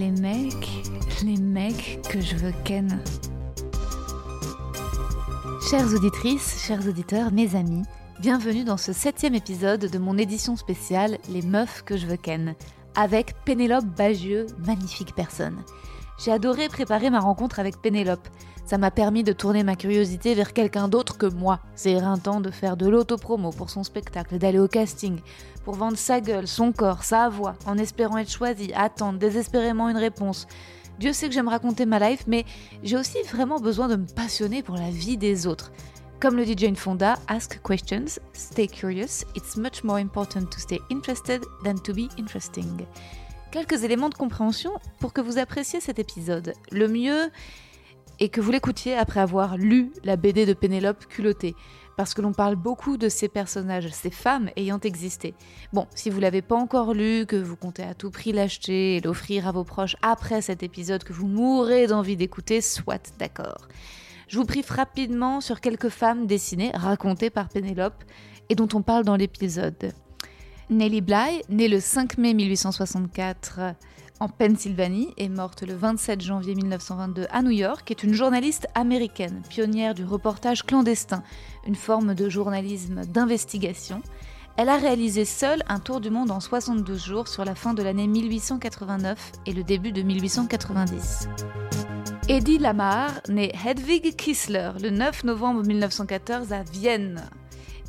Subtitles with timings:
[0.00, 0.70] Les mecs,
[1.22, 3.02] les mecs que je veux ken.
[5.68, 7.82] Chères auditrices, chers auditeurs, mes amis,
[8.18, 12.54] bienvenue dans ce septième épisode de mon édition spéciale Les meufs que je veux ken,
[12.94, 15.62] avec Pénélope Bagieux, magnifique personne.
[16.24, 18.26] J'ai adoré préparer ma rencontre avec Pénélope.
[18.70, 21.58] Ça m'a permis de tourner ma curiosité vers quelqu'un d'autre que moi.
[21.74, 25.18] C'est éreintant de faire de l'autopromo pour son spectacle, d'aller au casting,
[25.64, 29.96] pour vendre sa gueule, son corps, sa voix, en espérant être choisi, attendre désespérément une
[29.96, 30.46] réponse.
[31.00, 32.44] Dieu sait que j'aime raconter ma life, mais
[32.84, 35.72] j'ai aussi vraiment besoin de me passionner pour la vie des autres.
[36.20, 40.78] Comme le dit Jane Fonda, ask questions, stay curious, it's much more important to stay
[40.92, 42.86] interested than to be interesting.
[43.50, 46.52] Quelques éléments de compréhension pour que vous appréciez cet épisode.
[46.70, 47.32] Le mieux
[48.20, 51.56] est que vous l'écoutiez après avoir lu la BD de Pénélope culottée,
[51.96, 55.34] parce que l'on parle beaucoup de ces personnages, ces femmes ayant existé.
[55.72, 59.00] Bon, si vous l'avez pas encore lu, que vous comptez à tout prix l'acheter et
[59.00, 63.68] l'offrir à vos proches après cet épisode que vous mourrez d'envie d'écouter, soit d'accord.
[64.28, 68.04] Je vous prive rapidement sur quelques femmes dessinées, racontées par Pénélope,
[68.48, 69.92] et dont on parle dans l'épisode.
[70.68, 73.74] Nellie Bly, née le 5 mai 1864
[74.20, 79.42] en Pennsylvanie et morte le 27 janvier 1922 à New York, est une journaliste américaine,
[79.48, 81.22] pionnière du reportage clandestin,
[81.66, 84.02] une forme de journalisme d'investigation.
[84.58, 87.82] Elle a réalisé seule un tour du monde en 72 jours sur la fin de
[87.82, 91.28] l'année 1889 et le début de 1890.
[92.28, 97.22] Eddie Lamar, née Hedwig Kissler le 9 novembre 1914 à Vienne,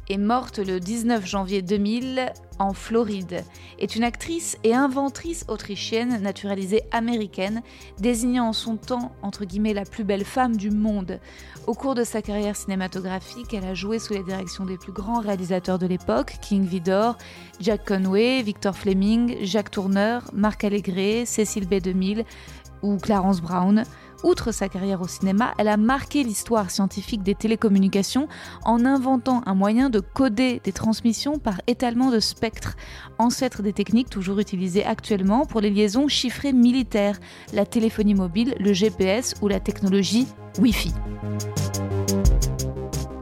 [0.10, 3.44] est morte le 19 janvier 2000 en Floride,
[3.80, 7.62] est une actrice et inventrice autrichienne naturalisée américaine,
[8.00, 11.20] désignant en son temps entre guillemets la plus belle femme du monde.
[11.66, 15.22] Au cours de sa carrière cinématographique, elle a joué sous les directions des plus grands
[15.22, 17.18] réalisateurs de l'époque, King Vidor,
[17.59, 22.25] Jack Conway, Victor Fleming, Jacques Tourneur, Marc Allégret, Cécile B2000
[22.84, 23.86] ou Clarence Brown.
[24.24, 28.28] Outre sa carrière au cinéma, elle a marqué l'histoire scientifique des télécommunications
[28.64, 32.76] en inventant un moyen de coder des transmissions par étalement de spectre,
[33.18, 37.20] ancêtre des techniques toujours utilisées actuellement pour les liaisons chiffrées militaires,
[37.54, 40.28] la téléphonie mobile, le GPS ou la technologie
[40.60, 40.94] Wi-Fi.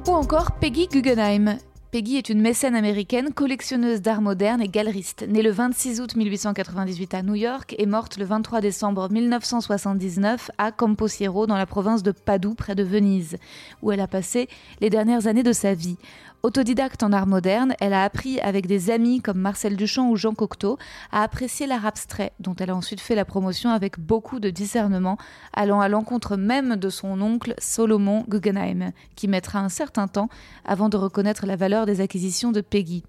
[0.08, 1.58] Ou encore Peggy Guggenheim,
[1.92, 5.26] Peggy est une mécène américaine, collectionneuse d'art moderne et galeriste.
[5.28, 10.72] Née le 26 août 1898 à New York et morte le 23 décembre 1979 à
[10.72, 13.38] Camposiero dans la province de Padoue près de Venise,
[13.82, 14.50] où elle a passé
[14.82, 15.98] les dernières années de sa vie.
[16.42, 20.34] Autodidacte en art moderne, elle a appris avec des amis comme Marcel Duchamp ou Jean
[20.34, 20.78] Cocteau
[21.12, 25.18] à apprécier l'art abstrait, dont elle a ensuite fait la promotion avec beaucoup de discernement,
[25.52, 30.30] allant à l'encontre même de son oncle Solomon Guggenheim, qui mettra un certain temps
[30.64, 33.04] avant de reconnaître la valeur des acquisitions de Peggy.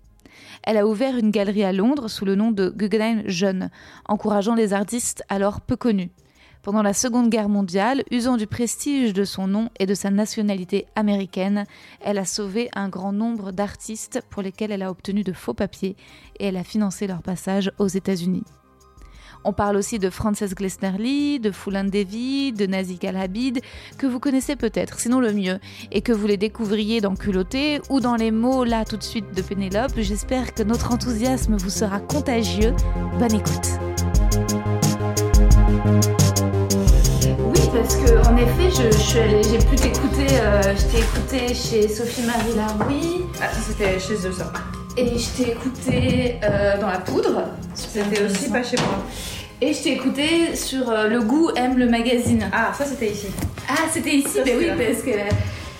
[0.65, 3.71] Elle a ouvert une galerie à Londres sous le nom de Guggenheim Jeune,
[4.09, 6.11] encourageant les artistes alors peu connus.
[6.63, 10.87] Pendant la Seconde Guerre mondiale, usant du prestige de son nom et de sa nationalité
[10.95, 11.65] américaine,
[12.03, 15.97] elle a sauvé un grand nombre d'artistes pour lesquels elle a obtenu de faux papiers
[16.39, 18.45] et elle a financé leur passage aux États-Unis.
[19.43, 23.61] On parle aussi de Frances Glessner Lee, de Fullan Devi, de Nazi Al-Habid,
[23.97, 25.59] que vous connaissez peut-être, sinon le mieux,
[25.93, 29.35] et que vous les découvriez dans Culotté ou dans les mots là tout de suite
[29.35, 29.93] de Pénélope.
[29.97, 32.75] J'espère que notre enthousiasme vous sera contagieux.
[33.19, 34.50] Bonne écoute.
[38.11, 41.89] Que en effet, je, je suis allée- j'ai pu t'écouter, euh, je t'ai écouté chez
[41.89, 44.53] Sophie Marie Laroui, Ah, ça c'était chez eux ça.
[44.97, 47.43] et je t'ai écouté euh, dans la poudre.
[47.75, 49.05] C'était aussi pas chez moi.
[49.63, 52.49] Et je t'ai écouté sur euh, Le Goût aime le magazine.
[52.53, 53.27] Ah, ça c'était ici.
[53.69, 54.75] Ah, c'était ici, Ça, mais oui, là.
[54.77, 55.11] parce que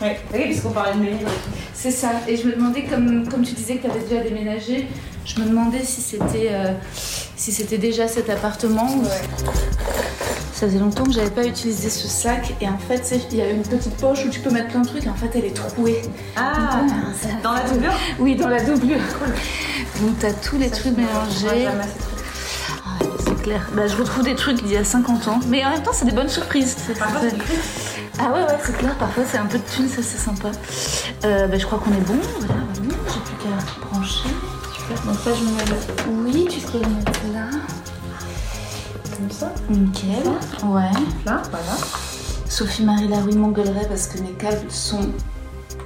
[0.03, 1.31] Oui, oui puisqu'on parlait de mes livres.
[1.75, 2.11] c'est ça.
[2.27, 4.89] Et je me demandais, comme, comme tu disais que tu avais déjà déménagé,
[5.27, 6.73] je me demandais si c'était euh,
[7.37, 8.87] si c'était déjà cet appartement.
[8.97, 9.05] ou-
[10.55, 13.49] Ça faisait longtemps que j'avais pas utilisé ce sac et en fait, il y a
[13.49, 15.55] une petite poche où tu peux mettre plein de trucs et en fait, elle est
[15.57, 16.03] trouée.
[16.37, 16.83] Ah,
[17.43, 17.93] dans la doublure?
[18.19, 18.99] Oui, dans la doublure.
[20.03, 21.67] Donc t'as tous les trucs mélangés.
[21.67, 23.69] Ah, c'est clair.
[23.75, 25.41] Bah, je retrouve des trucs d'il y a 50 ans.
[25.49, 26.77] Mais en même temps, c'est des bonnes surprises.
[26.87, 27.55] C'est- écrit.
[28.23, 28.95] Ah ouais, ouais, c'est clair.
[28.99, 30.51] Parfois, c'est un peu de thunes, ça, c'est sympa.
[31.25, 32.19] Euh, bah, je crois qu'on est bon.
[32.41, 34.29] Voilà, j'ai plus qu'à brancher.
[34.77, 35.03] Super.
[35.07, 35.77] Donc ça, je me mets là.
[36.25, 37.47] Oui, tu peux le mettre là.
[39.17, 39.53] comme ça.
[39.71, 40.31] Nickel.
[40.65, 40.91] Ouais.
[41.25, 41.77] Là, voilà.
[42.49, 45.09] Sophie-Marie Larouille m'engueulerait parce que mes câbles sont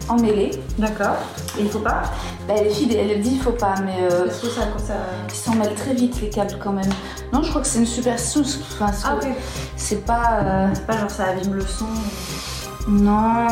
[0.09, 0.51] emmêlés.
[0.79, 1.17] D'accord.
[1.59, 2.03] Et il faut pas
[2.49, 4.95] Bah, les filles, elle dit il faut pas, mais euh, Est-ce que ça, ça...
[5.29, 6.91] ils s'emmêlent très vite les câbles quand même.
[7.35, 8.43] Non, je crois que c'est une superstition.
[8.43, 9.17] Enfin, c'est- Ah
[10.07, 10.39] pas.
[10.45, 11.87] euh, C'est pas genre ça abîme le son.
[12.89, 13.49] Non.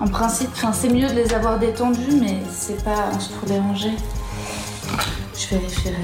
[0.00, 3.92] En principe, enfin, c'est mieux de les avoir détendus, mais c'est pas pour déranger.
[5.38, 5.94] Je vérifierai.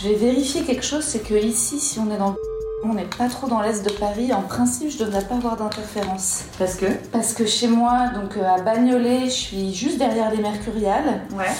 [0.00, 2.36] Je vais vérifier quelque chose, c'est que ici, si on est dans
[2.84, 6.42] on n'est pas trop dans l'est de Paris, en principe, je devrais pas avoir d'interférence.
[6.56, 6.86] Parce que?
[7.10, 11.22] Parce que chez moi, donc euh, à Bagnolet, je suis juste derrière les Mercuriales.
[11.36, 11.50] Ouais.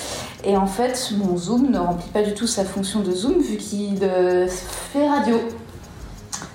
[0.48, 3.56] Et en fait, mon zoom ne remplit pas du tout sa fonction de zoom vu
[3.56, 5.40] qu'il euh, fait radio.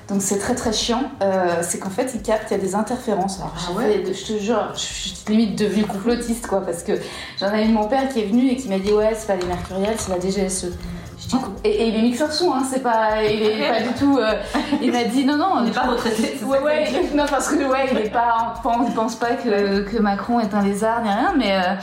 [0.07, 1.03] Donc c'est très très chiant.
[1.21, 3.39] Euh, c'est qu'en fait, il capte, il y a des interférences.
[3.39, 6.93] Alors, Ah ouais fait- je te jure, je suis limite devenue complotiste quoi, parce que
[7.39, 9.35] j'en ai eu mon père qui est venu et qui m'a dit ouais, c'est pas
[9.35, 10.71] les Mercuriales, c'est la DGSE.
[11.19, 13.93] Je dis, et, et il est mixeur son, hein, c'est pas, il est pas du
[13.93, 14.17] tout.
[14.17, 14.33] euh,
[14.81, 16.39] il m'a dit non non, On n'est pas retraité.
[16.43, 19.97] Ouais, ouais, non, parce que ouais, il est pas, on ne pense pas que, que
[19.99, 21.73] Macron est un lézard ni rien, mais, euh,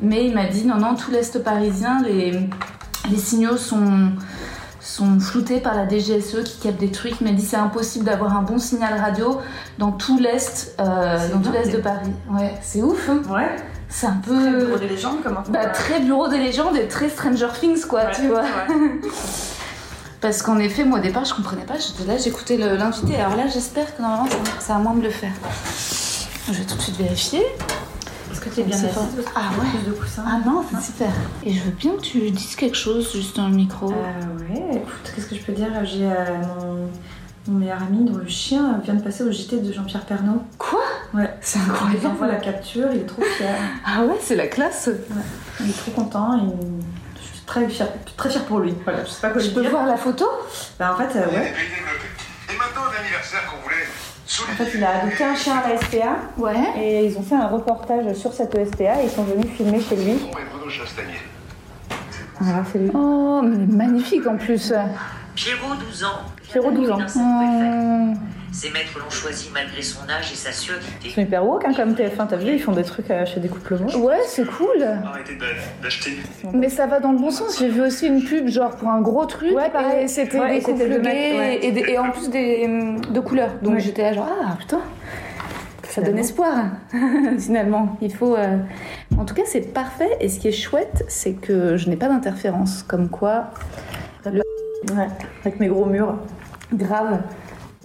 [0.00, 2.38] mais il m'a dit non, non, tout l'Est parisien, les,
[3.10, 4.10] les signaux sont,
[4.80, 7.20] sont floutés par la DGSE qui capte des trucs.
[7.20, 9.40] Il m'a dit c'est impossible d'avoir un bon signal radio
[9.78, 11.64] dans tout l'Est, euh, C'est dans tout dingue.
[11.64, 12.10] l'Est de Paris.
[12.30, 13.22] Ouais, c'est ouf, hein.
[13.30, 13.56] Ouais.
[13.88, 14.64] c'est un Très peu.
[14.66, 18.10] bureau des légendes, comment Bah, très bureau des légendes et très Stranger Things, quoi, Ouais,
[18.14, 18.40] tu vois.
[18.42, 19.00] ouais.
[20.20, 21.74] Parce qu'en effet, moi au départ, je comprenais pas.
[21.78, 23.14] J'étais là, j'écoutais l'invité.
[23.16, 24.36] Alors là, j'espère que normalement, ça,
[24.68, 25.32] ça a moins de le faire.
[26.48, 27.42] Je vais tout de suite vérifier.
[28.46, 29.06] Est-ce que tu es bien C'est assise fort.
[29.14, 29.68] parce que Ah ouais.
[29.80, 31.08] plus de coussins Ah non, c'est super.
[31.44, 33.90] Et je veux bien que tu dises quelque chose juste dans le micro.
[33.90, 33.94] Euh,
[34.50, 35.68] ouais, écoute, qu'est-ce que je peux dire?
[35.84, 36.14] J'ai euh,
[36.58, 36.88] mon,
[37.52, 40.42] mon meilleur ami dont le chien vient de passer au JT de Jean-Pierre Pernaut.
[40.58, 40.80] Quoi?
[41.14, 41.32] Ouais.
[41.40, 41.88] C'est Il envoie
[42.26, 42.44] la incroyable.
[42.44, 43.54] capture, il est trop fier.
[43.86, 44.90] Ah ouais, c'est la classe.
[45.60, 46.34] Il est trop content.
[46.36, 46.52] Il...
[47.16, 48.74] Je suis très fière, très fière pour lui.
[48.84, 49.70] Voilà, je sais pas quoi Je peux dire.
[49.70, 50.26] voir la photo?
[50.78, 51.52] Bah, en fait, euh, ouais.
[52.52, 53.86] Et maintenant, l'anniversaire qu'on voulait.
[54.42, 56.54] En fait, il a adopté un chien à la SPA Ouais.
[56.76, 59.96] et ils ont fait un reportage sur cette SPA et ils sont venus filmer chez
[59.96, 60.14] lui.
[62.40, 62.90] Voilà, c'est lui.
[62.94, 64.72] Oh, mais magnifique en plus.
[65.36, 66.08] Pierrot, 12 ans.
[66.42, 66.98] Pierrot, 12 ans.
[68.54, 71.10] Ces maîtres l'ont choisi malgré son âge et sa Ils surdité.
[71.10, 73.48] sont hyper woke hein, comme TF1, t'as vu, ils font des trucs euh, chez des
[73.48, 73.96] couples moches.
[73.96, 74.80] Ouais, c'est cool.
[74.82, 75.36] Arrêtez
[75.82, 76.12] d'acheter.
[76.52, 77.58] Mais ça va dans le bon sens.
[77.58, 79.54] J'ai vu aussi une pub genre pour un gros truc.
[79.56, 80.04] Ouais, pareil.
[80.04, 81.58] Et c'était Ouais, des couples gays ouais.
[81.62, 82.68] et, des- et en plus des,
[83.10, 83.50] de couleurs.
[83.60, 83.80] Donc Ouais.
[83.80, 84.80] j'étais là genre ah putain.
[85.88, 86.64] Ça donne espoir
[87.38, 87.96] finalement.
[88.00, 88.36] Il faut.
[88.36, 88.56] euh,
[89.18, 90.16] En tout cas, c'est parfait.
[90.20, 92.84] Et ce qui est chouette, c'est que je n'ai pas d'interférence.
[92.84, 93.50] Comme quoi,
[94.26, 95.08] Ouais,
[95.44, 96.18] avec mes gros murs.
[96.72, 97.20] grave.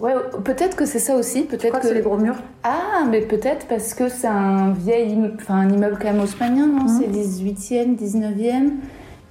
[0.00, 0.14] Ouais,
[0.44, 1.42] peut-être que c'est ça aussi.
[1.42, 2.36] Peut-être que c'est les gros murs.
[2.64, 6.84] Ah, mais peut-être parce que c'est un vieil, enfin un immeuble quand même haussmannien, non?
[6.84, 6.88] Mhm.
[6.88, 8.70] C'est 18e, 19e.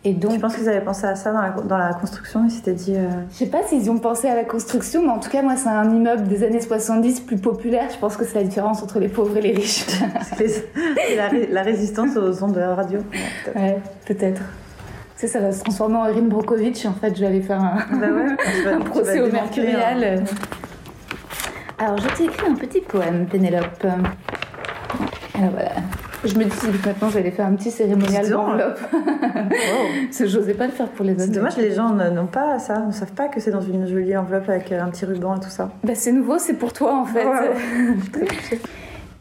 [0.05, 2.51] Et donc, Je pense qu'ils avaient pensé à ça dans la, dans la construction, ils
[2.51, 2.95] s'étaient dit.
[2.95, 5.57] euh, Je sais pas s'ils ont pensé à la construction, mais en tout cas, moi,
[5.57, 7.89] c'est un immeuble des années 70 plus populaire.
[7.93, 9.85] Je pense que c'est la différence entre les pauvres et les riches.
[10.37, 12.99] c'est la, ré- la résistance aux ondes de la radio.
[13.55, 14.41] ouais, peut-être.
[15.19, 16.85] Sais, ça va se transformer en Erin Brokovich.
[16.85, 20.03] En fait, je vais aller faire un, Bah ouais, un procès au Mercurial.
[20.03, 20.23] hein.
[21.77, 23.85] Alors, je t'ai écrit un petit poème, Pénélope.
[23.85, 25.71] Alors voilà.
[26.25, 28.77] Je me dis que maintenant, j'allais faire un petit cérémonial d'enveloppe.
[28.91, 28.99] Wow.
[30.07, 31.23] Parce que j'osais pas le faire pour les autres.
[31.23, 34.17] C'est dommage, les gens n'ont pas ça, ne savent pas que c'est dans une jolie
[34.17, 35.69] enveloppe avec un petit ruban et tout ça.
[35.85, 37.25] Bah, c'est nouveau, c'est pour toi en fait.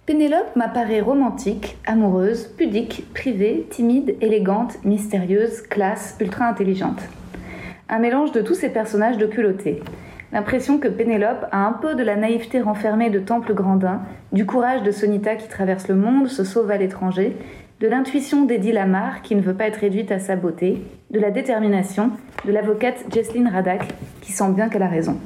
[0.09, 7.03] Pénélope m'apparaît romantique, amoureuse, pudique, privée, timide, élégante, mystérieuse, classe, ultra intelligente.
[7.91, 9.83] Un mélange de tous ces personnages de culottés.
[10.33, 14.01] L'impression que Pénélope a un peu de la naïveté renfermée de Temple Grandin,
[14.33, 17.37] du courage de Sonita qui traverse le monde, se sauve à l'étranger,
[17.81, 21.31] de l'intuition d'Eddie Lamar qui ne veut pas être réduite à sa beauté, de la
[21.31, 22.13] détermination
[22.47, 23.87] de l'avocate Jesseline Radak
[24.23, 25.19] qui sent bien qu'elle a raison.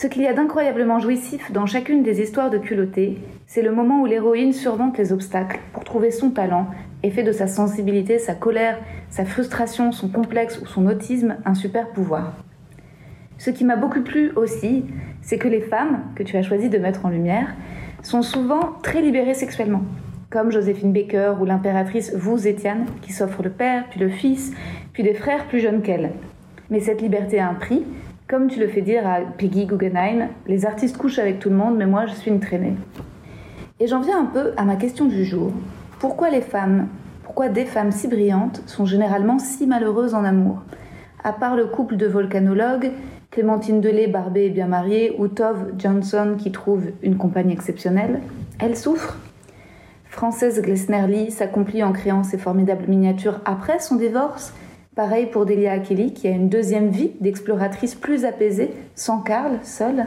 [0.00, 4.02] Ce qu'il y a d'incroyablement jouissif dans chacune des histoires de culottés, c'est le moment
[4.02, 6.68] où l'héroïne surmonte les obstacles pour trouver son talent
[7.02, 8.78] et fait de sa sensibilité, sa colère,
[9.10, 12.34] sa frustration, son complexe ou son autisme un super pouvoir.
[13.38, 14.84] Ce qui m'a beaucoup plu aussi,
[15.20, 17.56] c'est que les femmes, que tu as choisi de mettre en lumière,
[18.04, 19.82] sont souvent très libérées sexuellement,
[20.30, 24.52] comme Joséphine Baker ou l'impératrice Wu Zetian, qui s'offre le père, puis le fils,
[24.92, 26.12] puis des frères plus jeunes qu'elle.
[26.70, 27.82] Mais cette liberté a un prix,
[28.28, 31.76] comme tu le fais dire à Peggy Guggenheim, les artistes couchent avec tout le monde,
[31.78, 32.74] mais moi je suis une traînée.
[33.80, 35.50] Et j'en viens un peu à ma question du jour.
[35.98, 36.88] Pourquoi les femmes,
[37.24, 40.62] pourquoi des femmes si brillantes sont généralement si malheureuses en amour?
[41.24, 42.90] À part le couple de volcanologues,
[43.30, 48.20] Clémentine Delay, barbée et bien mariée, ou Tove Johnson qui trouve une compagne exceptionnelle,
[48.60, 49.16] elles souffrent.
[50.04, 54.52] Française Glessner Lee s'accomplit en créant ses formidables miniatures après son divorce,
[54.98, 60.06] Pareil pour Delia Kelly, qui a une deuxième vie d'exploratrice plus apaisée, sans Karl, seule.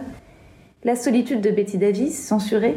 [0.83, 2.75] La solitude de Betty Davis, censurée.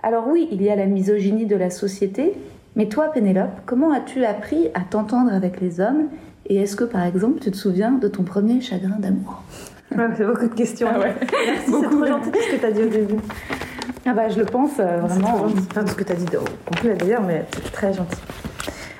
[0.00, 2.34] Alors oui, il y a la misogynie de la société,
[2.76, 6.06] mais toi, Pénélope, comment as-tu appris à t'entendre avec les hommes
[6.48, 9.42] Et est-ce que, par exemple, tu te souviens de ton premier chagrin d'amour?
[9.90, 10.86] Ouais, c'est beaucoup de questions.
[10.88, 11.14] Ah ouais.
[11.46, 13.16] Merci, c'est trop gentil ce que tu as dit au début.
[14.04, 15.46] Ah bah, je le pense euh, vraiment.
[15.46, 18.20] Enfin, tout ce que tu as dit au d'ailleurs, mais c'est très gentil.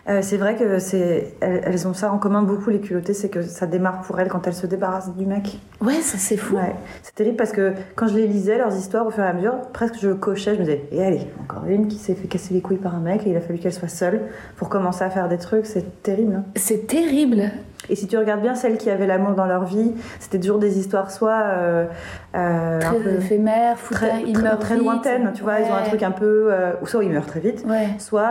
[0.09, 3.29] Euh, c'est vrai que c'est, elles, elles ont ça en commun beaucoup les culottées, c'est
[3.29, 5.59] que ça démarre pour elles quand elles se débarrassent du mec.
[5.81, 6.55] Ouais, ça c'est fou.
[6.55, 9.33] Ouais, c'est terrible parce que quand je les lisais, leurs histoires au fur et à
[9.33, 12.55] mesure, presque je cochais, je me disais, et allez, encore une qui s'est fait casser
[12.55, 14.21] les couilles par un mec et il a fallu qu'elle soit seule
[14.57, 16.35] pour commencer à faire des trucs, c'est terrible.
[16.37, 16.45] hein.
[16.55, 17.51] C'est terrible.
[17.91, 20.79] Et si tu regardes bien celles qui avaient l'amour dans leur vie, c'était toujours des
[20.79, 21.87] histoires soit euh,
[22.35, 24.85] euh, un Très peu éphémère, fou, très, ils très, meurent très vite.
[24.85, 27.41] lointaines, tu vois, ils ont un truc un peu, euh, ou soit ils meurent très
[27.41, 27.89] vite, Ouais.
[27.99, 28.31] soit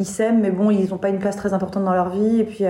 [0.00, 2.44] ils s'aiment mais bon ils n'ont pas une place très importante dans leur vie et
[2.44, 2.64] puis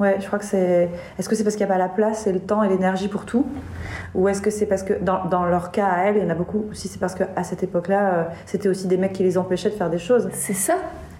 [0.00, 0.88] ouais je crois que c'est
[1.18, 3.08] est-ce que c'est parce qu'il n'y a pas la place et le temps et l'énergie
[3.08, 3.46] pour tout?
[4.14, 6.30] Ou est-ce que c'est parce que dans, dans leur cas à elles il y en
[6.30, 9.70] a beaucoup si c'est parce qu'à cette époque-là c'était aussi des mecs qui les empêchaient
[9.70, 10.74] de faire des choses C'est ça.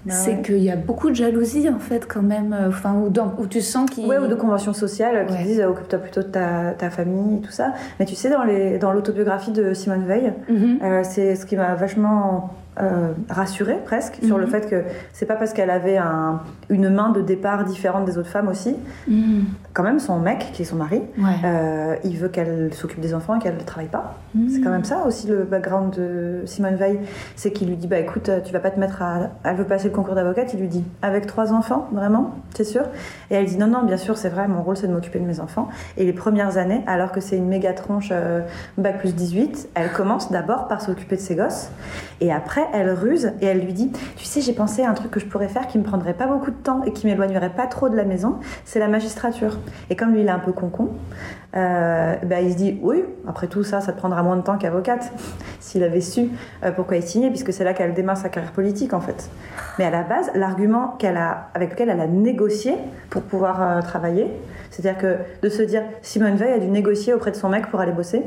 [0.06, 0.42] Bah c'est ouais.
[0.42, 2.52] qu'il y a beaucoup de jalousie en fait quand même.
[2.52, 4.06] euh, Enfin, où, dans- où tu sens qu'ils.
[4.06, 5.42] Ouais, ou de conventions sociales qui Ouais.
[5.44, 7.72] disent euh, occupe-toi plutôt de ta, ta famille et tout ça.
[7.98, 10.78] Mais tu sais, dans les- dans l'autobiographie de Simone Veil, Mhm.
[10.82, 14.50] Euh, c'est ce qui m'a vachement euh, rassurée presque sur le Mhm.
[14.50, 14.82] fait que
[15.14, 18.76] c'est pas parce qu'elle avait un- une main de départ différente des autres femmes aussi.
[19.08, 19.44] Mhm.
[19.76, 21.24] Quand même, son mec, qui est son mari, Ouais.
[21.44, 24.14] euh, il veut qu'elle s'occupe des enfants et qu'elle ne travaille pas.
[24.34, 24.48] Mhm.
[24.48, 26.98] C'est quand même ça aussi le background de Simone Veil.
[27.34, 29.28] C'est qu'il lui dit Bah écoute, tu vas pas te mettre à.
[29.44, 30.54] Elle veut passer le concours d'avocate.
[30.54, 32.84] Il lui dit Avec trois enfants, vraiment T'es sûr
[33.30, 35.26] Et elle dit Non, non, bien sûr, c'est vrai, mon rôle c'est de m'occuper de
[35.26, 35.68] mes enfants.
[35.98, 38.40] Et les premières années, alors que c'est une méga tronche euh,
[38.78, 41.70] bac plus 18, elle commence d'abord par s'occuper de ses gosses.
[42.22, 45.10] Et après, elle ruse et elle lui dit Tu sais, j'ai pensé à un truc
[45.10, 47.66] que je pourrais faire qui me prendrait pas beaucoup de temps et qui m'éloignerait pas
[47.66, 49.58] trop de la maison c'est la magistrature.
[49.90, 50.90] Et comme lui, il est un peu concon,
[51.56, 54.58] euh, bah, il se dit Oui, après tout ça, ça te prendra moins de temps
[54.58, 55.12] qu'avocate.
[55.60, 56.30] S'il avait su
[56.64, 59.30] euh, pourquoi il signait, puisque c'est là qu'elle démarre sa carrière politique en fait.
[59.78, 62.74] Mais à la base, l'argument qu'elle a, avec lequel elle a négocié
[63.10, 64.30] pour pouvoir euh, travailler,
[64.70, 67.80] c'est-à-dire que de se dire Simone Veil a dû négocier auprès de son mec pour
[67.80, 68.22] aller bosser,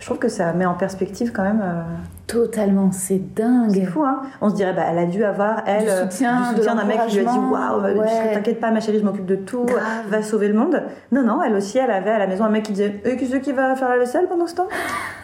[0.00, 1.60] je trouve que ça met en perspective quand même.
[1.62, 1.82] euh,
[2.26, 3.72] Totalement, c'est dingue.
[3.74, 6.50] c'est fou, hein On se dirait, bah, elle a dû avoir, elle, Du euh, soutien,
[6.52, 8.32] du soutien d'un mec qui lui a dit, waouh, euh, Ouais.
[8.34, 9.80] t'inquiète pas, ma chérie, je m'occupe de tout, Grave.
[10.08, 10.82] va sauver le monde.
[11.12, 13.26] Non, non, elle aussi, elle avait à la maison un mec qui disait, et qui
[13.26, 14.68] c'est qui va faire la vaisselle pendant ce temps?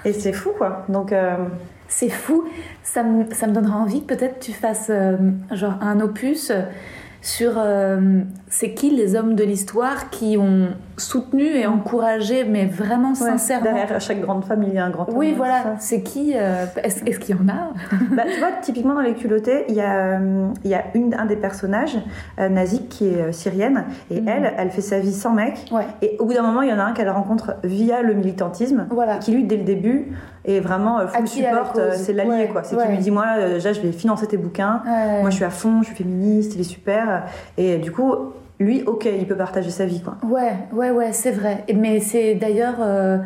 [0.04, 0.85] Et c'est fou, quoi.
[0.88, 1.37] Donc, euh,
[1.88, 2.42] C'est fou.
[2.83, 5.16] Ça me, ça me donnera envie que peut-être tu fasses euh,
[5.52, 6.50] genre un opus
[7.23, 10.68] sur euh, c'est qui les hommes de l'histoire qui ont
[10.99, 13.65] soutenu et encouragé, mais vraiment ouais, sincèrement.
[13.65, 15.17] derrière chaque grande femme, il y a un grand homme.
[15.17, 15.75] Oui, voilà.
[15.79, 17.73] C'est qui euh, Est-ce qu'il y en a?
[18.17, 21.15] Bah, tu vois, typiquement dans les culottés, il y a, euh, il y a une,
[21.15, 21.97] un des personnages,
[22.41, 24.29] euh, Nazik, qui est euh, syrienne, et Mhm.
[24.29, 25.67] elle, elle fait sa vie sans mec.
[25.71, 25.85] Ouais.
[26.03, 28.87] Et au bout d'un moment, il y en a un qu'elle rencontre via le militantisme,
[28.91, 29.17] Voilà.
[29.19, 30.12] qui lui, dès le début,
[30.47, 32.62] est vraiment euh, full support, c'est l'allié, Ouais, quoi.
[32.62, 34.83] C'est qui lui dit, moi, déjà, je vais financer tes bouquins,
[35.21, 37.25] moi, je suis à fond, je suis féministe, il est super.
[37.59, 38.15] Et du coup,
[38.59, 40.17] lui, ok, il peut partager sa vie, quoi.
[40.23, 41.65] Ouais, ouais, ouais, c'est vrai.
[41.75, 43.19] Mais c'est d'ailleurs euh,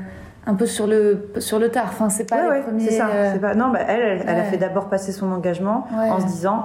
[0.46, 1.86] un peu sur le, sur le tard.
[1.88, 2.80] Enfin, c'est pas ouais, les ouais, premiers.
[2.88, 3.08] c'est ça.
[3.08, 3.54] euh, Pas...
[3.54, 6.64] Non, bah, elle, elle, elle a fait d'abord passer son engagement en se disant,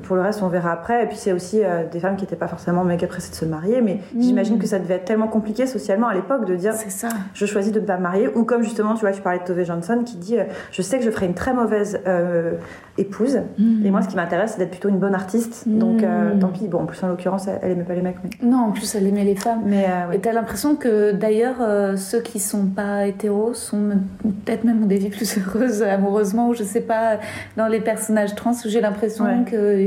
[0.00, 1.04] pour le reste, on verra après.
[1.04, 3.44] Et puis, c'est aussi euh, des femmes qui n'étaient pas forcément méga pressées de se
[3.44, 4.20] marier, mais Mm.
[4.22, 7.08] j'imagine que ça devait être tellement compliqué socialement à l'époque de dire, ça.
[7.34, 8.28] je choisis de ne pas me marier.
[8.34, 10.98] Ou comme justement, tu vois, tu parlais de Tove Johnson qui dit, euh, je sais
[10.98, 12.52] que je ferai une très mauvaise euh,
[12.98, 13.40] épouse.
[13.58, 13.86] Mm.
[13.86, 15.64] Et moi, ce qui m'intéresse, c'est d'être plutôt une bonne artiste.
[15.66, 16.38] Donc, Mm.
[16.40, 16.68] tant pis.
[16.68, 18.16] Bon, en plus, en l'occurrence, elle, elle aimait pas les mecs.
[18.22, 19.62] Mais, Non, en plus, elle aimait les femmes.
[19.66, 20.16] mais ouais.
[20.16, 21.56] Et t'as l'impression que d'ailleurs,
[21.98, 23.90] ceux qui sont pas hétéros sont
[24.44, 27.18] peut-être même ont des vies plus heureuses amoureusement, ou je sais pas,
[27.56, 29.44] dans les personnages trans, où j'ai l'impression Ouais.
[29.50, 29.81] que.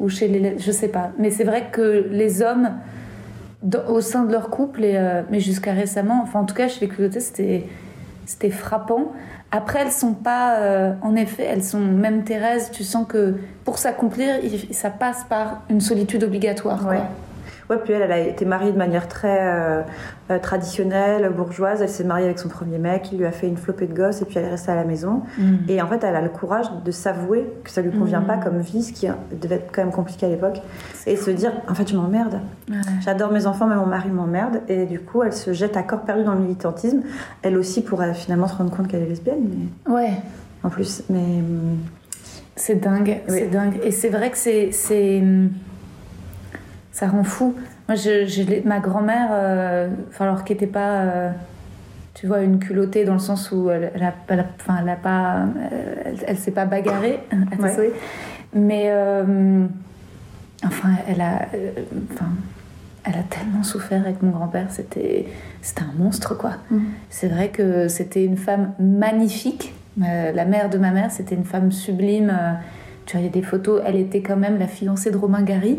[0.00, 0.58] Ou chez les.
[0.58, 1.10] je sais pas.
[1.18, 2.70] Mais c'est vrai que les hommes,
[3.88, 6.86] au sein de leur couple, et, euh, mais jusqu'à récemment, enfin en tout cas chez
[6.86, 7.64] les culottés, c'était,
[8.26, 9.12] c'était frappant.
[9.52, 10.56] Après, elles sont pas.
[10.58, 11.80] euh, en effet, elles sont.
[11.80, 13.34] Même Thérèse, tu sens que
[13.64, 14.36] pour s'accomplir,
[14.72, 16.82] ça passe par une solitude obligatoire.
[16.82, 17.08] quoi.
[17.70, 17.76] Ouais.
[17.82, 19.82] Puis elle, elle a été mariée de manière très euh,
[20.30, 21.82] euh, traditionnelle, bourgeoise.
[21.82, 24.22] Elle s'est mariée avec son premier mec, il lui a fait une flopée de gosses
[24.22, 25.22] et puis elle est restée à la maison.
[25.38, 25.54] Mm.
[25.68, 28.26] Et en fait, elle a le courage de s'avouer que ça lui convient Mhm.
[28.26, 29.08] pas comme vie, ce qui
[29.40, 30.60] devait être quand même compliqué à l'époque.
[31.06, 32.40] Et se dire, en fait, je m'emmerde.
[32.70, 32.76] Ouais.
[33.04, 34.60] J'adore mes enfants, mais mon mari m'emmerde.
[34.68, 37.02] Et du coup, elle se jette à corps perdu dans le militantisme.
[37.42, 39.40] Elle aussi pourrait finalement se rendre compte qu'elle est lesbienne,
[39.86, 40.10] mais Ouais.
[40.62, 41.02] en plus.
[41.10, 41.78] Mais hum,
[42.58, 43.34] C'est dingue, Oui.
[43.38, 43.78] c'est dingue.
[43.84, 44.70] Et c'est vrai que c'est,
[46.96, 47.54] ça rend fou.
[47.88, 49.88] Moi, je, je l'ai- ma grand-mère, euh,
[50.18, 51.30] alors qui n'était pas, euh,
[52.14, 54.96] tu vois, une culottée dans le sens où elle, elle a, elle enfin, elle a
[54.96, 57.20] pas, euh, elle, elle s'est pas bagarrée,
[57.60, 57.92] Ouais.
[58.54, 59.66] mais euh,
[60.64, 61.42] enfin, elle a,
[62.14, 62.30] enfin,
[63.04, 64.68] elle a tellement souffert avec mon grand-père.
[64.70, 65.26] C'était,
[65.60, 66.52] c'était un monstre, quoi.
[66.70, 66.78] Mm.
[67.10, 69.74] C'est vrai que c'était une femme magnifique.
[69.98, 72.32] La mère de ma mère, c'était une femme sublime.
[73.04, 73.80] Tu vois, il y a des photos.
[73.86, 75.78] Elle était quand même la fiancée de Romain Gary.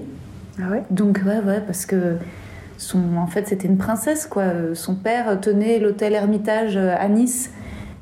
[0.60, 2.18] Ah Donc ouais, ouais, parce que
[2.78, 4.44] son, en fait, c'était une princesse, quoi.
[4.44, 7.52] Euh, Son père tenait l'hôtel Hermitage euh, à Nice.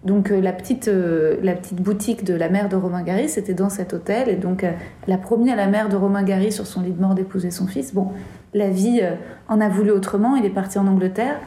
[0.03, 3.69] Donc euh, la petite, la petite boutique de la mère de Romain Gary, c'était dans
[3.69, 4.29] cet hôtel.
[4.29, 7.01] Et donc elle a promis à la mère de Romain Gary sur son lit de
[7.01, 7.93] mort d'épouser son fils.
[7.93, 8.11] Bon,
[8.53, 9.01] la vie
[9.47, 10.35] en a voulu autrement.
[10.35, 11.39] Il est parti en Angleterre.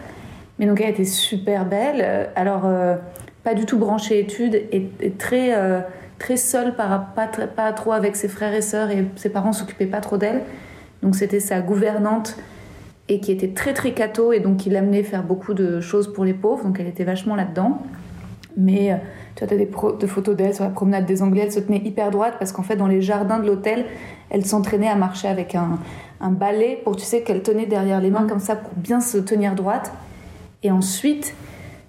[0.58, 2.30] Mais donc elle était super belle.
[2.34, 2.68] Alors
[3.44, 5.54] pas du tout branchée études et, très,
[6.18, 8.90] très seule, pas, pas trop avec ses frères et sœurs.
[8.90, 10.42] Et ses parents s'occupaient pas trop d'elle.
[11.02, 12.36] Donc c'était sa gouvernante
[13.08, 16.24] et qui était très très catho et donc qui l'amenait faire beaucoup de choses pour
[16.24, 16.64] les pauvres.
[16.64, 17.80] Donc elle était vachement là-dedans.
[18.56, 18.96] Mais euh,
[19.36, 21.42] tu vois, tu as des, pro- de photos d'elle sur la promenade des Anglais.
[21.44, 23.84] Elle se tenait hyper droite parce qu'en fait, dans les jardins de l'hôtel,
[24.30, 25.78] elle s'entraînait à marcher avec un,
[26.20, 29.16] un balai pour, tu sais, qu'elle tenait derrière les mains comme ça pour bien se
[29.18, 29.92] tenir droite.
[30.64, 31.34] Et ensuite,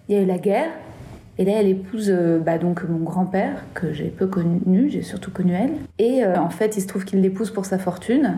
[0.08, 0.70] il y a eu la guerre.
[1.40, 5.32] Et là, elle épouse euh, bah, donc mon grand-père, que j'ai peu connu, j'ai surtout
[5.32, 5.72] connu elle.
[5.98, 8.38] Et euh, en fait, il se trouve qu'il l'épouse pour sa fortune.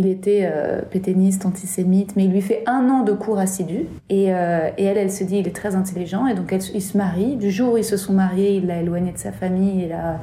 [0.00, 3.84] Il était euh, pétainiste, antisémite, mais il lui fait un an de cours assidus.
[4.08, 6.80] Et, euh, et elle, elle se dit, il est très intelligent, et donc elle, il
[6.80, 7.36] se marie.
[7.36, 10.18] Du jour où ils se sont mariés, il l'a éloigné de sa famille, il a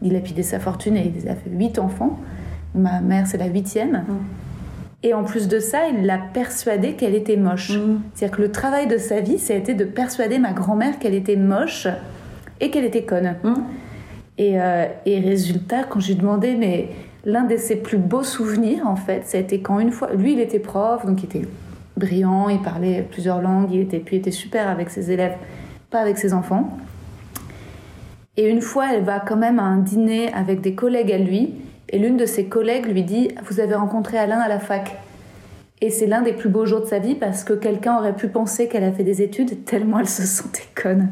[0.00, 2.18] dilapidé sa fortune, et il a fait huit enfants.
[2.74, 4.04] Ma mère, c'est la huitième.
[5.02, 7.76] Et en plus de ça, il l'a persuadée qu'elle était moche.
[7.76, 8.00] Mm.
[8.14, 11.14] C'est-à-dire que le travail de sa vie, ça a été de persuader ma grand-mère qu'elle
[11.14, 11.88] était moche
[12.58, 13.34] et qu'elle était conne.
[13.44, 13.54] Mm.
[14.38, 16.88] Et, euh, et résultat, quand je lui demandais, mais
[17.24, 20.32] l'un de ses plus beaux souvenirs, en fait, ça a été quand une fois, lui,
[20.32, 21.48] il était prof, donc il était
[21.96, 25.36] brillant, il parlait plusieurs langues, il était, puis il était super avec ses élèves,
[25.90, 26.78] pas avec ses enfants.
[28.36, 31.54] Et une fois, elle va quand même à un dîner avec des collègues à lui,
[31.90, 34.96] et l'une de ses collègues lui dit Vous avez rencontré Alain à la fac.
[35.82, 38.28] Et c'est l'un des plus beaux jours de sa vie parce que quelqu'un aurait pu
[38.28, 41.10] penser qu'elle a fait des études tellement elle se sentait conne.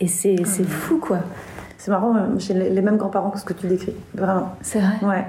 [0.00, 1.20] Et c'est c'est fou, quoi.
[1.78, 3.94] C'est marrant, euh, j'ai les les mêmes grands-parents que ce que tu décris.
[4.14, 4.56] Vraiment.
[4.62, 4.98] C'est vrai.
[5.02, 5.26] Ouais.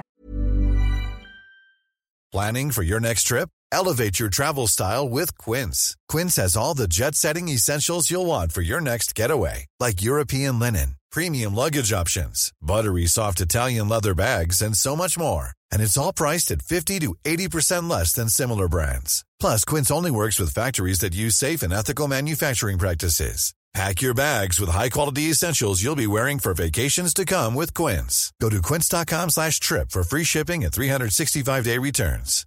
[2.30, 3.48] Planning for your next trip?
[3.72, 5.96] Elevate your travel style with Quince.
[6.08, 10.58] Quince has all the jet setting essentials you'll want for your next getaway, like European
[10.58, 15.52] linen, premium luggage options, buttery soft Italian leather bags, and so much more.
[15.72, 19.24] And it's all priced at 50 to 80% less than similar brands.
[19.40, 23.54] Plus, Quince only works with factories that use safe and ethical manufacturing practices.
[23.74, 28.32] Pack your bags with high-quality essentials you'll be wearing for vacations to come with Quince.
[28.40, 32.44] Go to quince.com slash trip for free shipping and 365-day returns.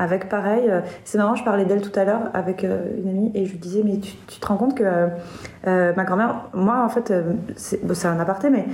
[0.00, 3.32] Avec pareil, euh, c'est marrant, je parlais d'elle tout à l'heure avec euh, une amie
[3.34, 6.88] et je lui disais, mais tu, te rends compte que euh, ma grand-mère, moi en
[6.88, 7.12] fait,
[7.56, 8.64] c'est un aparté, mais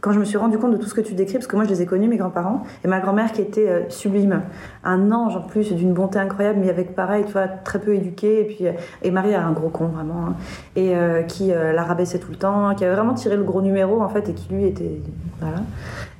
[0.00, 1.64] quand je me suis rendu compte de tout ce que tu décris, parce que moi
[1.64, 4.42] je les ai connus, mes grands-parents, et ma grand-mère qui était euh, sublime,
[4.84, 7.32] un ange en plus, d'une bonté incroyable, mais avec pareil, tu
[7.64, 10.34] très peu éduquée, et puis, euh, et Marie un gros con vraiment, hein,
[10.76, 14.00] et euh, qui la rabaissait tout le temps, qui avait vraiment tiré le gros numéro
[14.00, 15.00] en fait, et qui lui était.
[15.40, 15.58] Voilà.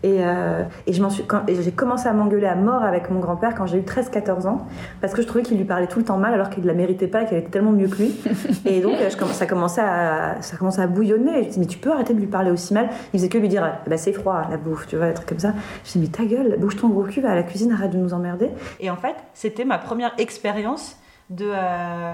[0.02, 3.10] Et, euh, et je m'en suis, quand, et j'ai commencé à m'engueuler à mort avec
[3.10, 4.66] mon grand-père quand j'ai eu 13-14 ans,
[5.00, 6.74] parce que je trouvais qu'il lui parlait tout le temps mal alors qu'il ne la
[6.74, 8.14] méritait pas et qu'elle était tellement mieux que lui.
[8.66, 11.40] Et donc euh, je, ça, commençait à, ça commençait à bouillonner.
[11.40, 12.90] Et je dis, mais tu peux arrêter de lui parler aussi mal?
[13.14, 15.38] Il faisait que lui dire, bah, c'est froid la bouffe, tu vois, des trucs comme
[15.38, 15.54] ça.
[15.84, 17.98] Je dis, mais ta gueule, bouge ton gros cul, va à la cuisine, arrête de
[17.98, 18.50] nous emmerder.
[18.80, 20.96] Et en fait, c'était ma première expérience
[21.30, 21.46] de.
[21.50, 22.12] euh,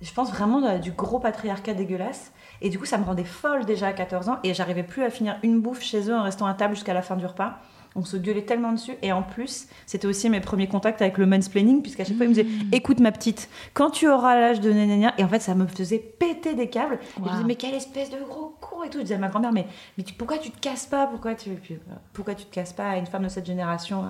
[0.00, 2.32] je pense vraiment de- du gros patriarcat dégueulasse.
[2.62, 4.38] Et du coup, ça me rendait folle déjà à 14 ans.
[4.44, 7.02] Et j'arrivais plus à finir une bouffe chez eux en restant à table jusqu'à la
[7.02, 7.58] fin du repas.
[7.94, 8.92] On se gueulait tellement dessus.
[9.02, 12.30] Et en plus, c'était aussi mes premiers contacts avec le mansplaining, puisqu'à chaque fois, ils
[12.30, 15.12] me disaient Écoute, ma petite, quand tu auras l'âge de nénénia.
[15.18, 16.94] Et en fait, ça me faisait péter des câbles.
[17.02, 17.30] Et je Wow.
[17.32, 18.98] disais Mais quelle espèce de gros con et tout.
[18.98, 19.66] Je disais à ma grand-mère Mais,
[19.98, 21.06] mais tu- pourquoi tu te casses pas?
[21.06, 21.74] Pourquoi tu, euh,
[22.14, 24.04] pourquoi tu te casses pas à une femme de cette génération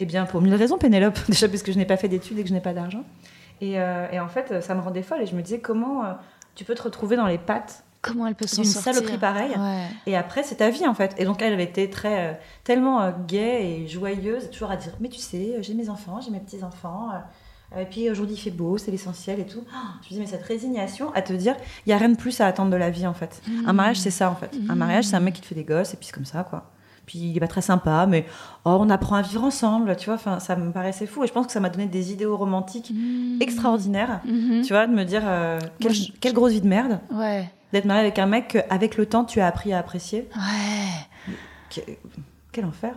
[0.00, 1.18] Eh bien, pour mille raisons, Pénélope.
[1.28, 3.04] Déjà, parce que je n'ai pas fait d'études et que je n'ai pas d'argent.
[3.60, 5.20] Et, euh, et en fait, ça me rendait folle.
[5.22, 6.12] Et je me disais Comment euh,
[6.56, 9.86] tu peux te retrouver dans les pattes Comment elle peut s'en sortir saloperie pareille Ouais.
[10.06, 11.14] et après, c'est ta vie en fait.
[11.18, 12.32] Et donc, elle avait été très, euh,
[12.64, 16.20] tellement euh, gaie et joyeuse, toujours à dire Mais tu sais, euh, j'ai mes enfants,
[16.20, 17.08] j'ai mes petits-enfants.
[17.12, 17.18] euh,
[17.82, 19.62] et puis aujourd'hui, il fait beau, c'est l'essentiel et tout.
[19.74, 22.16] Ah, je me dis, mais cette résignation à te dire Il n'y a rien de
[22.16, 23.42] plus à attendre de la vie en fait.
[23.66, 24.50] Un mariage, c'est ça en fait.
[24.70, 26.44] Un mariage, c'est un mec qui te fait des gosses et puis c'est comme ça
[26.44, 26.70] quoi.
[27.04, 28.26] Puis il est pas très sympa, mais
[28.66, 30.14] oh, on apprend à vivre ensemble, tu vois.
[30.14, 32.92] Enfin, ça me paraissait fou et je pense que ça m'a donné des idéaux romantiques
[33.40, 34.20] extraordinaires.
[34.26, 34.62] Mhm.
[34.62, 35.22] Tu vois, de me dire
[35.80, 37.50] quelle, je- quelle grosse vie de merde Ouais.
[37.72, 40.28] D'être marié avec un mec qu'avec le temps tu as appris à apprécier.
[40.36, 41.34] Ouais.
[41.70, 41.90] Que-
[42.52, 42.94] Quel enfer.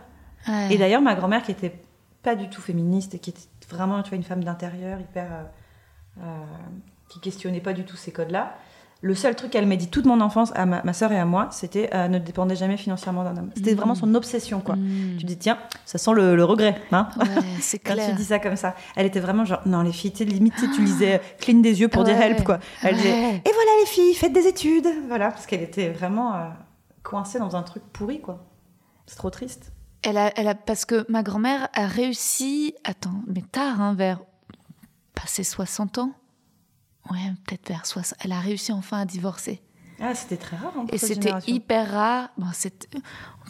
[0.47, 0.73] Ouais.
[0.73, 1.79] Et d'ailleurs, ma grand-mère qui était
[2.23, 5.27] pas du tout féministe et qui était vraiment tu vois, une femme d'intérieur, hyper.
[5.31, 5.43] euh,
[6.23, 6.38] euh,
[7.10, 8.55] qui questionnait pas du tout ces codes-là,
[9.03, 11.25] Le seul truc qu'elle m'a dit toute mon enfance à ma, ma sœur et à
[11.25, 13.49] moi, c'était euh, ne dépendez jamais financièrement d'un homme.
[13.55, 14.75] C'était vraiment son obsession, quoi.
[14.75, 15.17] Mm.
[15.17, 17.25] Tu dis, tiens, ça sent le, le regret, hein Ouais,
[17.59, 18.09] c'est Quand clair.
[18.11, 18.75] tu dis ça comme ça.
[18.95, 21.81] Elle était vraiment genre, non, les filles, limite, tu sais, tu lisais euh, cligne des
[21.81, 22.59] yeux pour dire help, quoi.
[22.83, 24.87] Elle disait, et voilà les filles, faites des études.
[25.07, 26.49] Voilà, parce qu'elle était vraiment euh,
[27.01, 28.45] coincée dans un truc pourri, quoi.
[29.07, 29.71] C'est trop triste.
[30.03, 34.19] Elle a, elle a, parce que ma grand-mère a réussi, attends, mais tard, hein, vers
[35.15, 36.11] passé 60 ans.
[37.09, 38.17] Ouais, peut-être vers 60.
[38.23, 39.61] Elle a réussi enfin à divorcer.
[40.03, 40.73] Ah, c'était très rare.
[40.77, 42.29] hein, pour Et c'était hyper rare.
[42.37, 42.87] Bon, c'était-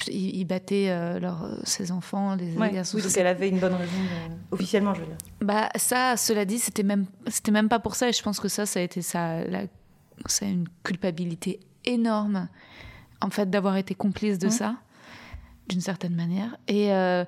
[0.08, 2.98] ils, ils battaient euh, leurs- ses enfants, les Ouais, garçons.
[2.98, 5.18] oui, donc elle avait une bonne raison, de- officiellement, je veux dire.
[5.42, 8.10] Bah ça, cela dit, c'était même, c'était même pas pour ça.
[8.10, 9.62] Et je pense que ça, ça a été ça, la,
[10.26, 12.50] c'est une culpabilité énorme,
[13.22, 14.52] en fait, d'avoir été complice de Mhm.
[14.52, 14.76] ça,
[15.70, 16.58] d'une certaine manière.
[16.68, 17.24] Et euh,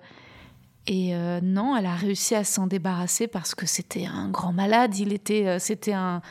[0.88, 4.98] et euh, non, elle a réussi à s'en débarrasser parce que c'était un grand malade.
[4.98, 6.22] Il était, euh, c'était un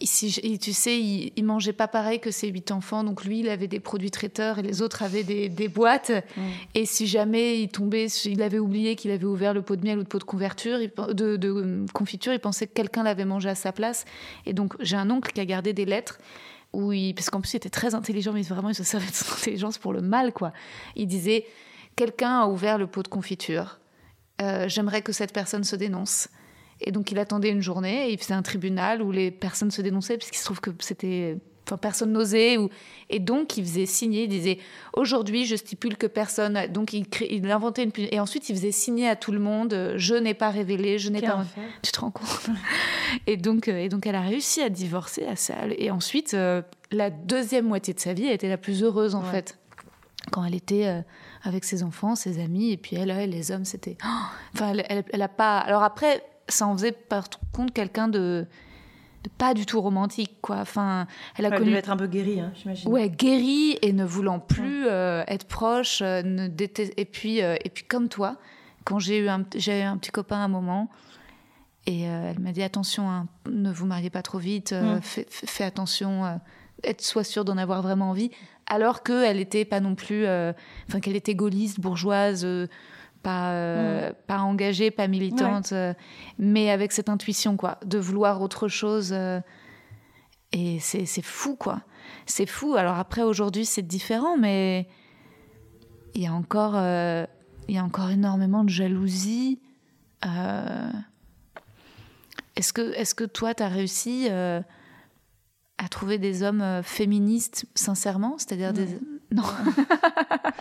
[0.00, 3.04] Ici, tu sais, il, il mangeait pas pareil que ses huit enfants.
[3.04, 6.10] Donc lui, il avait des produits traiteurs et les autres avaient des, des boîtes.
[6.74, 9.98] Et si jamais il tombait, il avait oublié qu'il avait ouvert le pot de miel
[9.98, 13.54] ou de pot de converture, de, de, confiture, il pensait que quelqu'un l'avait mangé à
[13.54, 14.04] sa place.
[14.46, 16.18] Et donc j'ai un oncle qui a gardé des lettres
[16.72, 19.14] où il, parce qu'en plus il était très intelligent, mais vraiment il se servait de
[19.14, 20.52] son intelligence pour le mal, quoi.
[20.96, 21.46] Il disait
[21.96, 23.80] quelqu'un a ouvert le pot de confiture.
[24.42, 26.28] Euh, J'aimerais que cette personne se dénonce.
[26.80, 29.80] Et donc il attendait une journée et il faisait un tribunal où les personnes se
[29.80, 32.68] dénonçaient puisqu'il se trouve que c'était enfin personne n'osait ou
[33.08, 34.58] et donc il faisait signer il disait
[34.92, 38.72] aujourd'hui je stipule que personne donc il crée, il inventait une et ensuite il faisait
[38.72, 41.62] signer à tout le monde je n'ai pas révélé je n'ai pas enfer.
[41.82, 42.50] tu te rends compte?
[43.26, 46.60] Et donc euh, et donc elle a réussi à divorcer à ça et ensuite euh,
[46.90, 49.30] la deuxième moitié de sa vie a été la plus heureuse en Ouais.
[49.30, 49.58] fait
[50.32, 51.00] quand elle était euh,
[51.44, 53.96] avec ses enfants, ses amis, et puis elle, elle, les hommes, c'était.
[54.04, 54.08] Oh
[54.54, 55.58] enfin, elle, elle, elle a pas.
[55.58, 58.46] Alors après, ça en faisait par contre quelqu'un de,
[59.22, 60.56] de pas du tout romantique, quoi.
[60.56, 61.66] Enfin, elle a Elle connu.
[61.70, 62.90] devait être un peu guérie, hein, j'imagine.
[62.90, 67.68] Ouais, guérie et ne voulant plus euh, être proche, euh, ne et puis euh, et
[67.68, 68.36] puis comme toi,
[68.84, 70.90] quand j'ai eu un j'ai eu un petit copain à un moment
[71.86, 75.00] et elle m'a dit attention, hein, ne vous mariez pas trop vite, Mm.
[75.02, 76.40] fais, attention,
[76.82, 78.30] être sois sûre d'en avoir vraiment envie,
[78.66, 80.52] alors que elle était pas non plus, euh,
[80.88, 82.44] enfin qu'elle était gaulliste, bourgeoise.
[82.44, 82.66] euh,
[83.22, 85.94] pas, euh, pas engagée, pas militante, euh,
[86.38, 89.12] mais avec cette intuition, quoi, de vouloir autre chose.
[89.14, 89.40] euh,
[90.52, 91.80] et c'est c'est fou, quoi.
[92.26, 92.74] C'est fou.
[92.76, 94.86] Alors après, aujourd'hui, c'est différent, mais
[96.14, 99.58] il y a encore, il y a encore énormément de jalousie.
[102.56, 104.28] Est-ce que, est que toi, tu as réussi
[105.84, 108.86] à trouver des hommes euh, féministes, sincèrement C'est-à-dire des...
[109.32, 109.42] Non.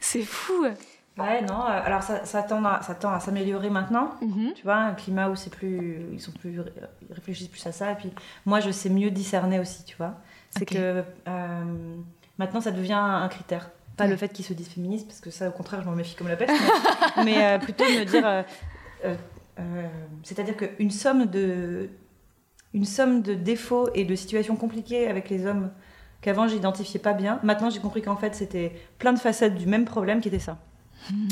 [0.00, 0.64] c'est fou.
[1.18, 1.60] Ouais, non.
[1.60, 4.14] euh, Alors, ça, ça tend à, ça tend à s'améliorer maintenant.
[4.22, 4.52] Mhm.
[4.54, 6.58] Tu vois, un climat où c'est plus, ils sont plus,
[7.08, 7.92] ils réfléchissent plus à ça.
[7.92, 8.10] Et puis,
[8.46, 10.14] moi, je sais mieux discerner aussi, tu vois.
[10.50, 11.94] C'est que euh,
[12.38, 13.70] maintenant, ça devient un critère.
[13.96, 14.10] Pas Ouais.
[14.10, 16.28] le fait qu'ils se disent féministes, parce que ça, au contraire, je m'en méfie comme
[16.28, 16.52] la peste.
[17.18, 18.44] mais mais, euh, plutôt me dire,
[19.04, 19.14] euh,
[20.22, 21.90] c'est-à-dire qu'une somme de,
[22.74, 25.70] une somme de défauts et de situations compliquées avec les hommes
[26.20, 27.40] qu'avant j'identifiais pas bien.
[27.42, 30.58] Maintenant, j'ai compris qu'en fait, c'était plein de facettes du même problème qui était ça.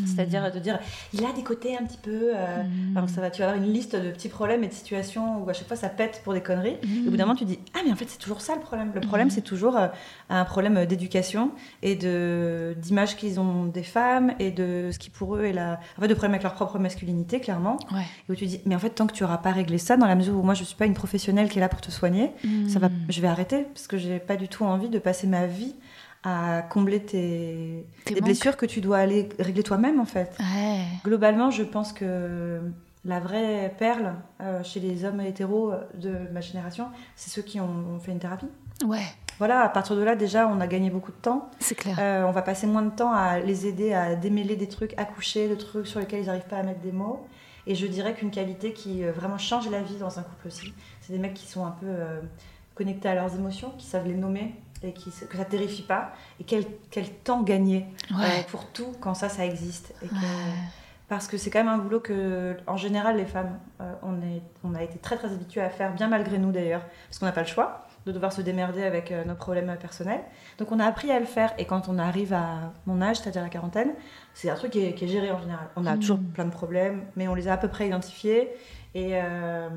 [0.06, 0.78] C'est-à-dire de dire,
[1.12, 2.32] il a des côtés un petit peu.
[2.34, 2.62] euh,
[2.96, 5.48] alors ça va, tu vas avoir une liste de petits problèmes et de situations où
[5.48, 6.76] à chaque fois ça pète pour des conneries.
[6.82, 8.60] Et au bout d'un moment, tu dis, ah, mais en fait, c'est toujours ça le
[8.60, 8.92] problème.
[8.94, 9.88] Le problème, c'est toujours euh,
[10.28, 11.52] un problème d'éducation
[11.82, 15.80] et de d'image qu'ils ont des femmes et de ce qui pour eux est la.
[15.98, 17.78] En fait, de problème avec leur propre masculinité, clairement.
[17.92, 18.02] Ouais.
[18.28, 20.06] Et où tu dis, mais en fait, tant que tu n'auras pas réglé ça, dans
[20.06, 22.30] la mesure où moi, je suis pas une professionnelle qui est là pour te soigner,
[22.68, 22.92] ça va, Mm.
[23.08, 25.74] je vais arrêter parce que j'ai pas du tout envie de passer ma vie
[26.22, 27.86] à combler tes,
[28.20, 30.36] blessures que tu dois aller régler toi-même en fait.
[30.38, 30.84] Ouais.
[31.04, 32.60] Globalement, je pense que
[33.04, 37.94] la vraie perle euh, chez les hommes hétéros de ma génération, c'est ceux qui ont,
[37.94, 38.48] ont fait une thérapie.
[38.84, 39.04] Ouais,
[39.38, 41.50] Voilà, à partir de là, déjà, on a gagné beaucoup de temps.
[41.58, 41.96] c'est clair.
[41.98, 45.04] Euh, on va passer moins de temps à les aider à démêler des trucs, à
[45.04, 47.26] coucher, de trucs sur lesquels ils n'arrivent pas à mettre des mots.
[47.66, 50.72] Et je dirais qu'une qualité qui euh, vraiment change la vie dans un couple aussi,
[51.02, 52.20] c'est des mecs qui sont un peu euh,
[52.74, 56.12] connectés à leurs émotions, qui savent les nommer et qui, que ça ne terrifie pas.
[56.40, 58.16] Et quel, quel temps gagner euh,
[58.50, 59.94] pour tout quand ça, ça existe.
[60.02, 60.20] Et que- Ouais.
[61.08, 64.42] Parce que c'est quand même un boulot que, en général, les femmes, euh, on, est,
[64.62, 67.32] on a été très très habitués à faire, bien malgré nous d'ailleurs, parce qu'on n'a
[67.32, 67.84] pas le choix.
[68.06, 70.22] de devoir se démerder avec euh, nos problèmes personnels.
[70.58, 71.52] Donc on a appris à le faire.
[71.58, 73.90] Et quand on arrive à mon âge, c'est-à-dire la quarantaine,
[74.34, 75.66] c'est un truc qui est, qui est géré en général.
[75.76, 75.98] On a Mhm.
[76.00, 78.48] toujours plein de problèmes, mais on les a à peu près identifiés.
[78.92, 79.68] Et euh,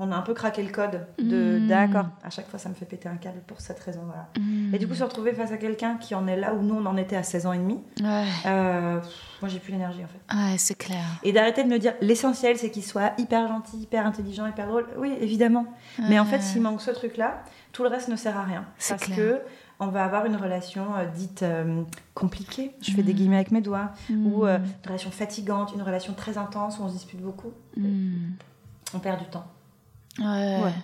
[0.00, 1.68] on a un peu craqué le code de Mhm.
[1.68, 4.00] d'accord, à chaque fois ça me fait péter un câble pour cette raison.
[4.06, 4.26] Voilà.
[4.40, 4.74] Mm.
[4.74, 6.84] Et du coup, se retrouver face à quelqu'un qui en est là où nous on
[6.86, 9.00] en était à 16 ans et demi, Ouais, euh,
[9.40, 10.36] moi j'ai plus l'énergie en fait.
[10.36, 11.04] ouais c'est clair.
[11.22, 14.86] Et d'arrêter de me dire l'essentiel c'est qu'il soit hyper gentil, hyper intelligent, hyper drôle.
[14.98, 15.66] Oui, évidemment.
[16.08, 18.64] Mais en fait, s'il manque ce truc-là, tout le reste ne sert à rien.
[18.78, 19.16] C'est Parce clair.
[19.16, 19.40] que
[19.78, 21.82] on va avoir une relation euh, dite euh,
[22.14, 26.14] compliquée, je fais des guillemets avec mes doigts, ou euh, une relation fatigante, une relation
[26.14, 27.52] très intense où on se dispute beaucoup.
[27.76, 28.30] Mm.
[28.94, 29.46] On perd du temps.
[30.18, 30.62] Ouais.
[30.62, 30.74] Ouais.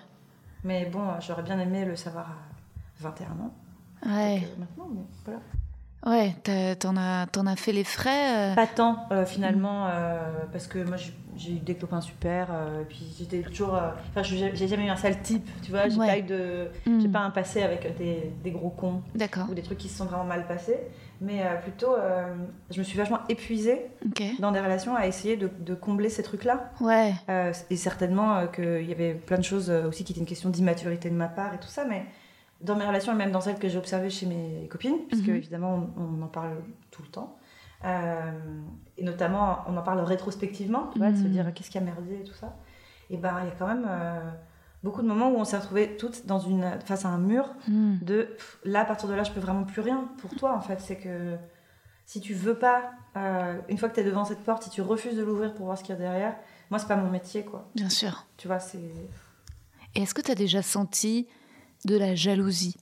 [0.64, 2.36] Mais bon, j'aurais bien aimé le savoir à
[3.00, 3.54] 21 ans.
[4.04, 4.42] Ouais.
[4.44, 5.40] Euh, maintenant, mais voilà.
[6.04, 6.34] Ouais,
[6.80, 8.52] t'en as, as fait les frais.
[8.52, 11.12] euh, Pas tant euh, finalement, euh, parce que moi j'ai-
[11.52, 12.48] eu des copains super,
[12.80, 13.74] et puis j'étais toujours.
[14.10, 16.06] Enfin, j'ai jamais eu un sale type, tu vois, j'ai Ouais.
[16.06, 16.68] pas eu de.
[16.86, 17.00] Mm.
[17.00, 19.46] J'ai pas un passé avec des, des gros cons D'accord.
[19.50, 20.78] ou des trucs qui se sont vraiment mal passés,
[21.20, 21.94] mais plutôt
[22.70, 23.86] je me suis vachement épuisée
[24.40, 26.70] dans des relations à essayer de, de combler ces trucs-là.
[26.80, 27.14] Ouais.
[27.70, 31.14] Et certainement qu'il y avait plein de choses aussi qui étaient une question d'immaturité de
[31.16, 32.04] ma part et tout ça, mais
[32.62, 35.36] dans mes relations et même dans celles que j'ai observées chez mes copines, puisque Mhm.
[35.36, 37.36] évidemment on, on en parle tout le temps,
[37.84, 38.30] euh,
[38.96, 41.30] et notamment on en parle rétrospectivement, tu vois, de se Mhm.
[41.30, 42.56] dire qu'est-ce qui a merdé et tout ça,
[43.10, 44.30] et ben il y a quand même euh,
[44.82, 47.98] beaucoup de moments où on s'est retrouvés toutes dans une, face à un mur Mm.
[48.02, 50.60] de pff, là à partir de là je peux vraiment plus rien pour toi en
[50.60, 51.36] fait, c'est que
[52.04, 54.82] si tu veux pas, euh, une fois que tu es devant cette porte, si tu
[54.82, 56.36] refuses de l'ouvrir pour voir ce qu'il y a derrière,
[56.70, 57.68] moi c'est pas mon métier quoi.
[57.74, 58.26] Bien sûr.
[58.36, 58.78] Tu vois, c'est.
[59.94, 61.28] Et est-ce que tu as déjà senti
[61.86, 62.76] de la jalousie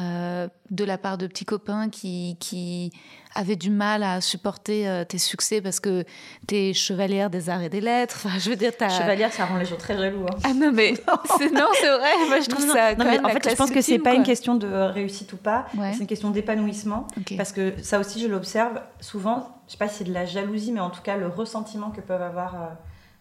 [0.00, 2.90] euh, de la part de petits copains qui, qui
[3.34, 6.04] avaient du mal à supporter euh, tes succès parce que
[6.46, 8.88] t'es chevalière des arts et des lettres Enfin, je veux dire, t'as...
[8.88, 10.24] Chevalière, ça rend les gens très jaloux.
[10.24, 10.38] hein.
[10.44, 10.94] Ah non, mais
[11.38, 12.08] c'est, non, c'est vrai.
[12.26, 14.22] Moi, je trouve Non, ça non, mais en fait, je pense que c'est pas une
[14.22, 15.92] question de réussite ou pas, Ouais.
[15.92, 17.06] c'est une question d'épanouissement.
[17.36, 19.58] Parce que ça aussi, je l'observe souvent.
[19.66, 22.00] Je sais pas si c'est de la jalousie, mais en tout cas, le ressentiment que
[22.00, 22.66] peuvent avoir euh,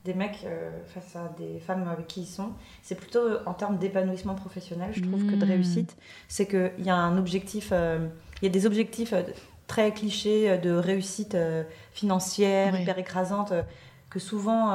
[0.05, 3.53] des mecs euh, face à des femmes avec qui ils sont, c'est plutôt euh, en
[3.53, 5.49] termes d'épanouissement professionnel, je trouve, que de Mm.
[5.49, 5.95] réussite.
[6.27, 8.07] C'est qu'il y a un objectif, euh,
[8.41, 9.13] il y a des objectifs
[9.67, 11.37] très clichés de réussite
[11.93, 13.53] financière, hyper écrasante.
[14.09, 14.73] que souvent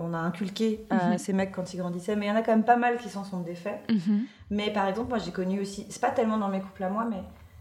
[0.00, 1.18] on a inculqué à Mhm.
[1.18, 3.10] ces mecs quand ils grandissaient, mais il y en a quand même pas mal qui
[3.10, 3.78] s'en sont défaits.
[3.90, 4.22] Mhm.
[4.48, 7.04] Mais par exemple, moi j'ai connu aussi, c'est pas tellement dans mes couples à moi,
[7.10, 7.18] mais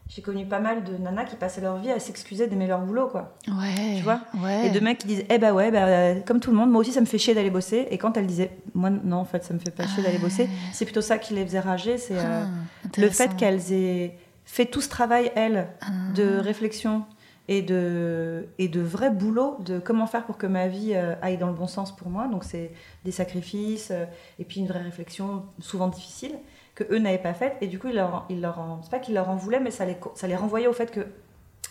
[0.10, 3.08] j'ai connu pas mal de nanas qui passaient leur vie à s'excuser d'aimer leur boulot,
[3.08, 3.36] quoi.
[3.48, 3.95] Ouais.
[3.98, 4.67] Tu vois ouais.
[4.67, 6.82] Et de mecs qui disaient, eh bah ouais, bah, euh, comme tout le monde, moi
[6.82, 7.88] aussi ça me fait chier d'aller bosser.
[7.91, 10.50] Et quand elles disaient, moi non, en fait ça me fait pas chier d'aller bosser,
[10.74, 14.65] c'est plutôt ça qui les faisait rager, c'est euh, Ah, le fait qu'elles aient fait
[14.65, 15.86] tout ce travail, elles, Ah.
[16.15, 17.06] de réflexion
[17.48, 21.38] et de, et de vrai boulot de comment faire pour que ma vie euh, aille
[21.38, 22.28] dans le bon sens pour moi.
[22.28, 22.72] Donc c'est
[23.06, 24.06] des sacrifices euh,
[24.39, 26.32] et puis une vraie réflexion souvent difficile
[26.80, 27.58] que eux n'avaient pas faite.
[27.62, 29.86] Et du coup, ils leur, leur en, c'est pas qu'ils leur en voulaient, mais ça
[29.86, 31.02] les, ça les renvoyait au fait que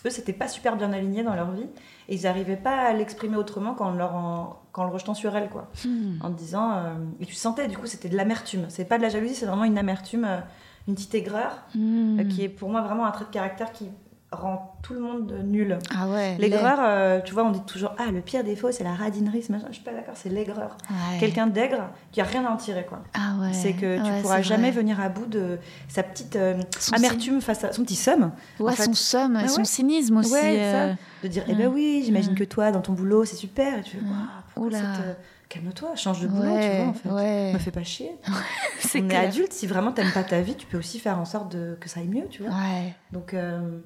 [0.07, 1.67] eux, c'était pas super bien alignés dans leur vie
[2.09, 5.49] et ils n'arrivaient pas à l'exprimer autrement qu'en, leur en, qu'en le rejetant sur elles,
[5.49, 5.69] quoi.
[5.85, 6.19] Hmm.
[6.23, 6.73] En disant...
[6.73, 8.67] euh, et tu sentais, du coup, c'était de l'amertume.
[8.69, 10.39] C'est pas de la jalousie, c'est vraiment une amertume, euh,
[10.87, 12.21] une petite aigreur Hmm.
[12.21, 13.89] euh, qui est pour moi vraiment un trait de caractère qui
[14.31, 15.79] rend tout le monde nul.
[15.97, 16.37] Ah ouais.
[16.39, 19.51] L'aigreur, euh, tu vois, on dit toujours ah le pire défaut c'est la radinerie, ce
[19.53, 19.67] machin.
[19.69, 20.77] Je suis pas d'accord, c'est l'aigreur.
[20.91, 21.19] Ouais.
[21.19, 23.03] Quelqu'un d'aigre qui a rien à en tirer quoi.
[23.15, 23.53] Ah ouais.
[23.55, 24.81] C'est que tu Ouais, pourras jamais vrai.
[24.83, 26.61] venir à bout de sa petite euh,
[26.93, 28.33] amertume face à son petit somme.
[28.61, 28.85] Ouais, en fait.
[28.85, 30.35] son somme, son cynisme aussi.
[30.37, 30.99] Euh, ça.
[31.23, 33.79] De dire eh ben oui, j'imagine que toi dans ton boulot c'est super.
[33.79, 34.03] Et tu fais.
[34.57, 34.71] Waouh,
[35.49, 37.09] calme-toi, change de boulot, tu ouais, vois en fait.
[37.09, 37.53] ouais.
[37.55, 38.15] Me fais pas chier.
[38.81, 41.25] C'est On est adulte, si vraiment t'aimes pas ta vie, tu peux aussi faire en
[41.25, 42.51] sorte de, que ça aille mieux, tu vois.
[42.53, 42.95] Ouais.
[43.13, 43.79] Donc, euh,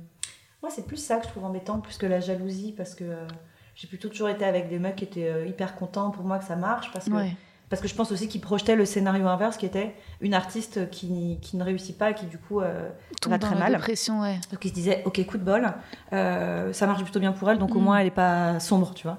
[0.62, 3.26] moi, c'est plus ça que je trouve embêtant, plus que la jalousie, parce que euh,
[3.74, 6.44] j'ai plutôt toujours été avec des mecs qui étaient euh, hyper contents pour moi que
[6.44, 7.34] ça marche, parce que, Ouais.
[7.68, 11.38] parce que je pense aussi qu'ils projetaient le scénario inverse, qui était une artiste qui,
[11.42, 12.88] qui ne réussit pas et qui, du coup, euh,
[13.20, 13.72] Tombe va dans très la mal.
[13.72, 14.38] dépression, ouais.
[14.52, 15.72] Donc, ils se disaient, ok, coup de bol,
[16.12, 17.84] euh, ça marche plutôt bien pour elle, donc au Mm.
[17.84, 19.18] moins, elle n'est pas sombre, tu vois.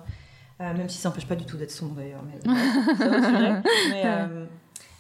[0.60, 2.22] Même si ça n'empêche pas du tout d'être sombre, d'ailleurs.
[2.24, 2.40] Mais.
[3.90, 4.04] Mais,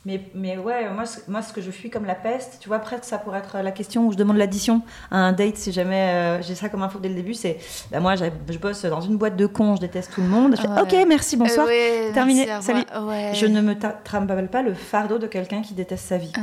[0.05, 2.79] mais, mais ouais, moi ce, moi, ce que je fuis comme la peste, tu vois,
[2.79, 6.09] presque ça pourrait être la question où je demande l'addition à un date si jamais
[6.09, 7.33] euh, j'ai ça comme info dès le début.
[7.33, 7.57] C'est,
[7.91, 10.55] bah, moi, je bosse dans une boîte de cons, je déteste tout le monde.
[10.57, 10.81] Je fais, Ouais.
[10.81, 11.67] ok, merci, bonsoir.
[11.67, 12.83] Euh, ouais, terminé, merci, salut.
[13.07, 13.31] Ouais.
[13.33, 16.33] Je ne me trimballe pas le fardeau de quelqu'un qui déteste sa vie.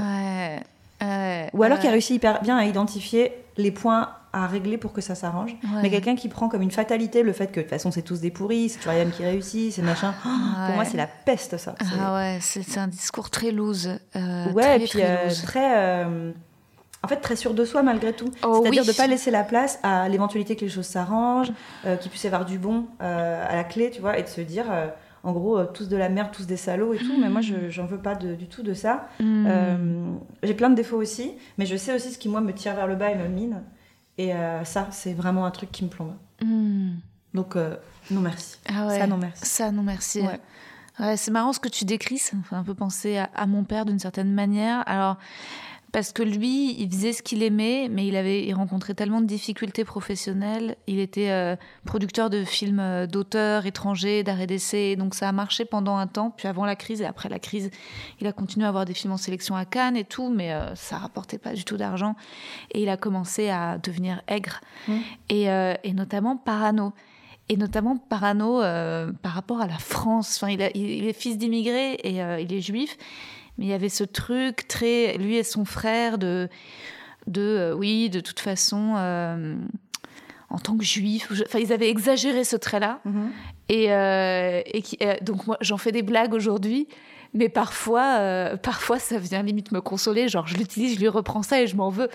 [1.52, 5.00] Ou alors qui a réussi hyper bien à identifier les points à régler pour que
[5.00, 5.50] ça s'arrange.
[5.64, 5.82] Ouais.
[5.82, 8.20] Mais quelqu'un qui prend comme une fatalité le fait que de toute façon c'est tous
[8.20, 10.14] des pourris, c'est Yann qui réussit, c'est machin.
[10.24, 10.28] Oh,
[10.66, 11.74] Pour moi c'est la peste ça.
[12.00, 13.90] Ah ouais, c'est un discours très loose.
[14.16, 15.78] euh, ouais, très, et puis très euh, très.
[15.78, 16.32] euh,
[17.02, 18.30] en fait, très sûr de soi malgré tout.
[18.44, 18.86] Oh C'est-à-dire oui.
[18.86, 21.50] de ne pas laisser la place à l'éventualité que les choses s'arrangent,
[21.86, 24.42] euh, qu'il puisse y avoir du bon à la clé, tu vois, et de se
[24.42, 24.66] dire,
[25.24, 27.14] en gros, euh, tous de la merde, tous des salauds et tout.
[27.18, 29.08] Mais moi, je j'en veux pas de- du tout de ça.
[29.22, 30.12] Euh,
[30.42, 32.86] j'ai plein de défauts aussi, mais je sais aussi ce qui, moi, me tire vers
[32.86, 33.62] le bas et me mine.
[34.18, 36.14] Et euh, ça, c'est vraiment un truc qui me plombe.
[36.42, 36.96] Hmm.
[37.34, 37.76] Donc, euh,
[38.10, 38.58] non merci.
[38.68, 38.98] Ah ouais.
[38.98, 39.46] Ça, non merci.
[39.46, 40.20] Ça, non merci.
[40.20, 40.40] Ouais.
[40.98, 43.46] Ouais, c'est marrant ce que tu décris, ça me fait un peu penser à, à
[43.46, 44.82] mon père d'une certaine manière.
[44.86, 45.16] Alors,
[45.92, 49.26] parce que lui, il faisait ce qu'il aimait, mais il avait il rencontrait tellement de
[49.26, 50.76] difficultés professionnelles.
[50.86, 55.64] Il était euh, producteur de films euh, d'auteurs étrangers, d'arrêt d'essai, donc ça a marché
[55.64, 56.30] pendant un temps.
[56.30, 57.70] Puis avant la crise et après la crise,
[58.20, 60.74] il a continué à avoir des films en sélection à Cannes et tout, mais euh,
[60.74, 62.14] ça rapportait pas du tout d'argent.
[62.72, 64.92] Et il a commencé à devenir aigre, Mmh.
[65.28, 66.92] et, euh, et notamment parano
[67.48, 68.60] et notamment parano
[69.22, 70.36] par rapport à la France.
[70.40, 72.96] Enfin, il, a- il- il est fils d'immigrés et il est juif,
[73.60, 76.48] mais il y avait ce truc très, lui et son frère, de,
[77.26, 79.54] de euh, oui, de toute façon, euh,
[80.48, 83.00] en tant que juif, enfin, ils avaient exagéré ce trait-là.
[83.04, 83.30] Mhm.
[83.68, 86.88] Et, et qui- euh, donc moi, j'en fais des blagues aujourd'hui.
[87.32, 90.28] Mais parfois, euh, parfois, ça vient limite me consoler.
[90.28, 92.08] Genre, je l'utilise, je lui reprends ça et je m'en veux.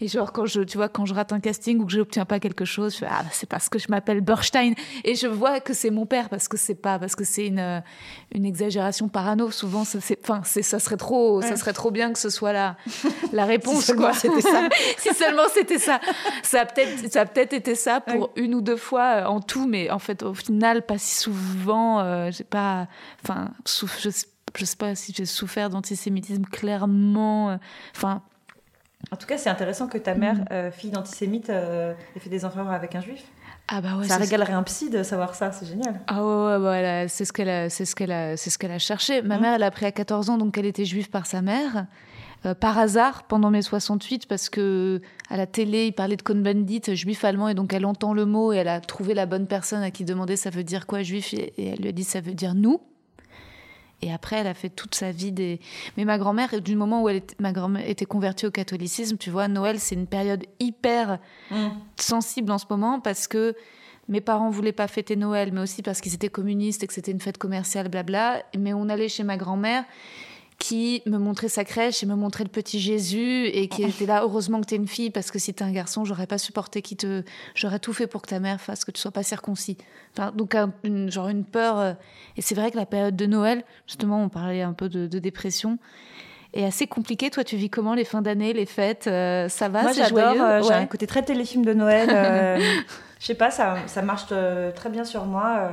[0.00, 2.38] Et genre, quand je, tu vois, quand je rate un casting ou que j'obtiens pas
[2.38, 4.74] quelque chose, je fais ah, c'est parce que je m'appelle Burstein.
[5.04, 7.58] Et je vois que c'est mon père parce que c'est pas, parce que c'est une,
[7.58, 7.80] euh,
[8.32, 9.50] une exagération parano.
[9.50, 12.52] Souvent, ça, c'est, enfin, c'est, ça serait trop, ça serait trop bien que ce soit
[12.52, 12.76] la,
[13.32, 13.84] la réponse.
[13.84, 14.12] seulement quoi.
[14.14, 14.68] c'était ça.
[14.98, 16.00] si seulement c'était ça.
[16.44, 19.40] Ça a peut-être, ça a peut-être été ça pour une ou deux fois euh, en
[19.40, 22.00] tout, mais en fait, au final, pas si souvent.
[22.00, 22.86] euh, j'ai pas,
[23.24, 27.50] enfin, souf- je, sais- je sais pas si j'ai souffert d'antisémitisme clairement.
[27.50, 27.56] euh,
[27.96, 28.22] Enfin,
[29.12, 30.44] En tout cas, c'est intéressant que ta mère, Mhm.
[30.52, 33.24] euh, fille d'antisémite, euh, ait fait des enfants avec un juif.
[33.72, 34.06] ah bah ouais.
[34.06, 36.00] ça régalerait un psy de savoir ça, c'est génial.
[36.08, 38.78] Ah ouais, ouais, c'est ce qu'elle a, c'est ce qu'elle a, c'est ce qu'elle a
[38.80, 39.22] cherché.
[39.22, 39.42] Ma Mhm.
[39.42, 41.86] mère, elle a appris à 14 ans, donc elle était juive par sa mère.
[42.46, 46.94] Euh, par hasard, pendant mai 68, parce que à la télé, il parlait de Cohn-Bendit,
[46.96, 49.82] juif allemand, et donc elle entend le mot et elle a trouvé la bonne personne
[49.82, 52.20] à qui demander ça veut dire quoi juif, et, et elle lui a dit ça
[52.20, 52.80] veut dire nous.
[54.02, 55.60] Et après, elle a fait toute sa vie des.
[55.96, 59.30] Mais ma grand-mère, du moment où elle était, ma grand-mère était convertie au catholicisme, tu
[59.30, 61.18] vois, Noël, c'est une période hyper
[61.50, 61.72] Mhm.
[61.96, 63.54] sensible en ce moment parce que
[64.08, 67.12] mes parents voulaient pas fêter Noël, mais aussi parce qu'ils étaient communistes et que c'était
[67.12, 68.42] une fête commerciale, blabla.
[68.58, 69.84] Mais on allait chez ma grand-mère
[70.60, 74.20] qui me montrait sa crèche et me montrait le petit Jésus et qui était là.
[74.22, 76.96] Heureusement que t'es une fille parce que si t'es un garçon, j'aurais pas supporté qui
[76.96, 77.22] te,
[77.54, 79.78] j'aurais tout fait pour que ta mère fasse que tu sois pas circoncis.
[80.12, 81.78] Enfin, donc un- une, genre une peur.
[81.78, 81.94] euh,
[82.36, 85.18] Et c'est vrai que la période de Noël, justement, on parlait un peu de, de
[85.18, 85.78] dépression.
[86.52, 87.30] est assez compliquée.
[87.30, 90.34] Toi, tu vis comment les fins d'année, les fêtes euh, Ça va Moi, c'est j'adore.
[90.34, 90.42] joyeux?
[90.42, 92.08] euh, J'ai un côté très téléfilm de Noël.
[92.12, 92.58] euh,
[93.20, 95.70] Je sais pas, ça, ça marche euh, très bien sur moi.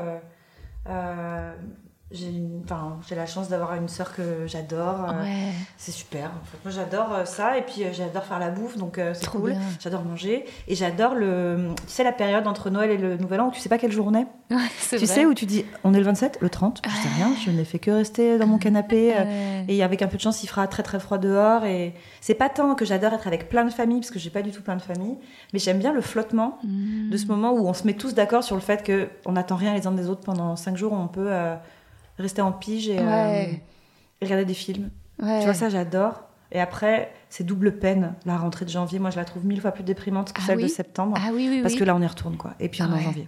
[2.12, 5.06] J'ai une- enfin, la chance d'avoir une sœur que j'adore.
[5.10, 5.52] euh, Ouais.
[5.78, 6.26] C'est super.
[6.41, 6.58] En fait.
[6.63, 7.58] Moi, j'adore euh, ça.
[7.58, 8.78] Et puis, euh, j'adore faire la bouffe.
[8.78, 9.56] Donc, c'est cool.
[9.82, 10.46] J'adore manger.
[10.70, 11.70] Et j'adore le.
[11.86, 13.91] Tu sais, la période entre Noël et le Nouvel An où tu sais pas quelle
[13.91, 14.26] journée?
[14.52, 14.58] Ouais,
[14.89, 15.06] Tu vrai.
[15.06, 17.65] sais, où tu dis on est le 27, le 30, je sais rien, je n'ai
[17.65, 19.10] fait que rester dans mon canapé.
[19.13, 19.65] Ouais.
[19.67, 21.65] Et avec un peu de chance, il fera très très froid dehors.
[21.65, 24.41] Et c'est pas tant que j'adore être avec plein de familles, parce que j'ai pas
[24.41, 25.17] du tout plein de familles,
[25.52, 27.10] mais j'aime bien le flottement Mmh.
[27.10, 29.56] de ce moment où on se met tous d'accord sur le fait que on n'attend
[29.58, 30.93] rien les uns des autres pendant cinq jours.
[30.93, 31.56] On peut euh,
[32.17, 33.63] rester en pige et, euh, Ouais.
[34.21, 34.89] et regarder des films.
[35.21, 35.39] Ouais.
[35.39, 36.23] Tu vois, ça j'adore.
[36.51, 38.13] Et après, c'est double peine.
[38.25, 40.62] La rentrée de janvier, moi je la trouve mille fois plus déprimante que Ah celle
[40.62, 41.17] de septembre.
[41.19, 42.53] Ah oui, oui, Parce que là, on y retourne, quoi.
[42.60, 43.27] Et puis on est en janvier.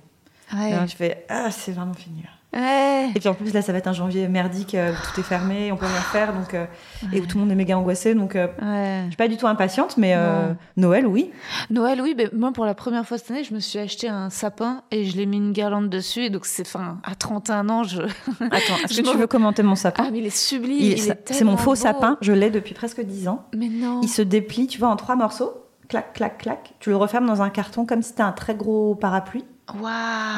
[0.54, 2.22] Et là, je fais Ah, c'est vraiment fini.
[2.24, 2.30] là.
[2.52, 3.10] Ouais.
[3.16, 5.24] Et puis en plus, là, ça va être un janvier merdique euh, où tout est
[5.24, 6.66] fermé, on peut rien faire, donc, euh,
[7.14, 8.16] et où tout le monde est méga angoissé.
[8.16, 9.02] Donc, euh, Ouais.
[9.06, 10.52] je suis pas du tout impatiente, mais euh.
[10.76, 11.30] Noël, oui.
[11.70, 14.32] Noël, oui, mais moi pour la première fois cette année, je me suis acheté un
[14.32, 16.22] sapin et je l'ai mis une guirlande dessus.
[16.26, 18.02] Et donc c'est, enfin, à 31 ans, je.
[18.02, 20.80] Attends, est-ce que tu veux commenter mon sapin Ah, mais il est sublime.
[20.80, 21.76] Il- il C'est mon faux beau.
[21.76, 23.46] sapin, je l'ai depuis presque 10 ans.
[23.56, 24.02] Mais non.
[24.02, 25.54] Il se déplie, tu vois, en trois morceaux.
[25.88, 26.74] Clac, clac, clac.
[26.80, 29.46] Tu le refermes dans un carton comme si c'était un très gros parapluie.
[29.80, 29.84] Waouh.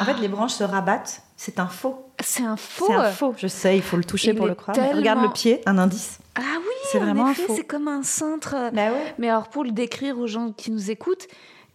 [0.00, 1.22] En fait, les branches se rabattent.
[1.44, 2.06] C'est un faux.
[2.20, 2.84] c'est un faux.
[2.86, 3.34] C'est un faux.
[3.36, 4.76] Je sais, il faut le toucher Il pour le croire.
[4.78, 6.20] mais Regarde le pied, un indice.
[6.36, 6.74] Ah oui.
[6.84, 7.52] C'est en vraiment un faux.
[7.56, 8.54] C'est comme un cintre.
[8.72, 9.14] Bah ouais.
[9.18, 11.26] Mais alors pour le décrire aux gens qui nous écoutent.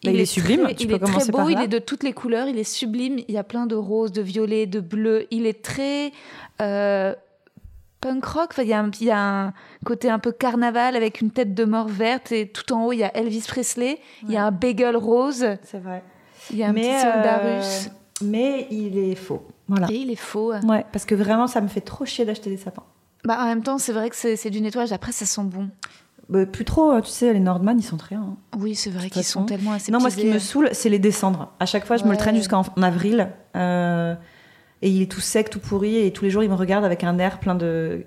[0.05, 1.79] Bah, il est sublime, très- tu il peux est très beau, par il est de
[1.79, 3.19] toutes les couleurs, il est sublime.
[3.27, 5.27] Il y a plein de roses, de violets, de bleus.
[5.31, 6.13] Il est très
[6.61, 7.13] euh,
[7.99, 8.49] punk rock.
[8.51, 9.53] Enfin, il, y a un, il y a un
[9.85, 12.99] côté un peu carnaval avec une tête de mort verte et tout en haut il
[12.99, 13.99] y a Elvis Presley.
[14.23, 15.45] Il y a un bagel rose.
[15.63, 16.03] C'est vrai.
[16.51, 17.89] Il y a un mais, petit soldat euh, russe.
[18.21, 19.45] mais il est faux.
[19.67, 19.87] Voilà.
[19.91, 20.53] Et il est faux.
[20.53, 22.83] Ouais, parce que vraiment, ça me fait trop chier d'acheter des sapins.
[23.25, 24.91] Bah, en même temps, c'est vrai que c'est du nettoyage.
[24.93, 25.69] Après, ça sent bon.
[26.29, 28.15] Bah, plus trop, euh, tu sais, les Nordman, ils sont très.
[28.15, 28.37] hein.
[28.57, 30.99] Oui, c'est vrai qu'ils sont tellement assez Non, moi, ce qui me saoule, c'est les
[30.99, 31.51] descendre.
[31.59, 33.29] À chaque fois, je me le traîne jusqu'en en avril.
[33.55, 34.13] euh,
[34.83, 35.97] et il est tout sec, tout pourri.
[35.97, 38.05] Et tous les jours, il me regarde avec un air plein de.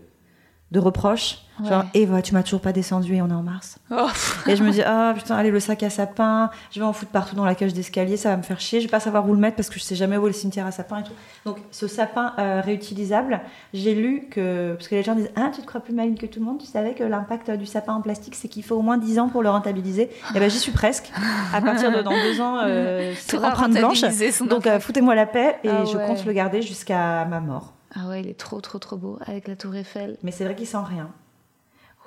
[0.70, 1.38] De reproches.
[1.68, 2.00] Genre, Ouais.
[2.00, 3.78] Eva, tu m'as toujours pas descendu et on est en mars.
[3.90, 4.08] Oh,
[4.46, 7.10] Et je me dis, ah putain, allez, le sac à sapin, je vais en foutre
[7.10, 8.80] partout dans la cage d'escalier, ça va me faire chier.
[8.80, 10.34] Je vais pas savoir où le mettre parce que je sais jamais où est le
[10.34, 11.12] cimetière à sapin et tout.
[11.44, 13.40] Donc, ce sapin euh, réutilisable,
[13.74, 14.72] j'ai lu que.
[14.74, 16.58] Parce que les gens disent, ah, tu te crois plus maligne que tout le monde,
[16.58, 19.28] tu savais que l'impact du sapin en plastique, c'est qu'il faut au moins 10 ans
[19.28, 20.08] pour le rentabiliser.
[20.34, 21.12] Et ben, j'y suis presque.
[21.52, 24.00] À partir de dans deux ans, euh, c'est empreinte blanche.
[24.48, 27.74] Donc, euh, foutez-moi la paix et Ah je compte le garder jusqu'à ma mort.
[27.94, 30.16] Ah ouais, il est trop, trop, trop beau avec la Tour Eiffel.
[30.22, 31.12] Mais c'est vrai qu'il sent rien.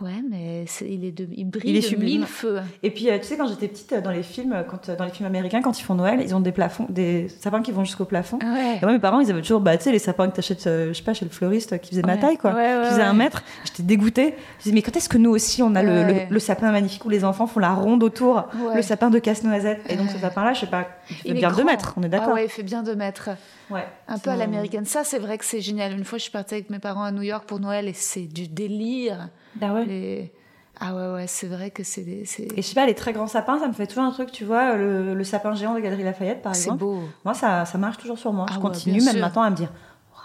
[0.02, 2.20] Ouais, mais il, est de, il brille Il est de sublime.
[2.22, 2.60] mille feux.
[2.82, 5.06] Et puis, euh, tu sais, quand j'étais petite, euh, dans les films, euh, quand, dans
[5.06, 7.86] les films américains, quand ils font Noël, ils ont des plafonds, des sapins qui vont
[7.86, 8.39] jusqu'au plafond.
[8.41, 8.78] Ah Ouais.
[8.78, 10.88] Et moi, mes parents, ils avaient toujours, bah, tu sais, les sapins que t'achètes, euh,
[10.88, 12.20] je sais pas, chez le fleuriste, qui faisait ma Ouais.
[12.20, 12.54] taille, quoi.
[12.54, 13.44] Ouais, ouais, qui faisait un mètre.
[13.66, 14.34] J'étais dégoûtée.
[14.58, 16.26] Je disais, mais quand est-ce que nous aussi, on a le, Ouais.
[16.28, 18.76] le, le sapin magnifique où les enfants font la ronde autour, Ouais.
[18.78, 19.80] le sapin de casse-noisette?
[19.89, 20.14] Et donc, Ouais.
[20.14, 22.30] ce sapin-là, je sais pas, il fait Il bien deux mètres, on est d'accord.
[22.32, 23.30] Ah ouais, il fait bien deux mètres.
[23.70, 23.86] Ouais.
[24.08, 24.86] Un peu à l'américaine.
[24.86, 25.94] Ça, c'est vrai que c'est génial.
[25.94, 28.26] Une fois, je suis partie avec mes parents à New York pour Noël et c'est
[28.26, 29.30] du délire.
[29.62, 29.86] Ouais.
[29.86, 30.32] Les-
[30.80, 33.14] Ah ouais, ouais, c'est vrai que c'est des- c'est Et je sais pas, les très
[33.14, 35.80] grands sapins, ça me fait toujours un truc, tu vois, le, le sapin géant de
[35.80, 36.80] Galerie Lafayette, par c'est exemple.
[36.80, 36.99] beau.
[37.24, 38.45] Moi, ça, ça marche toujours sur moi.
[38.49, 39.22] Ah je ouais, continue, même sûr.
[39.22, 39.72] maintenant, à me dire,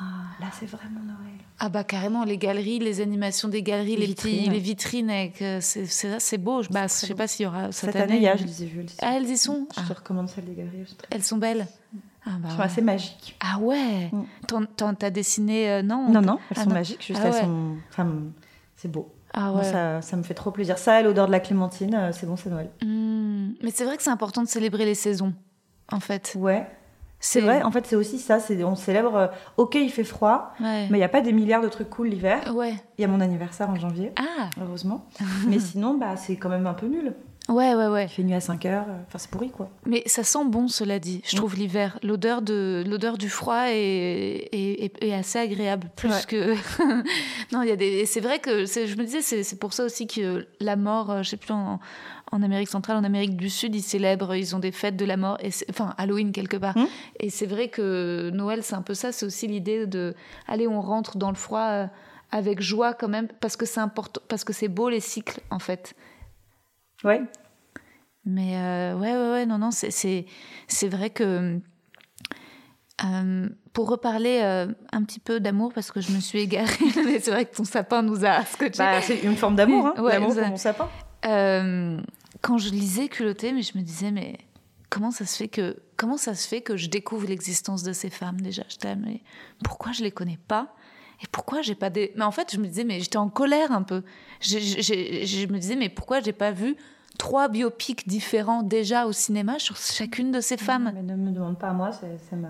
[0.00, 0.08] Waouh,
[0.40, 1.16] là, c'est vraiment Noël.
[1.60, 4.52] Ah bah carrément, les galeries, les animations des galeries, Les les, petits, vitrines.
[4.52, 5.10] les vitrines,
[5.42, 6.62] euh, c'est c'est- c'est beau.
[6.62, 8.44] Je, bah, je sais pas s'il y aura cette, Cette année, il y a, je
[8.44, 8.86] les ai vues.
[9.02, 10.78] Ah, elles y sont Je Ah, te recommande celle des galeries.
[10.80, 11.66] elles sont très- Elles sont belles
[12.24, 13.36] ah, bah, Elles sont assez magiques.
[13.40, 14.94] ah ouais Mm.
[14.98, 16.74] T'as dessiné, euh, non Non, non, elles Ah sont non.
[16.76, 17.40] magiques, juste Ah elles ouais.
[17.40, 17.76] sont.
[17.90, 18.08] Enfin,
[18.76, 19.12] c'est beau.
[19.40, 19.64] Ah Moi, ouais.
[19.70, 20.78] ça, ça me fait trop plaisir.
[20.78, 22.70] Ça l'odeur de la clémentine, euh, c'est bon, c'est Noël.
[22.82, 23.50] Hmm.
[23.62, 25.32] Mais c'est vrai que c'est important de célébrer les saisons,
[25.92, 26.34] en fait.
[26.36, 26.66] Ouais,
[27.20, 27.62] c'est vrai.
[27.62, 28.40] En fait, c'est aussi ça.
[28.40, 29.14] C'est on célèbre.
[29.14, 29.26] euh,
[29.56, 30.88] ok, il fait froid, Ouais.
[30.90, 32.52] mais il n'y a pas des milliards de trucs cool l'hiver.
[32.52, 32.74] Ouais.
[32.98, 35.06] Il y a mon anniversaire en janvier, Ah heureusement.
[35.46, 37.14] mais sinon, bah, c'est quand même un peu nul.
[37.48, 38.04] Ouais, ouais, ouais.
[38.04, 38.84] Il fait nuit à 5 heures.
[38.88, 39.70] euh, Enfin, c'est pourri, quoi.
[39.86, 41.38] Mais ça sent bon, cela dit, je Mm.
[41.38, 41.98] trouve l'hiver.
[42.02, 46.20] L'odeur de l'odeur du froid est, est, assez agréable, plus Ouais.
[46.28, 46.54] que.
[47.52, 47.86] non, il y a des.
[47.86, 50.76] et C'est vrai que c'est- je me disais, c'est c'est pour ça aussi que la
[50.76, 51.80] mort, euh, je sais plus en,
[52.32, 55.16] en Amérique centrale, en Amérique du Sud, ils célèbrent, ils ont des fêtes de la
[55.16, 56.76] mort, et c'est- enfin Halloween quelque part.
[56.76, 56.86] Mm.
[57.20, 59.10] Et c'est vrai que Noël, c'est un peu ça.
[59.12, 60.14] C'est aussi l'idée de,
[60.46, 61.60] allez, on rentre dans le froid.
[61.70, 61.86] euh,
[62.30, 65.58] avec joie quand même parce que c'est important parce que c'est beau les cycles en
[65.58, 65.94] fait
[67.04, 67.22] Ouais.
[68.24, 70.24] mais euh, ouais, ouais, ouais, non, non, c'est,
[70.88, 71.60] vrai que.
[73.04, 76.72] euh, pour reparler euh, un petit peu d'amour, parce que je me suis égarée,
[77.04, 78.78] mais c'est vrai que ton sapin nous a scotché.
[78.78, 80.02] Bah, c'est une forme d'amour, hein.
[80.02, 80.88] Ouais, L'amour pour mon sapin.
[81.24, 82.00] Euh,
[82.42, 84.38] quand je lisais culotté, mais je me disais, mais
[84.90, 88.10] comment ça se fait que, comment ça se fait que je découvre l'existence de ces
[88.10, 88.62] femmes déjà?
[88.82, 89.22] Là, mais
[89.64, 90.74] pourquoi je les connais pas?
[91.22, 92.12] Et pourquoi j'ai pas des.
[92.16, 94.02] Mais en fait, je me disais, mais j'étais en colère un peu.
[94.40, 96.76] J'ai- j'ai- je me disais, mais pourquoi j'ai pas vu
[97.18, 100.92] trois biopics différents déjà au cinéma sur chacune de ces femmes?
[100.94, 102.48] Mais ne me demande pas à moi, c'est ma...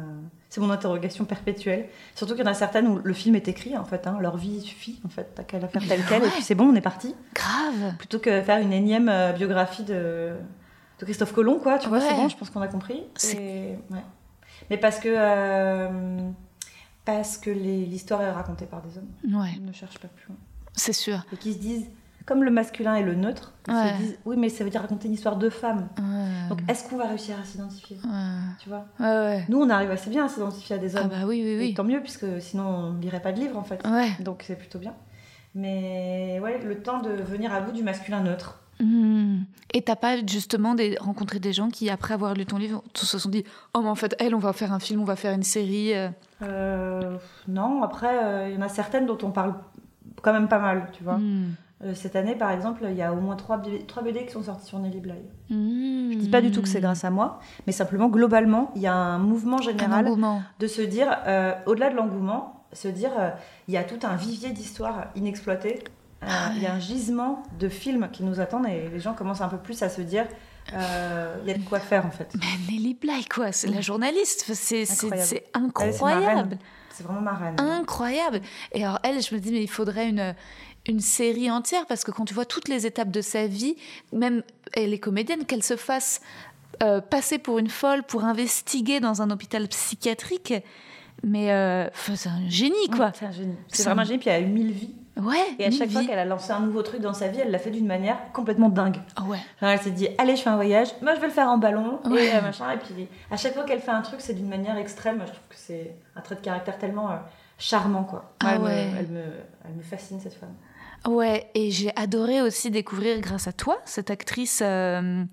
[0.51, 1.89] c'est mon interrogation perpétuelle.
[2.14, 4.07] Surtout qu'il y en a certaines où le film est écrit, en fait.
[4.07, 4.19] hein.
[4.21, 5.33] Leur vie suffit, en fait.
[5.35, 7.14] T'as qu'à la faire telle quelle, et puis c'est bon, on est parti.
[7.35, 10.33] Grave Plutôt que faire une énième euh, biographie de...
[10.99, 11.79] de Christophe Colomb, quoi.
[11.79, 13.03] Tu vois, c'est bon, je pense qu'on a compris.
[13.14, 14.05] C'est- Et- ouais.
[14.69, 15.09] Mais parce que...
[15.11, 15.89] euh,
[17.09, 19.09] Parce que l'histoire est racontée par des hommes.
[19.41, 20.37] Ouais, On ne cherche pas plus loin.
[20.75, 21.25] c'est sûr.
[21.33, 21.87] Et qui se disent,
[22.27, 23.93] comme le masculin et le neutre, ils Ouais.
[23.93, 25.89] se disent, oui, mais ça veut dire raconter une histoire de femme.
[25.99, 27.97] Ouais, Donc, est-ce qu'on va réussir à s'identifier?
[28.63, 28.85] Tu vois?
[29.49, 31.09] Nous, on arrive assez bien à s'identifier à des hommes.
[31.11, 31.75] Ah bah oui, oui, Et oui.
[31.75, 33.81] tant mieux, puisque sinon, on ne lirait pas de livre, en fait.
[33.87, 34.11] Ouais.
[34.21, 34.93] Donc, c'est plutôt bien.
[35.55, 38.61] Mais ouais, le temps de venir à bout du masculin neutre.
[38.81, 39.39] Hmm.
[39.74, 43.18] Et t'as pas justement des, rencontré des gens qui, après avoir lu ton livre, se
[43.18, 45.35] sont dit Oh, mais en fait, elle, on va faire un film, on va faire
[45.35, 45.95] une série.
[45.95, 46.09] euh.
[46.43, 47.16] Euh,
[47.49, 49.55] non, après, euh, il y en a certaines dont on parle
[50.22, 51.18] quand même pas mal, tu vois.
[51.85, 54.33] Euh, cette année, par exemple, il y a au moins trois, B- trois BD qui
[54.33, 55.12] sont sortis sur Nelly Bly.
[55.51, 56.12] Hmm.
[56.12, 58.87] Je dis pas du tout que c'est grâce à moi, mais simplement, globalement, il y
[58.87, 60.43] a un mouvement un général engouement.
[60.59, 61.09] de se dire,
[61.66, 63.11] au-delà de l'engouement, se dire,
[63.68, 65.85] il y a tout un vivier d'histoires inexploitées.
[66.23, 69.14] Euh, Ah Il y a un gisement de films qui nous attendent et les gens
[69.14, 70.27] commencent un peu plus à se dire,
[70.75, 72.29] euh, il y a de quoi faire en fait.
[72.35, 74.53] Mais Nelly Bly, quoi, c'est la journaliste.
[74.55, 75.43] C'est Incroyable.
[75.55, 76.59] incroyable.
[76.91, 77.61] C'est vraiment ma reine.
[77.61, 78.41] Incroyable.
[78.73, 80.35] Et alors, elle, je me dis, mais il faudrait une,
[80.87, 83.77] une série entière, parce que quand tu vois toutes les étapes de sa vie,
[84.12, 84.43] même
[84.73, 86.21] elle est comédienne, qu'elle se fasse
[86.83, 90.55] euh, passer pour une folle, pour investiguer dans un hôpital psychiatrique,
[91.23, 93.12] mais euh, c'est un génie, quoi.
[93.14, 93.55] C'est un génie.
[93.69, 94.95] C'est vraiment un génie, puis elle a eu mille vies.
[95.19, 97.51] Ouais, Et à chaque fois qu'elle a lancé un nouveau truc dans sa vie, elle
[97.51, 98.99] l'a fait d'une manière complètement dingue.
[99.16, 99.39] Ah ouais.
[99.61, 101.59] Genre, elle s'est dit, allez, je fais un voyage, moi je vais le faire en
[101.59, 102.27] ballon, Ouais.
[102.27, 102.71] et euh, machin.
[102.71, 105.19] Et puis à chaque fois qu'elle fait un truc, c'est d'une manière extrême.
[105.21, 107.16] Je trouve que c'est un trait de caractère tellement euh,
[107.59, 108.33] charmant, quoi.
[108.41, 108.91] Ah elle, me- ouais.
[108.99, 109.23] elle me,
[109.64, 110.55] elle me fascine, cette femme.
[111.07, 115.25] Ouais, et j'ai adoré aussi découvrir, grâce à toi, cette actrice euh,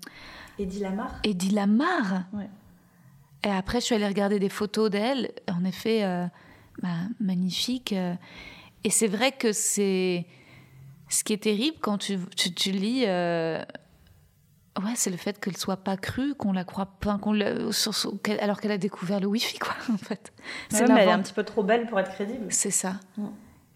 [0.58, 2.22] Eddie Lamar Eddie Lamar.
[2.32, 2.48] Ouais.
[3.44, 5.30] Et après, je suis allée regarder des photos d'elle.
[5.48, 6.26] En effet, euh,
[6.82, 6.88] bah,
[7.20, 7.94] magnifique.
[8.86, 10.24] Et c'est vrai que c'est
[11.08, 13.02] ce qui est terrible quand tu, tu, tu lis.
[13.06, 13.60] euh,
[14.78, 18.70] Ouais, c'est le fait qu'elle soit pas crue, qu'on la croit pas, qu'on alors qu'elle
[18.72, 20.32] a découvert le wifi, quoi, en fait.
[20.72, 22.46] Ouais, mais elle est un petit peu trop belle pour être crédible.
[22.50, 23.00] C'est ça.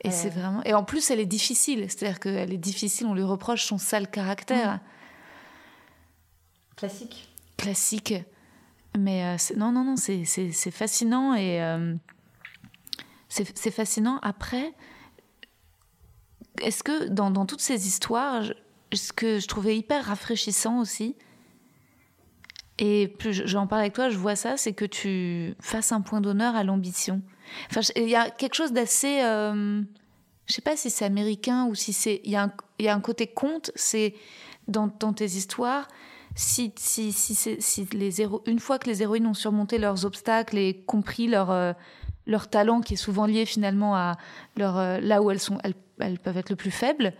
[0.03, 0.11] Et Euh.
[0.13, 0.63] c'est vraiment.
[0.65, 1.87] Et en plus, elle est difficile.
[1.89, 3.07] C'est-à-dire qu'elle est difficile.
[3.07, 4.81] On lui reproche son sale caractère
[6.77, 7.29] Classique.
[7.57, 8.15] classique.
[8.99, 11.95] Mais euh, c'est- non, non, non, c'est c'est- c'est fascinant et euh,
[13.29, 14.19] c'est c'est fascinant.
[14.23, 14.73] Après,
[16.63, 18.43] est-ce que dans, toutes ces histoires,
[18.93, 21.17] ce que je trouvais hyper rafraîchissant aussi,
[22.79, 26.01] et plus je- j'en parle avec toi, je vois ça, c'est que tu fasses un
[26.01, 27.21] point d'honneur à l'ambition.
[27.71, 29.21] Enfin, il y a quelque chose d'assez.
[29.23, 29.83] euh,
[30.47, 32.21] je sais pas si c'est américain ou si c'est.
[32.25, 34.15] Il y, y a un côté conte, c'est
[34.69, 35.89] dans, tes histoires.
[36.35, 41.27] Si, si, si, les une fois que les héroïnes ont surmonté leurs obstacles et compris
[41.27, 41.73] leur, euh,
[42.27, 44.17] leur talent, qui est souvent lié finalement à
[44.57, 45.59] leur, euh, là où elles, sont,
[46.01, 47.13] elles peuvent être le plus faibles,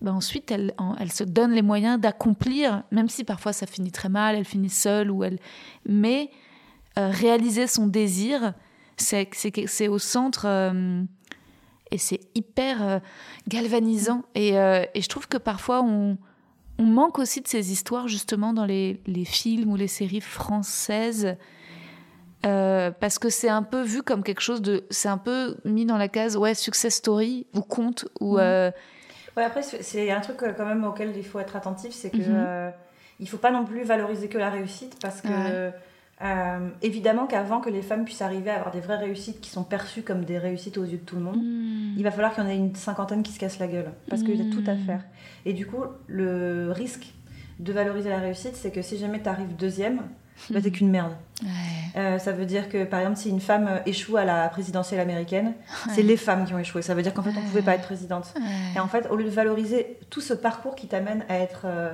[0.00, 0.72] ben ensuite elles,
[1.12, 5.10] se donnent les moyens d'accomplir, même si parfois ça finit très mal, elles finissent seules,
[5.10, 5.38] ou elles...
[5.86, 6.30] mais
[6.98, 8.54] euh, réaliser son désir,
[8.96, 11.02] c'est au centre euh,
[11.90, 12.98] et c'est hyper euh,
[13.48, 14.22] galvanisant.
[14.34, 16.18] Et, je trouve que parfois on,
[16.78, 21.36] manque aussi de ces histoires justement dans les films ou les séries françaises.
[22.44, 24.84] Euh, parce que c'est un peu vu comme quelque chose de.
[24.90, 28.34] C'est un peu mis dans la case, ouais, success story ou conte, ou.
[28.34, 28.40] Mhm.
[28.40, 28.70] euh,
[29.36, 32.18] Ouais, après, c'est un truc euh, quand même auquel il faut être attentif, c'est que
[32.18, 32.34] Mhm.
[32.36, 32.70] euh,
[33.18, 35.72] il faut pas non plus valoriser que la réussite parce que Ouais.
[36.22, 39.64] euh, évidemment qu'avant que les femmes puissent arriver à avoir des vraies réussites qui sont
[39.64, 42.44] perçues comme des réussites aux yeux de tout le monde, hmm, il va falloir qu'il
[42.44, 44.62] y en ait une cinquantaine qui se cassent la gueule parce qu'il y a tout
[44.68, 44.84] à Mhm.
[44.86, 45.00] faire.
[45.46, 47.12] Et du coup, le risque
[47.58, 50.02] de valoriser la réussite, c'est que si jamais tu arrives deuxième,
[50.50, 51.12] bah, t'es qu'une merde.
[51.42, 51.48] ouais.
[51.96, 55.00] Euh, ça veut dire que, par exemple, si une femme euh, échoue à la présidentielle
[55.00, 55.54] américaine,
[55.94, 56.82] c'est les femmes qui ont échoué.
[56.82, 57.42] Ça veut dire qu'en fait, on Ouais.
[57.42, 58.34] pouvait pas être présidente.
[58.74, 61.92] Et en fait, au lieu de valoriser tout ce parcours qui t'amène à être euh,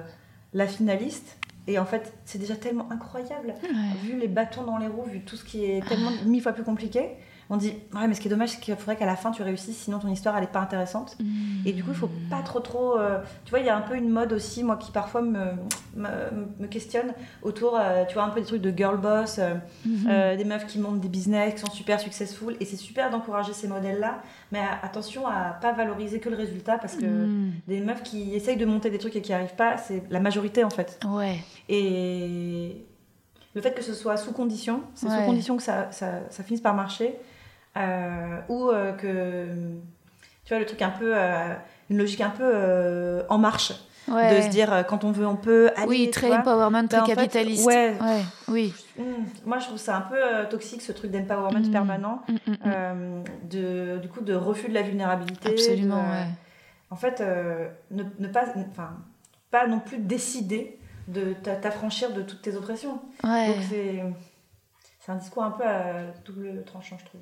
[0.55, 1.36] la finaliste,
[1.66, 3.55] et en fait, c'est déjà tellement incroyable,
[4.03, 6.64] vu les bâtons dans les roues, vu tout ce qui est tellement mille fois plus
[6.64, 7.11] compliqué.
[7.53, 9.42] On dit, ouais, mais ce qui est dommage, c'est qu'il faudrait qu'à la fin tu
[9.42, 11.16] réussisses, sinon ton histoire elle est pas intéressante.
[11.20, 11.66] Hmm.
[11.66, 12.96] Et du coup, il faut pas trop trop.
[12.96, 15.44] euh, tu vois, il y a un peu une mode aussi, moi, qui parfois me,
[15.96, 16.09] me,
[16.61, 19.55] me questionne autour, euh, tu vois, un peu des trucs de girl boss, euh,
[20.09, 22.57] euh, des meufs qui montent des business, qui sont super successful.
[22.61, 24.22] Et c'est super d'encourager ces modèles-là,
[24.53, 27.51] mais à- attention à pas valoriser que le résultat, parce que Hmm.
[27.66, 30.62] des meufs qui essayent de monter des trucs et qui arrivent pas, c'est la majorité
[30.62, 31.01] en fait.
[31.05, 31.38] Ouais.
[31.68, 32.84] Et
[33.55, 35.18] le fait que ce soit sous condition, c'est Ouais.
[35.18, 37.16] sous condition que ça, ça, ça finisse par marcher,
[37.77, 39.47] ou euh, que,
[40.45, 41.55] tu vois, le truc un peu, euh,
[41.89, 43.73] une logique un peu euh, en marche,
[44.09, 44.35] Ouais.
[44.37, 45.71] de se dire euh, quand on veut, on peut.
[45.77, 47.66] Aller, oui, très empowerment, très Ben, fait, capitaliste.
[47.66, 47.95] ouais.
[48.49, 48.75] Oui.
[48.99, 51.71] Hum, moi, je trouve ça un peu euh, toxique ce truc d'empowerment Mm.
[51.71, 52.57] permanent, Mm, mm, mm.
[52.66, 55.51] euh, de, du coup, de refus de la vulnérabilité.
[55.51, 56.29] Absolument, de, euh, ouais.
[56.91, 58.97] En fait, euh, ne, ne pas, enfin,
[59.53, 63.01] pas non plus décider de t'a- t'affranchir de toutes tes oppressions.
[63.23, 63.47] Ouais.
[63.49, 64.03] Donc c'est
[64.99, 67.21] c'est un discours un peu à double tranchant, je trouve.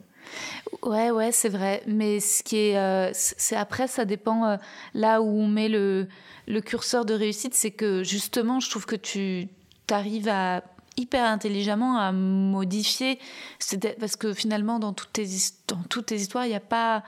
[0.83, 1.83] Ouais, ouais, c'est vrai.
[1.87, 4.57] Mais ce qui est, euh, c'est après, ça dépend euh,
[4.95, 6.07] là où on met le,
[6.47, 7.55] le curseur de réussite.
[7.55, 9.49] C'est que justement, je trouve que tu
[9.91, 10.63] arrives à
[10.97, 13.19] hyper intelligemment à modifier.
[13.59, 15.27] C'est- Parce que finalement, dans toutes tes,
[15.69, 17.03] dans toutes tes histoires, il n'y a pas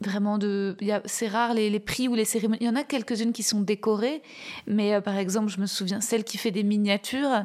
[0.00, 0.76] vraiment de.
[1.04, 2.58] C'est rare les, les prix ou les cérémonies.
[2.62, 4.22] Il y en a quelques-unes qui sont décorées,
[4.66, 7.44] mais euh, par exemple, je me souviens, celle qui fait des miniatures.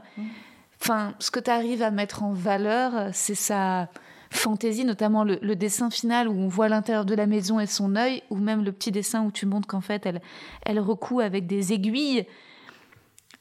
[0.81, 3.89] Enfin, ce que tu arrives à mettre en valeur, c'est sa
[4.36, 7.95] fantaisie, notamment le, le dessin final où on voit l'intérieur de la maison et son
[7.95, 10.21] œil, ou même le petit dessin où tu montres qu'en fait elle,
[10.65, 12.25] elle recoue avec des aiguilles.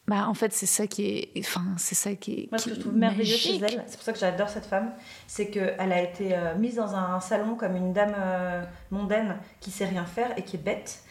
[0.06, 2.50] Bah, en fait, c'est ça qui est, enfin, c'est ça qui est.
[2.50, 4.92] Moi, ce que je trouve merveilleux chez elle, c'est pour ça que j'adore cette femme,
[5.26, 9.70] c'est qu'elle a été euh, mise dans un salon comme une dame euh, mondaine qui
[9.70, 11.02] sait rien faire et qui est bête,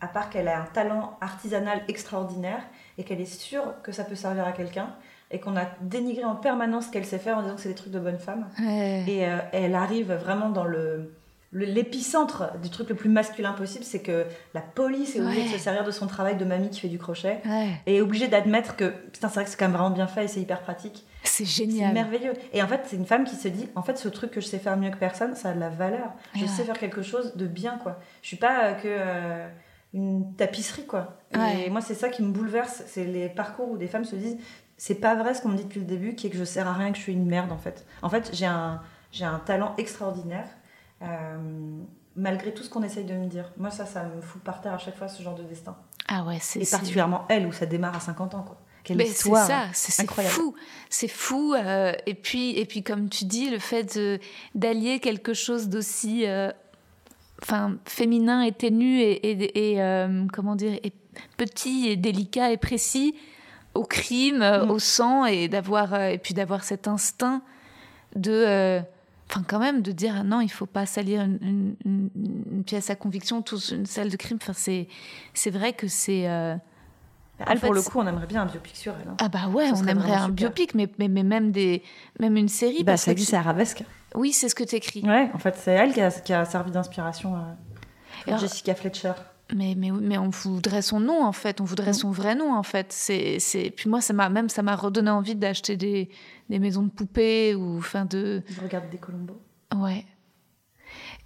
[0.00, 2.62] à part qu'elle a un talent artisanal extraordinaire
[2.98, 4.94] et qu'elle est sûre que ça peut servir à quelqu'un
[5.30, 7.74] et qu'on a dénigré en permanence ce qu'elle sait faire en disant que c'est des
[7.74, 8.46] trucs de bonne femme.
[8.60, 9.04] Ouais.
[9.08, 11.12] Et euh, elle arrive vraiment dans le
[11.52, 15.46] l'épicentre du truc le plus masculin possible, c'est que la police est obligée Ouais.
[15.46, 17.70] de se servir de son travail de mamie qui fait du crochet Ouais.
[17.86, 20.24] et est obligée d'admettre que putain c'est vrai que c'est quand même vraiment bien fait
[20.24, 21.04] et c'est hyper pratique.
[21.22, 21.92] C'est C'est génial.
[21.94, 22.32] merveilleux.
[22.52, 24.46] Et en fait, c'est une femme qui se dit, en fait, ce truc que je
[24.46, 26.12] sais faire mieux que personne, ça a de la valeur.
[26.34, 26.46] Je Ouais.
[26.46, 27.98] sais faire quelque chose de bien, quoi.
[28.22, 29.48] Je suis pas euh, que euh,
[29.92, 31.16] une tapisserie, quoi.
[31.64, 34.36] Et moi, c'est ça qui me bouleverse, c'est les parcours où des femmes se disent,
[34.76, 36.66] c'est pas vrai ce qu'on me dit depuis le début, qui est que je sers
[36.68, 37.86] à rien, que je suis une merde, en fait.
[38.02, 38.80] En fait, j'ai un,
[39.12, 40.48] j'ai un talent extraordinaire.
[41.02, 41.36] euh,
[42.18, 43.52] malgré tout ce qu'on essaye de me dire.
[43.58, 45.76] Moi, ça, ça me fout par terre à chaque fois, ce genre de destin.
[46.08, 46.60] Ah ouais, c'est.
[46.62, 48.58] Et particulièrement elle, où ça démarre à 50 ans, quoi.
[48.84, 49.92] Quelle Mais c'est ça, c'est
[50.30, 50.54] fou,
[50.88, 51.52] c'est fou.
[51.54, 53.98] euh, et puis, et puis, comme tu dis, le fait
[54.54, 56.50] d'allier quelque chose d'aussi euh,
[57.42, 60.92] enfin, féminin et ténu et, et- et, comment dire, et
[61.36, 63.14] petit et délicat et précis
[63.76, 64.70] au crime, euh, Mm.
[64.70, 67.42] au sang et d'avoir euh, et puis d'avoir cet instinct
[68.14, 68.80] de, euh,
[69.30, 72.64] enfin quand même de dire ah non il faut pas salir une, une- une- une
[72.64, 74.38] pièce à conviction, tous une salle de crime.
[74.40, 74.88] Enfin c'est
[75.34, 76.54] c'est vrai que c'est euh,
[77.38, 79.08] Elle, En fait, pour le coup, on aimerait bien un biopic sur elle.
[79.10, 79.16] hein.
[79.20, 80.34] ah bah ouais on aimerait un super.
[80.34, 81.82] biopic mais, mais mais même des
[82.18, 83.84] même une série Bah, parce ça existe, tu- c'est Arabesque.
[84.14, 85.02] oui c'est ce que tu écris.
[85.04, 87.38] Ouais, en fait, c'est elle qui a, qui a servi d'inspiration euh,
[88.26, 89.12] Alors- Jessica Fletcher.
[89.54, 91.94] Mais, mais, mais on voudrait son nom en fait, on voudrait Mm.
[91.94, 92.86] son vrai nom en fait.
[92.92, 93.70] C'est, c'est...
[93.70, 96.08] Puis moi, ça m'a même ça m'a redonné envie d'acheter des,
[96.50, 98.42] des maisons de poupées ou enfin de.
[98.48, 99.40] Je regarde des Colombo.
[99.74, 100.04] Ouais.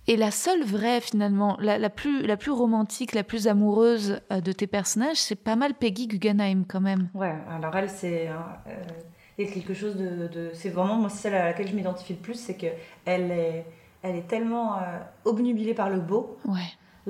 [0.07, 4.41] Et la seule vraie finalement, la, la plus, la plus romantique, la plus amoureuse euh,
[4.41, 7.09] de tes personnages, c'est pas mal Peggy Guggenheim quand même.
[7.15, 8.33] Ouais, alors elle, c'est euh,
[8.67, 8.73] euh,
[9.39, 12.15] il y a quelque chose de, de- c'est vraiment moi celle à laquelle je m'identifie
[12.15, 12.67] le plus, c'est que
[13.05, 13.67] elle est,
[14.03, 16.59] elle est tellement euh, obnubilée par le beau, Ouais.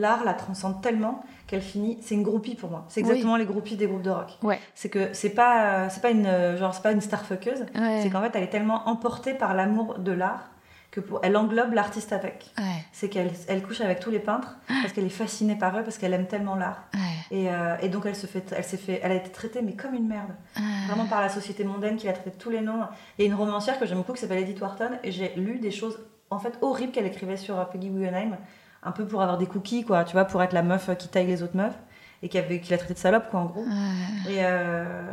[0.01, 2.85] L'art la transcende tellement qu'elle finit, c'est une groupie pour moi.
[2.89, 3.09] C'est Oui.
[3.09, 4.31] exactement les groupies des groupes de rock.
[4.43, 4.59] Ouais.
[4.75, 8.01] C'est que c'est pas, euh, c'est pas une, euh, genre c'est pas une starfuckeuse, Ouais.
[8.03, 10.51] c'est qu'en fait elle est tellement emportée par l'amour de l'art
[10.93, 12.51] que pour, elle englobe l'artiste avec.
[12.59, 12.65] Ouais.
[12.93, 15.99] C'est qu'elle elle couche avec tous les peintres parce qu'elle est fascinée par eux parce
[15.99, 16.83] qu'elle aime tellement l'art.
[16.95, 17.37] Ouais.
[17.43, 19.75] Et, euh, et donc elle se fait, elle s'est fait, elle a été traitée mais
[19.75, 20.33] comme une merde.
[20.57, 20.61] Ah.
[20.89, 22.81] Vraiment par la société mondaine qui l'a traitée de tous les noms.
[23.19, 25.59] Il y a une romancière que j'aime beaucoup qui s'appelle Edith Wharton et j'ai lu
[25.61, 25.97] des choses
[26.31, 28.37] en fait horribles qu'elle écrivait sur Peggy Guggenheim,
[28.83, 31.27] un peu pour avoir des cookies quoi, tu vois, pour être la meuf qui taille
[31.27, 31.79] les autres meufs
[32.23, 33.63] et qui avait, qui l'a traitée de salope quoi en gros.
[33.63, 34.33] Ouais.
[34.33, 35.13] Et euh,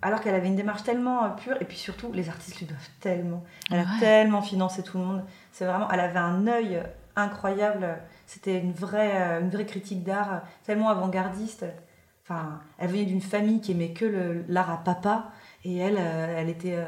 [0.00, 2.88] alors qu'elle avait une démarche tellement euh, pure et puis surtout les artistes lui doivent
[3.00, 3.42] tellement.
[3.70, 5.24] Elle a tellement financé tout le monde.
[5.52, 6.82] C'est vraiment, elle avait un œil
[7.16, 7.86] incroyable.
[8.26, 11.64] C'était une vraie, euh, une vraie critique d'art, tellement avant-gardiste.
[12.24, 15.30] Enfin, elle venait d'une famille qui aimait que le- l'art à papa
[15.64, 16.78] et elle, elle était,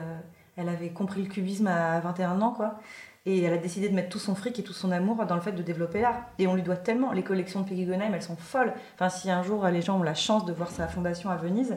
[0.56, 2.78] elle avait compris le cubisme à 21 ans quoi.
[3.26, 5.40] Et elle a décidé de mettre tout son fric et tout son amour dans le
[5.40, 6.24] fait de développer l'art.
[6.38, 7.12] Et on lui doit tellement.
[7.12, 8.74] Les collections de Peggy Guggenheim, elles sont folles.
[8.94, 11.76] Enfin, si un jour les gens ont la chance de voir sa fondation à Venise,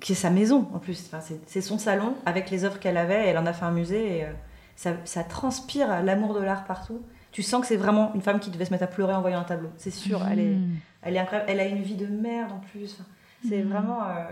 [0.00, 1.06] qui est sa maison en plus.
[1.12, 3.26] Enfin, c'est- son salon avec les œuvres qu'elle avait.
[3.26, 4.32] Elle en a fait un musée et euh,
[4.76, 7.02] ça, ça transpire l'amour de l'art partout.
[7.32, 9.40] Tu sens que c'est vraiment une femme qui devait se mettre à pleurer en voyant
[9.40, 9.70] un tableau.
[9.76, 10.76] C'est sûr, elle, est, Mm.
[11.02, 11.50] elle est incroyable.
[11.50, 12.94] Elle a une vie de merde en plus.
[12.94, 13.08] Enfin,
[13.48, 13.70] c'est Mhm.
[13.72, 14.02] vraiment.
[14.04, 14.24] euh,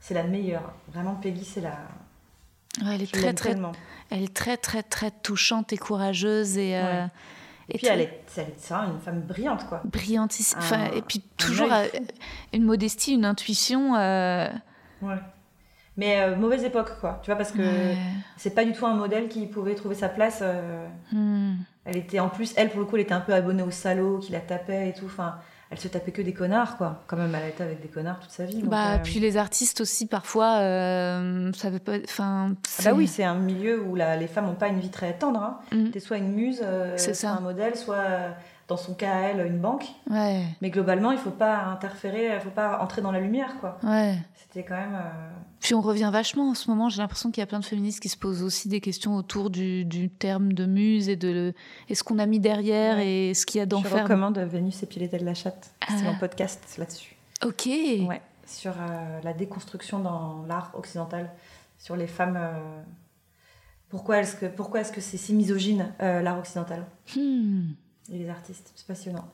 [0.00, 0.72] c'est la meilleure.
[0.90, 1.76] Vraiment, Peggy, c'est la.
[2.82, 3.72] Ouais, elle est je très très, tellement.
[4.10, 7.08] elle est très très très touchante et courageuse et, euh, Ouais.
[7.70, 8.22] Et, puis, elle est,
[8.70, 9.82] vraiment une femme brillante, quoi.
[9.84, 10.58] brillantissime.
[10.58, 11.84] Un- Enfin, et puis toujours euh,
[12.54, 13.94] une modestie, une intuition.
[13.96, 14.48] euh,
[15.02, 15.16] Ouais.
[15.98, 17.18] Mais euh, mauvaise époque, quoi.
[17.22, 17.96] Tu vois, parce que ouais.
[18.38, 20.38] c'est pas du tout un modèle qui pouvait trouver sa place.
[20.42, 21.56] euh, Hmm.
[21.84, 24.18] Elle était en plus, elle pour le coup, elle était un peu abonnée aux salauds
[24.18, 25.06] qui la tapaient et tout.
[25.06, 25.36] Enfin,
[25.70, 27.02] elle se tapait que des connards, quoi.
[27.06, 28.60] Quand même, elle a été avec des connards toute sa vie.
[28.62, 31.96] donc, Bah, euh, puis les artistes aussi, parfois, euh, ça veut pas.
[32.04, 34.90] Enfin, ah bah oui, c'est un milieu où la- les femmes n'ont pas une vie
[34.90, 35.40] très tendre.
[35.42, 35.58] Hein.
[35.76, 35.90] Mm.
[35.90, 37.36] T'es soit une muse, euh, C'est soit ça.
[37.36, 38.30] un modèle, soit euh,
[38.66, 39.84] dans son cas à elle une banque.
[40.10, 43.78] Ouais, Mais globalement, il faut pas interférer, il faut pas entrer dans la lumière, quoi.
[43.82, 44.14] ouais.
[44.34, 44.98] C'était quand même.
[45.60, 46.88] Puis on revient vachement en ce moment.
[46.88, 49.50] J'ai l'impression qu'il y a plein de féministes qui se posent aussi des questions autour
[49.50, 51.54] du, du terme de muse et de le,
[51.88, 53.28] et ce qu'on a mis derrière Ouais.
[53.30, 54.04] et ce qu'il y a Je d'enfer?
[54.04, 55.70] recommande Vénus et Piletel la chatte.
[55.88, 56.10] C'est Ah.
[56.10, 57.16] un podcast là-dessus.
[57.44, 57.66] Ok.
[57.66, 61.30] Ouais, sur euh, la déconstruction dans l'art occidental,
[61.78, 62.36] sur les femmes.
[62.36, 62.82] euh,
[63.88, 66.84] pourquoi est-ce que pourquoi est-ce que c'est si misogyne euh, l'art occidental?
[67.16, 67.70] Hmm.
[68.12, 69.26] et les artistes C'est passionnant.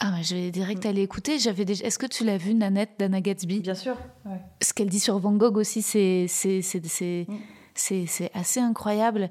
[0.00, 1.38] Ah, mais je vais direct aller écouter.
[1.38, 1.84] J'avais déjà...
[1.84, 3.60] Est-ce que tu l'as vu, Nanette d'Anna Gatsby?
[3.60, 3.96] Bien sûr.
[4.24, 4.40] ouais.
[4.62, 7.36] Ce qu'elle dit sur Van Gogh aussi, c'est c'est c'est c'est Mm.
[7.74, 9.28] c'est c'est assez incroyable.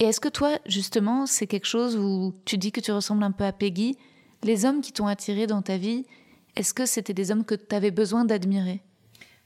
[0.00, 3.30] Et est-ce que toi, justement, c'est quelque chose où tu dis que tu ressembles un
[3.32, 3.96] peu à Peggy?
[4.44, 6.06] Les hommes qui t'ont attiré dans ta vie,
[6.56, 8.80] est-ce que c'était des hommes que tu avais besoin d'admirer?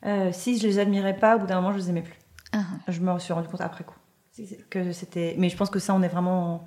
[0.04, 2.18] Euh, si je les admirais pas, au bout d'un moment, je les aimais plus.
[2.52, 2.64] Ah.
[2.88, 3.96] Je me suis rendu compte après coup.
[4.70, 5.34] Que c'était.
[5.38, 6.66] Mais je pense que ça, on est vraiment.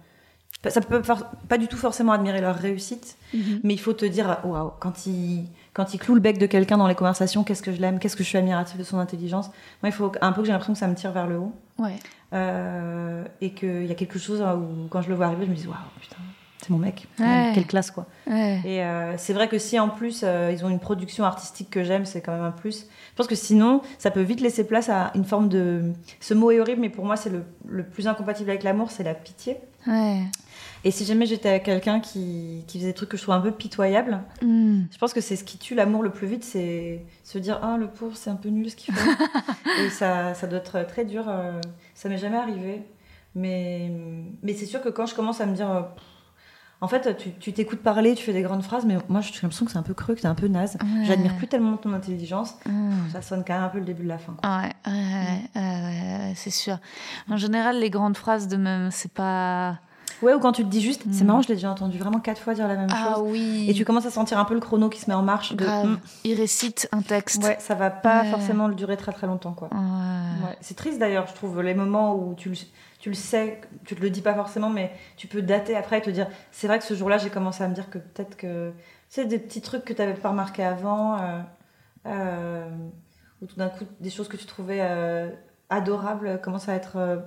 [0.70, 1.02] Ça peut
[1.48, 3.18] pas du tout forcément admirer leur réussite,
[3.64, 6.78] mais il faut te dire, waouh, quand il, quand il cloue le bec de quelqu'un
[6.78, 9.48] dans les conversations, qu'est-ce que je l'aime, qu'est-ce que je suis admiratif de son intelligence.
[9.82, 11.54] Moi, il faut un peu que j'ai l'impression que ça me tire vers le haut.
[11.78, 11.96] Ouais.
[12.34, 15.56] Euh, et qu'il y a quelque chose où, quand je le vois arriver, je me
[15.56, 16.16] dis, waouh, putain,
[16.62, 17.08] c'est mon mec.
[17.20, 17.52] Ouais.
[17.54, 18.08] Quelle classe, quoi.
[18.26, 18.60] Ouais.
[18.66, 21.84] Et euh, c'est vrai que si en plus euh, ils ont une production artistique que
[21.84, 22.88] j'aime, c'est quand même un plus.
[23.12, 25.94] Je pense que sinon, ça peut vite laisser place à une forme de.
[26.20, 29.04] Ce mot est horrible, mais pour moi, c'est le, le plus incompatible avec l'amour, c'est
[29.04, 29.58] la pitié.
[29.86, 30.22] Ouais.
[30.86, 33.42] Et si jamais j'étais avec quelqu'un qui, qui faisait des trucs que je trouve un
[33.42, 34.84] peu pitoyables, Hmm.
[34.92, 37.76] je pense que c'est ce qui tue l'amour le plus vite, c'est se dire Ah,
[37.78, 39.10] le pauvre, c'est un peu nul ce qu'il fait.
[39.86, 41.26] et ça, ça doit être très dur.
[41.28, 41.60] euh,
[41.96, 42.84] ça m'est jamais arrivé.
[43.34, 43.92] Mais,
[44.44, 45.82] mais c'est sûr que quand je commence à me dire euh,
[46.82, 49.66] En fait, tu tu t'écoutes parler, tu fais des grandes phrases, mais moi, j'ai l'impression
[49.66, 50.78] que c'est un peu creux, que c'est un peu naze.
[50.82, 51.06] Ouais.
[51.06, 52.54] J'admire plus tellement ton intelligence.
[52.68, 52.92] Hmm.
[53.12, 54.34] Ça sonne quand même un peu le début de la fin.
[54.40, 54.50] quoi.
[54.62, 56.78] Ouais, ouais, ouais, ouais, c'est sûr.
[57.30, 59.80] En général, les grandes phrases de même, c'est pas.
[60.26, 61.28] Ouais, ou quand tu te dis juste, c'est Mm.
[61.28, 63.24] marrant, je l'ai déjà entendu vraiment quatre fois dire la même Ah chose.
[63.30, 63.66] oui.
[63.70, 65.54] Et tu commences à sentir un peu le chrono qui se met en marche.
[65.54, 65.88] De, Grave.
[65.88, 67.44] Mm, Il récite un texte.
[67.44, 68.32] ouais, ça va pas Ouais.
[68.32, 69.70] forcément le durer très très longtemps, quoi.
[69.72, 69.78] Ouais.
[70.50, 70.58] Ouais.
[70.62, 72.56] C'est triste d'ailleurs, je trouve, les moments où tu le,
[73.00, 76.02] tu le sais, tu te le dis pas forcément, mais tu peux dater après et
[76.02, 78.72] te dire, c'est vrai que ce jour-là, j'ai commencé à me dire que peut-être que,
[78.72, 78.76] tu
[79.22, 81.40] sais, des petits trucs que tu n'avais pas remarqué avant, euh,
[82.08, 82.70] euh,
[83.42, 85.30] ou tout d'un coup, des choses que tu trouvais euh,
[85.70, 87.22] adorables commencent à être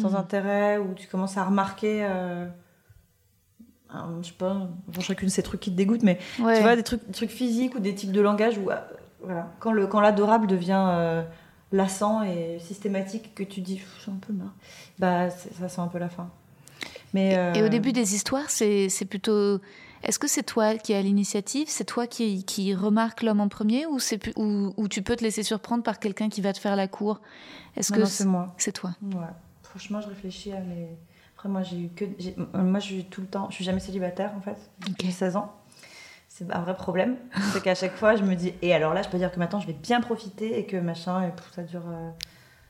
[0.00, 2.46] sans intérêt, ou tu commences à remarquer, euh,
[3.90, 6.56] un- je sais pas, bon, chacune ces trucs qui te dégoûtent, mais Ouais.
[6.56, 8.76] tu vois, des trucs, des trucs physiques ou des types de langage où, euh,
[9.22, 11.22] voilà, quand le quand l'adorable devient euh,
[11.72, 14.54] lassant et systématique, que tu dis, j'ai un peu marre,
[14.98, 16.30] bah ça sent un peu la fin.
[17.14, 19.60] Mais Et au euh, début des histoires, c'est c'est plutôt.
[20.02, 23.86] Est-ce que c'est toi qui as l'initiative C'est toi qui, qui remarque l'homme en premier
[23.86, 26.58] ou, c'est pu- ou, ou tu peux te laisser surprendre par quelqu'un qui va te
[26.58, 27.20] faire la cour?
[27.76, 28.54] Est-ce non, que non, c'est moi.
[28.58, 28.90] c'est toi?
[29.02, 29.14] Ouais.
[29.76, 30.88] Franchement, je réfléchis à mes.
[31.34, 32.06] Après, moi, j'ai eu que.
[32.56, 33.48] Moi, je suis tout le temps.
[33.50, 34.56] Je suis jamais célibataire, en fait.
[35.02, 35.52] J'ai 16 ans.
[36.28, 37.16] C'est un vrai problème.
[37.52, 38.54] c'est qu'à chaque fois, je me dis.
[38.62, 41.22] Et alors là, je peux dire que maintenant, je vais bien profiter et que machin,
[41.24, 41.84] et ça dure.
[41.88, 42.10] euh,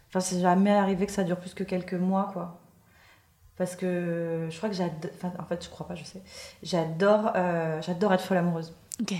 [0.08, 2.58] Enfin, c'est jamais arrivé que ça dure plus que quelques mois, quoi.
[3.56, 5.10] Parce que je crois que j'adore.
[5.14, 6.22] Enfin, en fait, je crois pas, je sais.
[6.64, 8.74] J'adore, euh, j'adore être folle amoureuse.
[9.00, 9.14] Ok.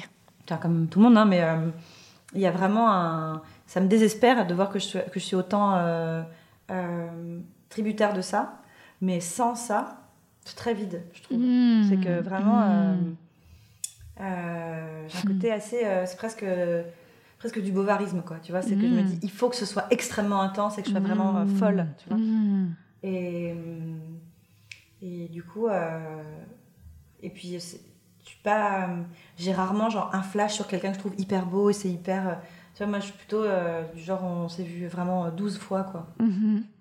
[0.45, 1.69] Enfin, comme tout le monde, hein, mais euh,
[2.35, 3.43] il y a vraiment un.
[3.69, 6.23] Ça me désespère de voir que je suis, que je suis autant euh,
[7.69, 8.61] tributaire de ça,
[9.01, 10.03] mais sans ça,
[10.45, 11.39] c'est très vide, je trouve.
[11.39, 11.83] Mm.
[11.89, 13.17] C'est que vraiment, euh, Mm.
[14.21, 15.85] euh, j'ai un côté assez.
[15.85, 16.45] euh, c'est presque,
[17.39, 18.39] presque du bovarisme, quoi.
[18.43, 19.07] Tu vois, c'est que je me Mm.
[19.07, 21.87] dis, il faut que ce soit extrêmement intense et que je sois vraiment euh, folle,
[21.99, 22.19] tu vois.
[23.03, 23.99] Et, euh,
[25.03, 26.23] et du coup, euh,
[27.23, 28.89] et puis, suis pas.
[28.89, 29.03] euh,
[29.37, 32.29] J'ai rarement genre un flash sur quelqu'un que je trouve hyper beau et c'est hyper.
[32.29, 32.35] euh,
[32.75, 35.59] tu vois, moi, je suis plutôt euh, du genre, on s'est vu vraiment euh, 12
[35.59, 36.09] fois, quoi.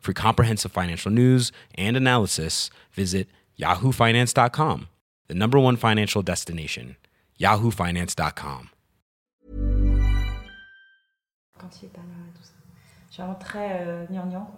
[0.00, 3.28] For comprehensive financial news and analysis, visit
[3.58, 4.88] yahoofinance.com,
[5.28, 6.96] the number one financial destination,
[7.40, 8.70] yahoofinance.com.
[11.58, 12.52] Quand il est pas là tout ça.
[13.08, 14.48] Je suis vraiment très euh, gnangnan.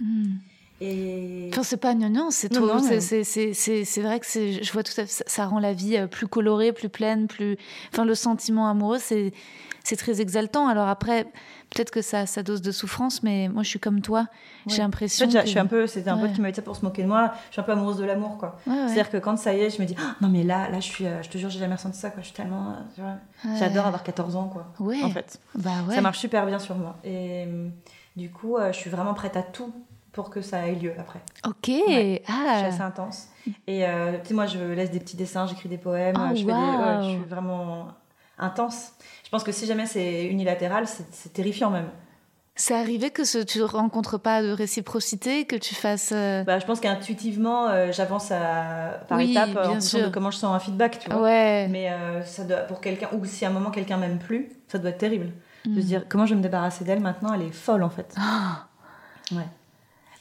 [0.00, 0.36] Mm.
[0.80, 1.50] Et.
[1.52, 2.68] Enfin, c'est pas gnangnan, c'est tout.
[2.90, 4.92] c'est- vrai que je vois tout.
[4.92, 7.56] Ça, ça rend la vie euh, plus colorée, plus pleine, plus.
[7.92, 9.32] Enfin, le sentiment amoureux, c'est
[9.82, 10.68] c'est très exaltant.
[10.68, 11.26] Alors après,
[11.74, 14.26] peut-être que ça a sa dose de souffrance, mais moi, je suis comme toi.
[14.66, 14.80] J'ai.
[14.80, 15.26] En l'impression.
[15.26, 16.22] fait, j'ai- que- je suis un peu, c'était un Ouais.
[16.22, 17.32] pote qui m'avait dit ça pour se moquer de moi.
[17.48, 18.58] Je suis un peu amoureuse de l'amour, quoi.
[18.66, 18.74] Ouais.
[18.86, 20.86] C'est-à-dire que quand ça y est, je me dis, Ah, non mais là, là, je
[20.86, 22.20] suis, euh, je te jure, j'ai jamais ressenti ça, quoi.
[22.22, 23.14] Je suis tellement, euh,
[23.58, 24.66] j'adore avoir 14 ans, quoi.
[24.80, 25.02] Ouais.
[25.02, 26.96] En fait, Bah ça marche super bien sur moi.
[27.04, 27.46] Et
[28.16, 29.72] du coup, euh, je suis vraiment prête à tout
[30.12, 31.20] pour que ça ait lieu après.
[31.46, 31.68] Ok.
[31.68, 32.22] Ouais.
[32.26, 32.64] Je suis Ah.
[32.66, 33.28] assez intense.
[33.66, 36.40] Et euh, tu sais, moi, je laisse des petits dessins, j'écris des poèmes, Oh, je,
[36.40, 37.88] fais des- ouais, je suis vraiment
[38.38, 38.92] intense.
[39.24, 41.88] Je pense que si jamais c'est unilatéral, c'est terrifiant même.
[42.60, 46.10] C'est arrivé que ce, tu ne rencontres pas de réciprocité, que tu fasses.
[46.12, 50.32] euh, Bah, je pense qu'intuitivement, euh, j'avance par Oui, étapes euh, en fonction de comment
[50.32, 51.22] je sens un feedback, tu vois.
[51.22, 51.68] Ouais.
[51.70, 54.78] Mais euh, ça doit, pour quelqu'un, ou si à un moment quelqu'un m'aime plus, ça
[54.78, 55.30] doit être terrible.
[55.66, 57.32] De se dire, comment je vais me débarrasser d'elle maintenant?
[57.34, 58.12] Elle est folle en fait.
[58.18, 58.66] Ah.
[59.32, 59.46] Ouais.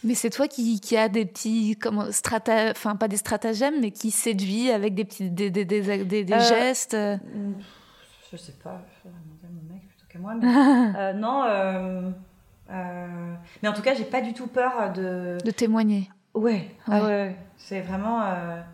[0.03, 3.91] Mais c'est toi qui, qui a des petits comment strata, enfin pas des stratagèmes, mais
[3.91, 6.95] qui séduit avec des petits des, des, des, gestes.
[6.95, 7.53] Mm,
[8.31, 10.35] Je sais pas, je vais demander à mon mec plutôt qu'à moi.
[10.35, 10.47] Mais,
[10.99, 12.09] euh, non, euh,
[12.71, 15.37] euh, mais en tout cas, j'ai pas du tout peur de.
[15.43, 16.09] De témoigner.
[16.33, 17.35] Ouais, Ouais.
[17.57, 18.21] c'est vraiment.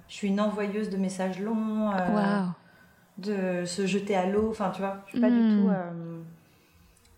[0.09, 2.47] je suis une envoyeuse de messages longs, Waouh.
[3.19, 4.49] de se jeter à l'eau.
[4.49, 5.69] Enfin, tu vois, je suis pas du tout.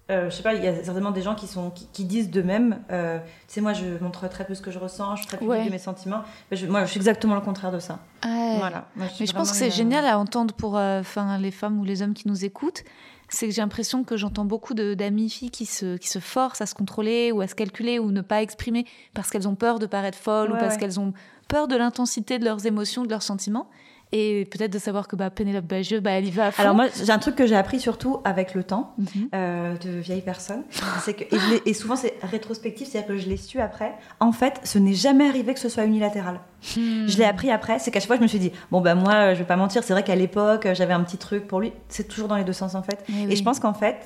[0.10, 2.06] Euh, euh, je sais pas, il y a certainement des gens qui, sont, qui, qui
[2.06, 5.22] disent d'eux-mêmes, euh, tu sais, moi je montre très peu ce que je ressens, je
[5.22, 5.66] suis très publique Ouais.
[5.66, 6.22] de mes sentiments.
[6.52, 8.00] Mais je- moi je suis exactement le contraire de ça.
[8.24, 8.58] Ouais.
[8.60, 8.88] Voilà.
[8.96, 11.80] Moi, Mais je pense que c'est une- génial à entendre pour euh, enfin, les femmes
[11.80, 12.84] ou les hommes qui nous écoutent.
[13.28, 16.68] C'est que j'ai l'impression que j'entends beaucoup d'amies filles qui se, qui se forcent à
[16.68, 18.86] se contrôler ou à se calculer ou ne pas exprimer
[19.16, 21.12] parce qu'elles ont peur de paraître folles ou parce qu'elles ont
[21.48, 23.68] peur de l'intensité de leurs émotions, de leurs sentiments.
[24.12, 26.62] Et peut-être de savoir que bah, Pénélope Bagieux, bah, elle y va à fond.
[26.62, 28.94] Alors moi j'ai un truc que j'ai appris surtout avec le temps.
[28.98, 29.30] Mhm.
[29.34, 30.64] euh, de vieille personne,
[31.02, 31.24] c'est que
[31.66, 33.94] et, souvent c'est rétrospectif, c'est-à-dire que je l'ai su après.
[34.20, 36.40] En fait, ce n'est jamais arrivé que ce soit unilatéral.
[36.76, 37.08] Hmm.
[37.08, 39.14] Je l'ai appris après, c'est qu'à chaque fois je me suis dit bon bah moi
[39.14, 41.74] euh, je vais pas mentir, c'est vrai qu'à l'époque j'avais un petit truc pour lui.
[41.90, 43.04] C'est toujours dans les deux sens en fait.
[43.10, 43.36] Eh Et oui.
[43.36, 43.98] je pense qu'en fait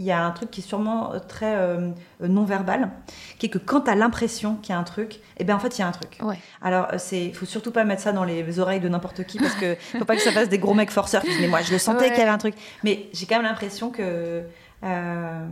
[0.00, 1.90] il y a un truc qui est sûrement euh, très euh,
[2.20, 2.90] non verbal,
[3.38, 5.58] qui est que quand tu as l'impression qu'il y a un truc, eh ben en
[5.60, 6.18] fait il y a un truc.
[6.22, 6.38] Ouais.
[6.62, 9.54] Alors euh, c'est, faut surtout pas mettre ça dans les oreilles de n'importe qui parce
[9.54, 11.70] que faut pas que ça fasse des gros mecs forceurs qui disent mais moi je
[11.72, 12.08] le sentais Ouais.
[12.10, 12.54] qu'il y avait un truc.
[12.82, 14.42] Mais j'ai quand même l'impression que
[14.82, 15.46] euh,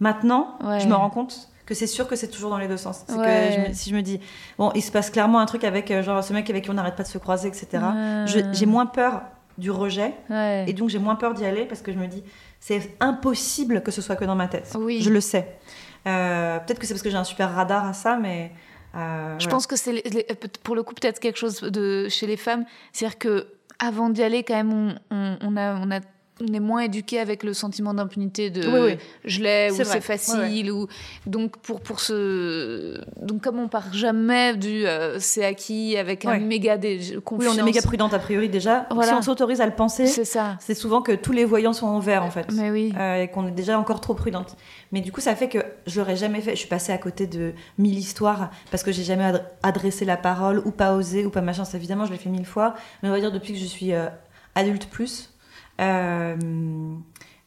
[0.00, 0.80] maintenant Ouais.
[0.80, 3.04] je me rends compte que c'est sûr que c'est toujours dans les deux sens.
[3.06, 4.20] C'est que je me- si je me dis
[4.58, 6.96] bon il se passe clairement un truc avec genre ce mec avec qui on n'arrête
[6.96, 7.82] pas de se croiser etc.
[8.52, 9.22] J'ai moins peur
[9.58, 10.12] du rejet
[10.66, 12.22] et donc j'ai moins peur d'y aller parce que je me dis
[12.64, 14.72] c'est impossible que ce soit que dans ma tête.
[14.78, 15.02] Oui.
[15.02, 15.58] Je le sais.
[16.06, 18.52] Euh, Peut-être que c'est parce que j'ai un super radar à ça, mais.
[18.94, 19.50] euh, Je voilà.
[19.50, 20.26] pense que c'est les- les-
[20.62, 23.46] pour le coup peut-être quelque chose de chez les femmes, c'est-à-dire que
[23.80, 25.98] avant d'y aller quand même on, on- on a on a
[26.48, 28.98] on est moins éduqué avec le sentiment d'impunité de Oui, oui.
[29.24, 30.86] je l'ai ou C'est facile ou
[31.26, 36.38] donc pour pour ce donc comme on part jamais du euh, c'est acquis avec un
[36.38, 38.86] méga Oui, confiance on est méga prudente a priori déjà.
[38.90, 39.12] Voilà.
[39.12, 41.86] Si on s'autorise à le penser, c'est ça c'est souvent que tous les voyants sont
[41.86, 42.50] en fait.
[42.52, 44.56] mais oui Euh, et qu'on est déjà encore trop prudente.
[44.92, 46.50] Mais du coup, ça fait que je l'aurais jamais fait.
[46.52, 50.16] Je suis passée à côté de mille histoires parce que j'ai jamais adre- adressé la
[50.16, 51.64] parole ou pas osé ou pas machin.
[51.64, 52.74] Ça, évidemment, je l'ai fait mille fois.
[53.02, 54.06] Mais on va dire depuis que je suis euh,
[54.54, 55.30] adulte plus,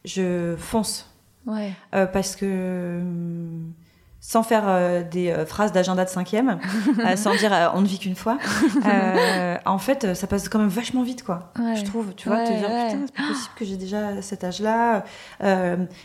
[0.04, 1.10] je fonce.
[1.46, 1.72] Ouais.
[1.94, 3.00] Euh, parce que euh,
[4.28, 6.58] sans faire euh, des euh, phrases d'agenda de cinquième,
[6.98, 8.38] euh, sans dire on ne vit qu'une fois,
[9.64, 11.52] en fait, ça passe quand même vachement vite, quoi.
[11.56, 11.76] Ouais.
[11.76, 12.86] Je trouve, tu vois, Ouais, te dire ouais.
[12.88, 15.04] putain, c'est pas possible que j'ai déjà cet âge-là.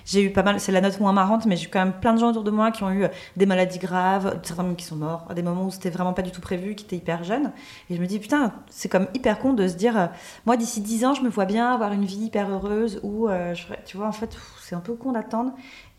[0.06, 2.14] J'ai eu pas mal, c'est la note moins marrante, mais j'ai eu quand même plein
[2.14, 3.06] de gens autour de moi qui ont eu
[3.38, 6.22] des maladies graves, certains même qui sont morts, à des moments où c'était vraiment pas
[6.22, 7.52] du tout prévu, qui étaient hyper jeunes.
[7.90, 10.10] Et je me dis putain, c'est comme hyper con de se dire,
[10.46, 13.98] moi d'ici 10 ans, je me vois bien avoir une vie hyper heureuse ferais- tu
[13.98, 15.52] vois, en fait, c'est un peu con d'attendre.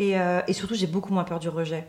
[0.02, 1.86] Et, euh, et surtout, j'ai beaucoup moins peur du rejet.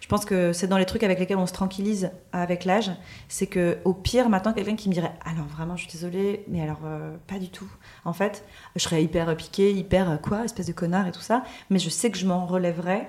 [0.00, 2.90] Je pense que c'est dans les trucs avec lesquels on se tranquillise avec l'âge.
[3.28, 6.60] C'est que au pire, maintenant, quelqu'un qui me dirait Alors vraiment, je suis désolée, mais
[6.60, 7.70] alors euh, pas du tout.
[8.04, 8.44] En fait,
[8.76, 11.44] je serais hyper piquée, hyper euh, quoi, espèce de connard et tout ça.
[11.70, 13.06] Mais je sais que je m'en relèverai.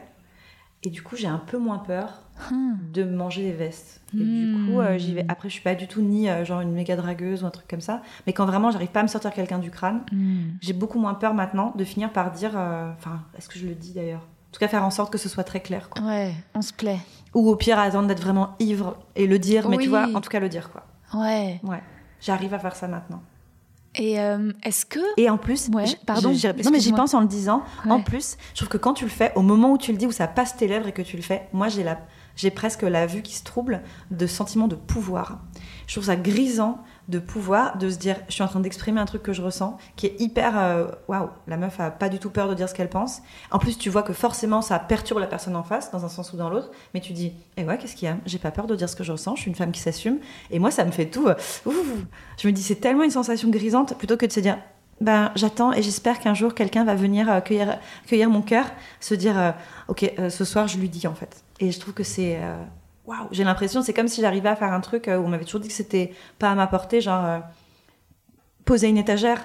[0.86, 2.74] Et du coup, j'ai un peu moins peur Hmm.
[2.92, 4.02] de manger des vestes.
[4.14, 4.24] Et Hmm.
[4.66, 5.26] du coup, euh, j'y vais.
[5.30, 7.68] Après, je suis pas du tout ni euh, genre une méga dragueuse ou un truc
[7.68, 8.02] comme ça.
[8.26, 10.52] Mais quand vraiment, j'arrive pas à me sortir quelqu'un du crâne, Hmm.
[10.62, 12.52] j'ai beaucoup moins peur maintenant de finir par dire.
[12.56, 14.26] Enfin, est-ce que je le dis d'ailleurs?
[14.54, 15.90] Tout cas, faire en sorte que ce soit très clair.
[15.90, 16.02] Quoi.
[16.06, 17.00] ouais on se plaît
[17.34, 20.30] Ou au pire, attendre d'être vraiment ivre et le dire, mais tu vois, en tout
[20.30, 20.86] cas le dire quoi.
[21.20, 21.82] ouais Ouais,
[22.22, 23.22] j'arrive à faire ça maintenant.
[23.96, 27.28] et euh, est-ce que Et en plus, Ouais, pardon, non mais j'y pense en le
[27.28, 27.64] disant.
[27.90, 30.06] En plus, je trouve que quand tu le fais, au moment où tu le dis,
[30.08, 32.00] où ça passe tes lèvres et que tu le fais, moi j'ai la,
[32.36, 33.82] j'ai presque la vue qui se trouble
[34.12, 35.40] de sentiment de pouvoir.
[35.88, 36.80] Je trouve ça grisant
[37.10, 39.78] de pouvoir, de se dire, je suis en train d'exprimer un truc que je ressens,
[39.96, 42.74] qui est hyper, euh, waouh, la meuf a pas du tout peur de dire ce
[42.74, 43.22] qu'elle pense.
[43.52, 46.32] En plus, tu vois que forcément ça perturbe la personne en face, dans un sens
[46.34, 48.18] ou dans l'autre, mais tu dis, eh ouais, qu'est-ce qu'il y a?
[48.26, 49.36] J'ai pas peur de dire ce que je ressens.
[49.36, 51.28] Je suis une femme qui s'assume, et moi ça me fait tout.
[51.28, 51.36] euh,
[52.38, 54.58] je me dis, c'est tellement une sensation grisante plutôt que de se dire,
[55.02, 58.66] ben, j'attends et j'espère qu'un jour quelqu'un va venir euh, cueillir, cueillir mon cœur,
[59.02, 59.54] se dire
[59.90, 61.44] ok ce soir je lui dis en fait.
[61.60, 62.40] Et je trouve que c'est
[63.06, 63.28] waouh.
[63.32, 65.62] J'ai l'impression c'est comme si j'arrivais à faire un truc euh, où on m'avait toujours
[65.62, 67.40] dit que c'était pas à ma portée, genre euh,
[68.66, 69.42] poser une étagère.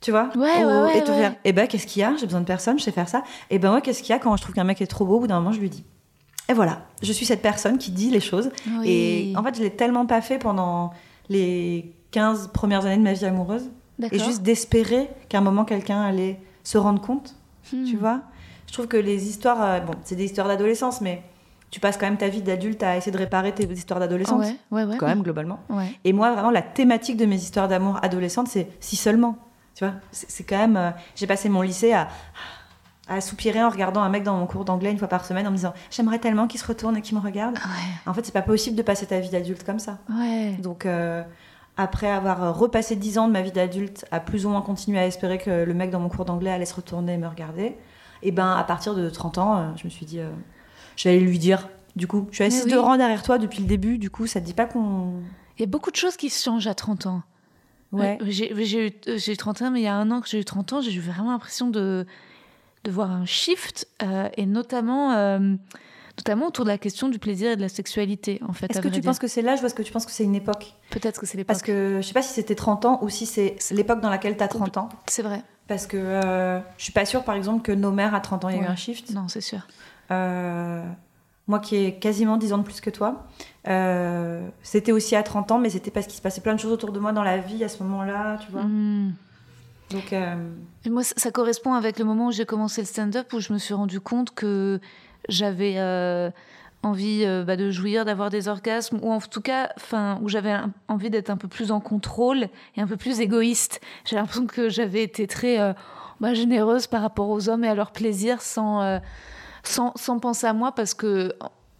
[0.00, 1.16] Tu vois Ouais, Ou- ouais, ouais, Et te ouais.
[1.18, 2.14] faire, eh ben qu'est-ce qu'il y a?
[2.16, 3.22] J'ai besoin de personne, je sais faire ça.
[3.50, 5.16] Et ben moi qu'est-ce qu'il y a quand je trouve qu'un mec est trop beau,
[5.16, 5.84] au bout d'un moment je lui dis.
[6.50, 8.50] Et voilà, je suis cette personne qui dit les choses.
[8.80, 8.90] Oui.
[8.90, 10.92] Et en fait je l'ai tellement pas fait pendant
[11.30, 13.70] les 15 premières années de ma vie amoureuse.
[14.12, 17.34] Et juste d'espérer qu'à un moment quelqu'un allait se rendre compte,
[17.72, 17.84] Hmm.
[17.86, 18.20] tu vois.
[18.66, 21.22] Je trouve que les histoires, euh, bon, c'est des histoires d'adolescence, mais
[21.74, 24.54] tu passes quand même ta vie d'adulte à essayer de réparer tes histoires d'adolescence, Ouais,
[24.70, 24.96] ouais, ouais.
[24.96, 25.58] quand même globalement.
[25.68, 25.88] Ouais.
[26.04, 29.36] Et moi, vraiment, la thématique de mes histoires d'amour adolescentes, c'est si seulement,
[29.74, 29.94] tu vois.
[30.12, 32.06] C'est quand même, euh, j'ai passé mon lycée à
[33.08, 35.50] à soupirer en regardant un mec dans mon cours d'anglais une fois par semaine en
[35.50, 37.56] me disant j'aimerais tellement qu'il se retourne et qu'il me regarde.
[37.56, 37.92] Ouais.
[38.10, 39.98] En fait, c'est pas possible de passer ta vie d'adulte comme ça.
[40.08, 40.52] Ouais.
[40.62, 41.22] Donc, euh,
[41.76, 45.06] après avoir repassé 10 ans de ma vie d'adulte à plus ou moins continuer à
[45.06, 47.76] espérer que le mec dans mon cours d'anglais allait se retourner et me regarder,
[48.22, 50.20] et ben à partir de 30 ans, euh, je me suis dit,
[50.94, 51.68] euh, je vais aller lui dire.
[51.96, 52.82] Du coup, je suis assise Mais de oui.
[52.82, 53.98] rang derrière toi depuis le début.
[53.98, 55.12] Du coup, ça te dit pas qu'on.
[55.56, 57.22] Il y a beaucoup de choses qui se changent à 30 ans.
[57.92, 58.18] Ouais.
[58.20, 58.50] Euh, J'ai
[58.86, 60.72] eu, euh, j'ai eu 31, mais il y a un an que j'ai eu 30
[60.72, 62.04] ans, j'ai eu vraiment l'impression de,
[62.82, 65.54] de voir un shift, euh, et notamment, euh,
[66.18, 68.68] notamment autour de la question du plaisir et de la sexualité, en fait.
[68.72, 69.02] Est-ce que tu dire.
[69.04, 70.74] penses que c'est l'âge ou est-ce que tu penses que c'est une époque?
[70.90, 71.46] Peut-être que c'est l'époque.
[71.48, 74.36] Parce que je sais pas si c'était 30 ans ou si c'est l'époque dans laquelle
[74.36, 74.88] tu as 30 ans.
[75.06, 75.44] C'est vrai.
[75.68, 78.48] Parce que euh, je suis pas sûre, par exemple, que nos mères à 30 ans,
[78.48, 79.10] il y a eu un shift.
[79.12, 79.60] Non, c'est sûr.
[80.10, 80.84] Euh,
[81.46, 83.26] moi qui ai quasiment 10 ans de plus que toi,
[83.68, 86.72] euh, c'était aussi à 30 ans, mais c'était parce qu'il se passait plein de choses
[86.72, 88.62] autour de moi dans la vie à ce moment-là, tu vois.
[88.62, 89.12] Hmm.
[89.90, 90.36] Donc, euh,
[90.86, 93.58] moi, ça, ça correspond avec le moment où j'ai commencé le stand-up, où je me
[93.58, 94.80] suis rendu compte que
[95.28, 96.30] j'avais euh,
[96.82, 100.56] envie bah, de jouir, d'avoir des orgasmes, ou en tout cas, enfin, où j'avais
[100.88, 103.82] envie d'être un peu plus en contrôle et un peu plus égoïste.
[104.06, 105.74] J'ai l'impression que j'avais été très
[106.20, 109.00] bah, généreuse par rapport aux hommes et à leur plaisir sans,
[109.64, 111.32] sans, sans penser à moi parce que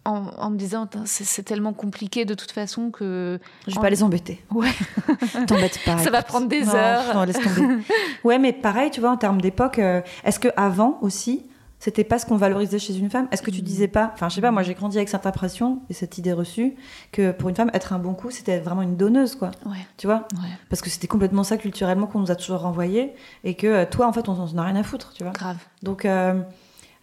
[0.07, 3.89] en, en me disant c'est tellement compliqué de toute façon que Je vais En- pas
[3.89, 4.43] les embêter.
[4.51, 4.69] ouais
[5.47, 5.97] T'embête pas.
[5.97, 7.13] Ça va prendre des Non, heures.
[7.15, 7.61] Non, laisse tomber.
[8.23, 11.43] ouais, mais pareil, tu vois, en termes d'époque, euh, est-ce que avant aussi,
[11.79, 13.27] c'était pas ce qu'on valorisait chez une femme?
[13.31, 13.65] Est-ce que tu Mm.
[13.65, 16.33] disais pas, enfin, je sais pas, moi j'ai grandi avec cette impression et cette idée
[16.33, 16.75] reçue
[17.11, 19.49] que pour une femme, être un bon coup, c'était vraiment une donneuse, quoi.
[19.65, 20.27] ouais Tu vois?
[20.35, 23.13] Ouais Parce que c'était complètement ça culturellement qu'on nous a toujours renvoyé
[23.43, 25.33] et que euh, toi, en fait, on s'en a rien à foutre, tu vois?
[25.33, 26.39] grave Donc, euh,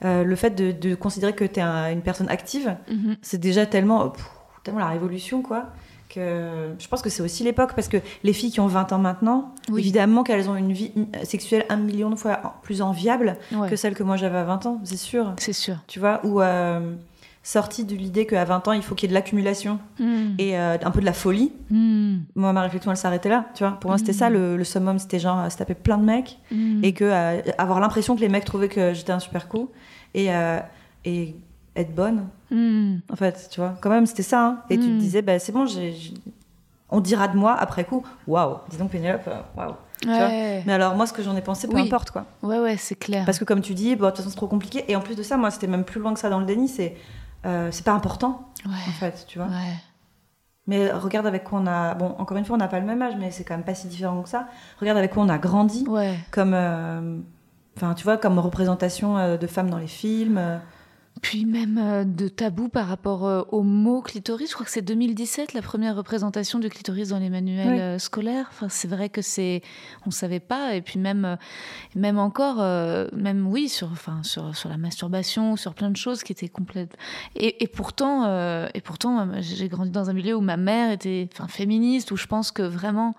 [0.05, 3.17] euh, le fait de, de considérer que t'es un- une personne active, Mhm.
[3.23, 4.25] c'est déjà tellement, pff,
[4.65, 5.67] tellement la révolution, quoi.
[6.09, 8.99] Que je pense que c'est aussi l'époque, parce que les filles qui ont 20 ans
[8.99, 9.81] maintenant, Oui.
[9.81, 13.71] évidemment qu'elles ont une vie euh, sexuelle un million de fois plus enviable Ouais.
[13.71, 15.33] que celle que moi j'avais à 20 ans, c'est sûr.
[15.39, 16.95] c'est sûr Tu vois, ou euh,
[17.45, 20.35] sortie de l'idée qu'à 20 ans, il faut qu'il y ait de l'accumulation Mhm.
[20.39, 21.53] et euh, un peu de la folie.
[21.71, 22.23] Mhm.
[22.37, 23.73] Moi, ma réflexion, elle s'arrêtait là, tu vois.
[23.81, 26.39] Pour moi, c'était ça, le, le summum, c'était genre euh, se taper plein de mecs
[26.83, 29.71] et que euh, avoir l'impression que les mecs trouvaient que j'étais un super coup
[30.15, 30.29] et,
[31.05, 31.35] et
[31.75, 33.75] être bonne, en fait, tu vois.
[33.81, 34.45] Quand même, c'était ça.
[34.47, 34.59] hein.
[34.71, 35.95] Et tu te disais, bah, c'est bon, j'ai-
[36.91, 39.73] on dira de moi après coup, waouh, dis donc Pénélope, waouh.
[40.07, 40.63] ouais.
[40.67, 41.83] Mais alors, moi, ce que j'en ai pensé, peu Oui.
[41.87, 42.27] importe, quoi.
[42.43, 44.47] ouais ouais c'est clair Parce que, comme tu dis, bon, de toute façon, c'est trop
[44.47, 44.85] compliqué.
[44.89, 46.69] Et en plus de ça, moi, c'était même plus loin que ça dans le déni,
[46.69, 46.95] c'est
[47.47, 49.49] euh, c'est pas important, en fait, tu vois.
[49.49, 49.75] ouais
[50.67, 51.95] Mais regarde avec quoi on a.
[51.95, 53.75] Bon, encore une fois, on n'a pas le même âge, mais c'est quand même pas
[53.75, 54.47] si différent que ça.
[54.81, 56.55] Regarde avec quoi on a grandi, ouais comme.
[56.55, 57.19] euh,
[57.75, 60.39] Enfin, tu vois, comme représentation euh, de femmes dans les films.
[61.23, 64.49] Puis même euh, de tabou par rapport euh, au mot clitoris.
[64.51, 67.81] Je crois que c'est 2017 la première représentation du clitoris dans les manuels Oui.
[67.81, 68.49] euh, scolaires.
[68.51, 69.63] Enfin, c'est vrai que c'est,
[70.05, 70.75] on savait pas.
[70.75, 71.39] Et puis même,
[71.95, 72.57] même encore,
[73.15, 76.97] même oui, sur, enfin, sur, sur la masturbation, sur plein de choses qui étaient complètes.
[77.37, 81.47] Et, et pourtant, et pourtant, j'ai grandi dans un milieu où ma mère était, enfin,
[81.47, 83.15] féministe, où je pense que vraiment,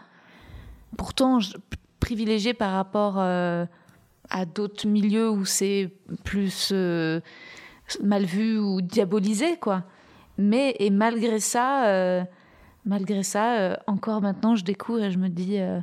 [0.98, 1.40] pourtant,
[2.02, 5.90] privilégiée par rapport à d'autres milieux où c'est
[6.26, 6.74] plus
[8.04, 9.84] mal vu ou diabolisé, quoi.
[10.38, 12.24] Mais et malgré ça, euh,
[12.86, 15.58] malgré ça, euh, encore maintenant, je découvre et je me dis.
[15.60, 15.80] euh,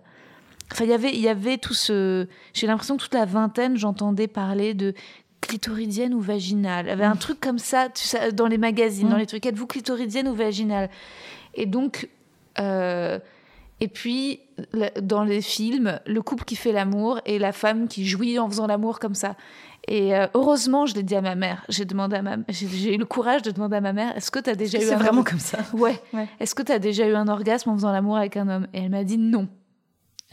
[0.73, 2.29] Enfin, il y avait, il y avait tout ce.
[2.55, 4.95] J'ai l'impression que toute la vingtaine, j'entendais parler de
[5.41, 6.87] clitoridienne ou vaginale.
[6.87, 9.11] Il y avait un truc comme ça, tu sais, dans les magazines, Mm.
[9.11, 9.45] dans les trucs.
[9.47, 10.89] Êtes-vous clitoridienne ou vaginale?
[11.55, 12.09] Et donc.
[13.81, 14.41] Et puis,
[15.01, 18.67] dans les films, le couple qui fait l'amour et la femme qui jouit en faisant
[18.67, 19.37] l'amour comme ça.
[19.89, 21.65] Et euh, heureusement, je l'ai dit à ma mère.
[21.71, 24.39] J'ai demandé à ma, j'ai eu le courage de demander à ma mère Est-ce que
[24.39, 25.59] tu as déjà eu C'est un vraiment comme ça.
[25.73, 25.99] Ouais.
[26.13, 26.29] Ouais.
[26.39, 28.67] Est-ce que tu as déjà eu un orgasme en faisant l'amour avec un homme?
[28.75, 29.49] Et elle m'a dit non.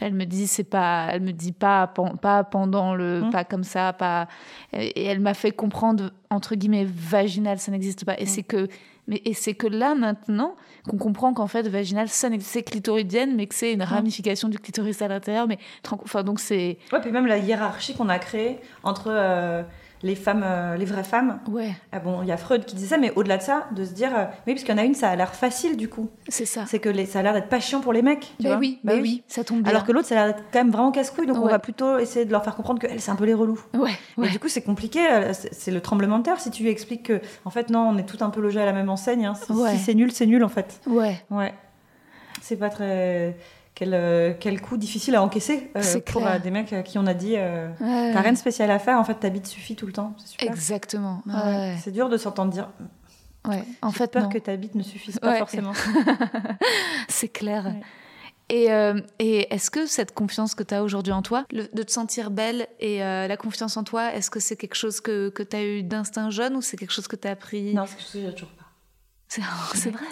[0.00, 3.30] Elle me dit c'est pas, elle me dit pas, pas pendant le, Mm.
[3.30, 4.28] pas comme ça, pas.
[4.74, 8.14] Et elle m'a fait comprendre entre guillemets vaginal, ça n'existe pas.
[8.20, 8.68] Et c'est que,
[9.08, 10.54] mais et c'est que là maintenant
[10.88, 15.02] qu'on comprend qu'en fait vaginal, ça c'est clitoridienne, mais que c'est une ramification du clitoris
[15.02, 15.48] à l'intérieur.
[15.48, 15.58] Mais
[15.90, 19.62] enfin donc c'est, Ouais, puis même la hiérarchie qu'on a créée entre euh,
[20.02, 21.40] les femmes, euh, les vraies femmes.
[21.50, 23.84] ouais, Ah bon, il y a Freud qui disait ça, mais au-delà de ça, de
[23.84, 25.88] se dire, euh, oui, parce qu'il y en a une, ça a l'air facile du
[25.88, 26.08] coup.
[26.28, 26.64] c'est ça.
[26.66, 28.20] C'est que les, ça a l'air d'être pas chiant pour les mecs.
[28.20, 28.58] tu Mais vois.
[28.58, 29.70] oui, Bah mais oui, ça tombe bien.
[29.70, 31.98] Alors que l'autre, ça a l'air d'être quand même vraiment casse-couille, donc on va plutôt
[31.98, 33.60] essayer de leur faire comprendre que elle, c'est un peu les relous.
[33.74, 34.28] ouais, Et ouais.
[34.30, 37.02] du coup, c'est compliqué, euh, c'est c'est le tremblement de terre si tu lui expliques
[37.04, 39.26] que, en fait, non, on est tout un peu logés à la même enseigne.
[39.26, 39.34] hein.
[39.34, 39.72] Si, Ouais.
[39.72, 40.80] si c'est nul, c'est nul en fait.
[40.86, 41.20] ouais.
[41.30, 41.52] Ouais.
[42.40, 43.36] C'est pas très.
[43.78, 47.06] Quel, euh, quel coup difficile à encaisser euh, pour euh, des mecs à qui on
[47.06, 48.10] a dit euh, Ouais.
[48.12, 50.14] t'as rien de spécial à faire, en fait ta bite suffit tout le temps.
[50.18, 50.48] Super.
[50.50, 51.22] Exactement.
[51.26, 51.32] Ouais.
[51.34, 51.76] Ouais.
[51.80, 52.68] C'est dur de s'entendre dire.
[53.46, 53.62] ouais.
[53.80, 54.28] En fait, peur non.
[54.30, 55.72] que ta bite ne suffise pas forcément.
[57.08, 57.72] C'est clair.
[58.48, 61.82] Et, euh, et est-ce que cette confiance que tu as aujourd'hui en toi, le- de
[61.82, 65.28] te sentir belle et euh, la confiance en toi, est-ce que c'est quelque chose que,
[65.28, 67.74] que tu as eu d'instinct jeune ou c'est quelque chose que tu as appris?
[67.74, 68.64] Non, c'est quelque chose que j'ai toujours pas.
[69.28, 70.06] C'est vrai.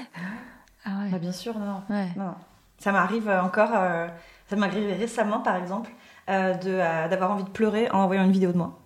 [0.84, 1.18] Ah Bah, ouais.
[1.18, 1.82] bien sûr, non.
[1.90, 2.08] ouais.
[2.16, 2.34] Non.
[2.78, 4.06] Ça m'arrive encore, euh,
[4.48, 5.90] ça m'est arrivé récemment par exemple,
[6.28, 8.78] euh, euh, d'avoir envie de pleurer en envoyant une vidéo de moi.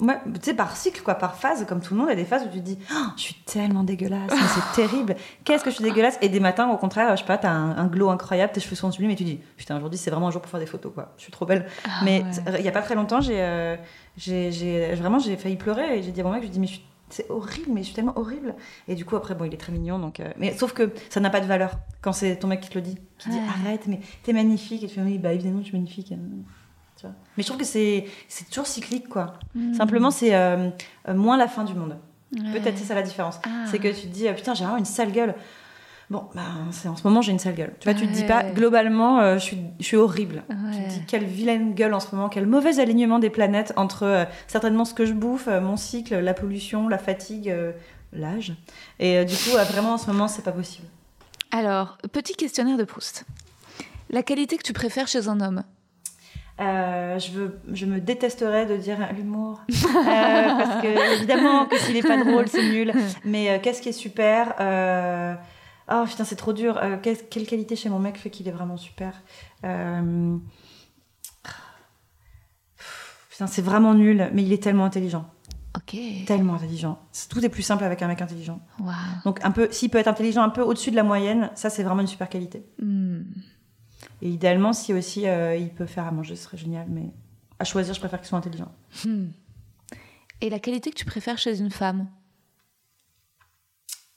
[0.00, 2.16] Ouais, tu sais, par cycle, quoi, par phase, comme tout le monde, il y a
[2.16, 5.14] des phases où tu te dis Oh, Je suis tellement dégueulasse, c'est terrible,
[5.44, 6.18] qu'est-ce que je suis dégueulasse?
[6.20, 8.74] Et des matins, au contraire, je sais pas, t'as un, un glow incroyable, tes cheveux
[8.74, 10.92] sont sublimes, et tu dis Putain, aujourd'hui, c'est vraiment un jour pour faire des photos,
[10.92, 11.66] quoi, je suis trop belle.
[11.84, 12.58] Ah mais ouais.
[12.58, 13.76] il y a pas très longtemps, j'ai, euh,
[14.16, 16.66] j'ai, vraiment, j'ai failli pleurer, et j'ai dit à mon mec Je lui dit Mais
[16.66, 18.54] je suis- c'est horrible, mais je suis tellement horrible.
[18.88, 20.20] Et du coup, après, bon, il est très mignon, donc.
[20.20, 22.74] euh, mais sauf que ça n'a pas de valeur quand c'est ton mec qui te
[22.74, 23.42] le dit, qui dit Ouais.
[23.66, 26.12] Arrête, mais t'es magnifique, et tu fais Oui, bah évidemment, je suis magnifique.
[26.12, 26.16] euh,
[26.96, 27.14] tu vois.
[27.36, 29.34] Mais je trouve que c'est, c'est toujours cyclique, quoi.
[29.54, 29.74] Hmm.
[29.74, 30.70] Simplement, c'est euh,
[31.08, 31.96] euh, moins la fin du monde.
[32.32, 32.58] Ouais.
[32.58, 33.38] Peut-être c'est ça la différence.
[33.44, 33.64] Ah.
[33.70, 35.34] C'est que tu te dis, euh, putain, j'ai vraiment une sale gueule.
[36.14, 37.72] Bon, bah, c'est en ce moment, j'ai une sale gueule.
[37.80, 40.44] Tu vois, tu te dis pas, globalement, euh, je, suis, je suis horrible.
[40.48, 44.04] Tu te dis, quelle vilaine gueule en ce moment, quel mauvais alignement des planètes entre
[44.04, 47.52] euh, certainement ce que je bouffe, euh, mon cycle, la pollution, la fatigue,
[48.12, 48.54] l'âge.
[49.00, 50.86] Et du coup, vraiment, en ce moment, c'est pas possible.
[51.50, 53.24] Alors, petit questionnaire de Proust.
[54.08, 55.64] La qualité que tu préfères chez un homme?
[56.60, 59.60] Euh, je, veux, je me détesterais de dire l'humour.
[60.04, 62.92] Euh, parce que, évidemment, que s'il est pas drôle, c'est nul.
[63.24, 64.54] Mais euh, qu'est-ce qui est super?
[65.90, 66.78] Oh putain, c'est trop dur.
[66.78, 69.22] Euh, quelle qualité chez mon mec fait qu'il est vraiment super
[69.64, 70.36] Euh,
[73.30, 75.28] Putain, c'est vraiment nul, mais il est tellement intelligent.
[75.76, 75.96] Ok.
[76.24, 77.00] Tellement intelligent.
[77.28, 78.60] Tout est plus simple avec un mec intelligent.
[78.78, 78.94] Waouh.
[79.24, 81.82] Donc, un peu, s'il peut être intelligent un peu au-dessus de la moyenne, ça, c'est
[81.82, 82.64] vraiment une super qualité.
[82.80, 83.22] Hmm.
[84.22, 86.86] Et idéalement, si aussi euh, il peut faire à manger, ce serait génial.
[86.88, 87.10] Mais
[87.58, 88.70] à choisir, je préfère qu'il soit intelligent.
[89.04, 89.26] Hmm.
[90.40, 92.06] Et la qualité que tu préfères chez une femme?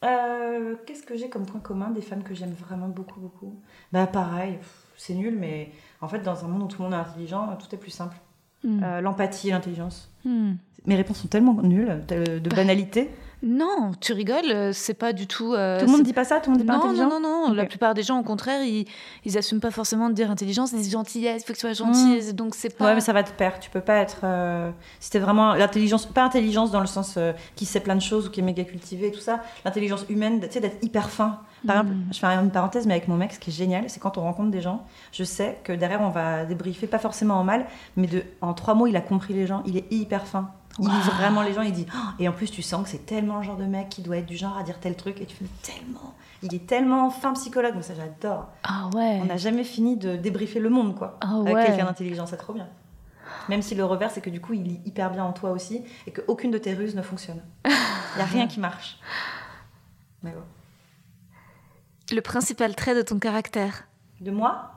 [0.04, 3.60] Euh, Qu'est-ce que j'ai comme point commun des femmes que j'aime vraiment beaucoup, beaucoup?
[3.91, 4.60] Bah, pareil,
[4.95, 5.72] c'est nul, mais
[6.02, 8.16] en fait, dans un monde où tout le monde est intelligent, tout est plus simple.
[8.64, 8.82] Hmm.
[8.84, 10.12] Euh, L'empathie et l'intelligence.
[10.26, 10.54] Hmm.
[10.86, 13.10] Mes réponses sont tellement nulles, de, de Bah, banalité.
[13.44, 15.54] Non, tu rigoles, euh, c'est pas du tout.
[15.54, 17.08] euh, tout le monde dit pas ça, tout le monde dit pas non, intelligent.
[17.08, 17.54] non, non, non.
[17.54, 18.86] La plupart des gens, au contraire, ils,
[19.26, 21.74] ils assument pas forcément de dire intelligence, ils disent gentillesse, il faut que tu sois
[21.74, 22.34] gentille.
[22.34, 22.86] Donc c'est pas.
[22.86, 23.60] Ouais, mais ça va te perdre.
[23.60, 24.22] Tu peux pas être.
[24.24, 25.54] euh, si t'es vraiment.
[25.54, 26.08] L'intelligence.
[26.08, 28.64] Pas intelligence dans le sens euh, qui sait plein de choses ou qui est méga
[28.64, 29.42] cultivé et tout ça.
[29.66, 31.40] L'intelligence humaine, tu sais, d'être hyper fin.
[31.66, 31.88] Par Mm.
[31.88, 34.18] exemple, je fais une parenthèse, mais avec mon mec, ce qui est génial, c'est quand
[34.18, 37.66] on rencontre des gens, je sais que derrière, on va débriefer, pas forcément en mal,
[37.98, 39.62] mais de, en trois mots, il a compris les gens.
[39.66, 40.50] Il est hyper fin.
[40.80, 41.01] Il lit Waouh.
[41.01, 41.86] vraiment les gens, il dit.
[41.93, 44.17] Oh et en plus, tu sens que c'est tellement le genre de mec qui doit
[44.17, 45.19] être du genre à dire tel truc.
[45.21, 46.13] Et tu fais tellement.
[46.43, 47.73] Il est tellement fin psychologue.
[47.73, 48.47] Moi, ça, j'adore.
[48.63, 49.19] Ah ouais.
[49.21, 51.17] On n'a jamais fini de débriefer le monde, quoi.
[51.21, 51.65] Ah Avec ouais.
[51.65, 52.67] quelqu'un d'intelligent, c'est trop bien.
[53.49, 55.84] Même si le revers, c'est que du coup, il lit hyper bien en toi aussi
[56.05, 57.41] et qu'aucune de tes ruses ne fonctionne.
[57.65, 58.99] Il n'y a rien qui marche.
[60.23, 60.43] Mais bon.
[62.15, 63.88] Le principal trait de ton caractère
[64.21, 64.71] De moi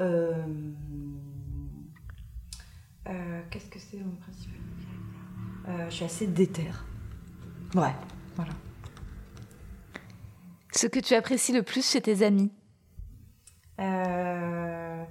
[0.00, 0.32] euh,
[3.08, 4.51] euh, Qu'est-ce que c'est mon principal
[5.68, 6.84] euh, Je suis assez déterre.
[7.74, 7.94] Ouais,
[8.36, 8.52] voilà.
[10.74, 12.50] Ce que tu apprécies le plus chez tes amis
[13.80, 15.04] Euh,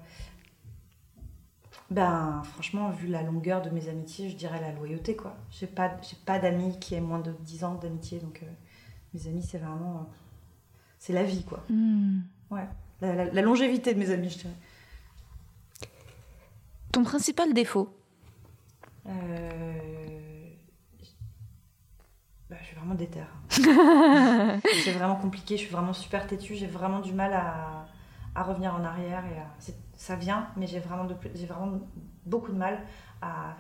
[1.89, 5.35] Ben, franchement, vu la longueur de mes amitiés, je dirais la loyauté, quoi.
[5.49, 8.45] J'ai pas, j'ai pas d'amis qui aient moins de 10 ans d'amitié, donc euh,
[9.13, 9.97] mes amis, c'est vraiment.
[10.09, 10.13] euh,
[10.99, 11.63] c'est la vie, quoi.
[11.69, 12.21] Hmm.
[12.49, 12.67] Ouais.
[13.01, 14.53] La, la- la longévité de mes amis, je dirais.
[16.91, 17.93] Ton principal défaut
[19.07, 20.00] Euh,
[22.81, 23.27] vraiment déterre.
[23.49, 27.85] c'est vraiment compliqué, je suis vraiment super têtue, j'ai vraiment du mal à,
[28.35, 29.23] à revenir en arrière.
[29.33, 31.79] Et à- ça vient, mais j'ai vraiment, de j'ai vraiment
[32.25, 32.79] beaucoup de mal
[33.21, 33.51] à.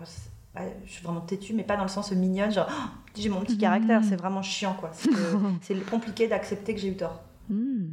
[0.55, 3.41] à- je suis vraiment têtue, mais pas dans le sens mignonne, genre Oh, j'ai mon
[3.41, 4.89] petit caractère, c'est vraiment chiant quoi.
[4.93, 7.21] C'est que- C'est compliqué d'accepter que j'ai eu tort.
[7.49, 7.89] Hmm.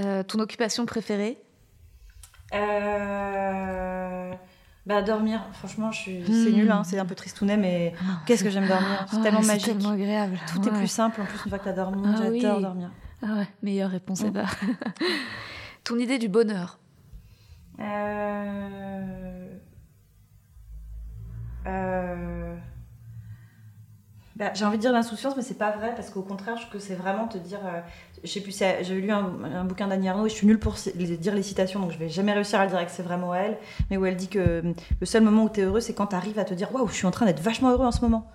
[0.00, 1.38] Euh, Ton occupation préférée?
[2.54, 4.19] Euh...
[4.86, 6.24] Bah, dormir, franchement, je suis...
[6.26, 6.54] c'est Hmm.
[6.56, 7.94] nul, hein, c'est un peu tristounet, mais
[8.26, 9.66] qu'est-ce que j'aime dormir, c'est Oh, tellement c'est magique.
[9.78, 10.38] tellement agréable.
[10.50, 10.78] Tout est Ouais.
[10.78, 12.02] plus simple en plus une fois que t'as dormi.
[12.06, 12.62] Ah J'adore oui.
[12.62, 12.90] dormir.
[13.22, 14.26] Ah ouais, meilleure réponse Mm.
[14.28, 14.44] ever.
[15.84, 16.78] Ton idée du bonheur?
[17.78, 19.48] Euh...
[21.66, 22.56] Euh...
[24.36, 26.72] Bah, j'ai envie de dire l'insouciance, mais c'est pas vrai parce qu'au contraire, je trouve
[26.72, 27.60] que c'est vraiment te dire.
[27.64, 27.80] euh,
[28.24, 28.40] j'ai
[29.00, 31.80] lu un, un bouquin d'Annie Arnaud et je suis nulle pour les- dire les citations,
[31.80, 33.56] donc je vais jamais réussir à le dire que c'est vraiment elle.
[33.90, 34.62] Mais où elle dit que euh,
[35.00, 36.88] le seul moment où tu es heureux, c'est quand tu arrives à te dire Waouh,
[36.88, 38.26] je suis en train d'être vachement heureux en ce moment.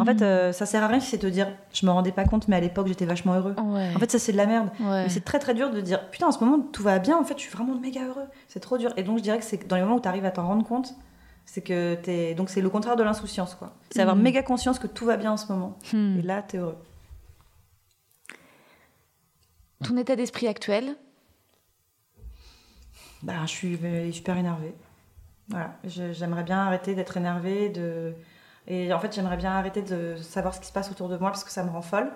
[0.00, 2.24] En fait, euh, ça sert à rien si c'est te dire Je me rendais pas
[2.24, 3.54] compte, mais à l'époque, j'étais vachement heureux.
[3.56, 3.90] Ouais.
[3.94, 4.68] En fait, ça, c'est de la merde.
[4.80, 5.04] Ouais.
[5.04, 7.22] Mais c'est très très dur de dire putain en ce moment tout va bien en
[7.24, 9.66] fait je suis vraiment méga heureux c'est trop dur et donc je dirais que c'est
[9.68, 10.94] dans les moments où tu arrives à t'en rendre compte
[11.46, 14.22] c'est que t'es donc c'est le contraire de l'insouciance quoi c'est avoir Mhm.
[14.22, 16.18] méga conscience que tout va bien en ce moment Hmm.
[16.18, 16.76] et là t'es heureux
[19.84, 20.96] Ton état d'esprit actuel
[23.22, 24.74] bah je suis euh, super énervée.
[25.48, 25.72] Voilà.
[25.84, 28.14] J'aimerais bien arrêter d'être énervée de
[28.66, 31.30] et en fait j'aimerais bien arrêter de savoir ce qui se passe autour de moi
[31.30, 32.10] parce que ça me rend folle.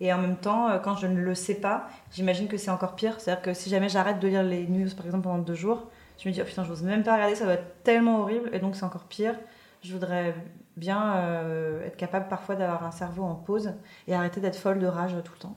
[0.00, 2.96] Et en même temps euh, quand je ne le sais pas j'imagine que c'est encore
[2.96, 3.20] pire.
[3.20, 5.54] C'est à dire que si jamais j'arrête de lire les news par exemple pendant deux
[5.54, 5.88] jours
[6.18, 8.50] je me dis oh putain j'ose même pas regarder ça va être tellement horrible.
[8.52, 9.36] Et donc c'est encore pire.
[9.82, 10.34] Je voudrais
[10.76, 13.72] bien euh, être capable parfois d'avoir un cerveau en pause
[14.06, 15.56] et arrêter d'être folle de rage tout le temps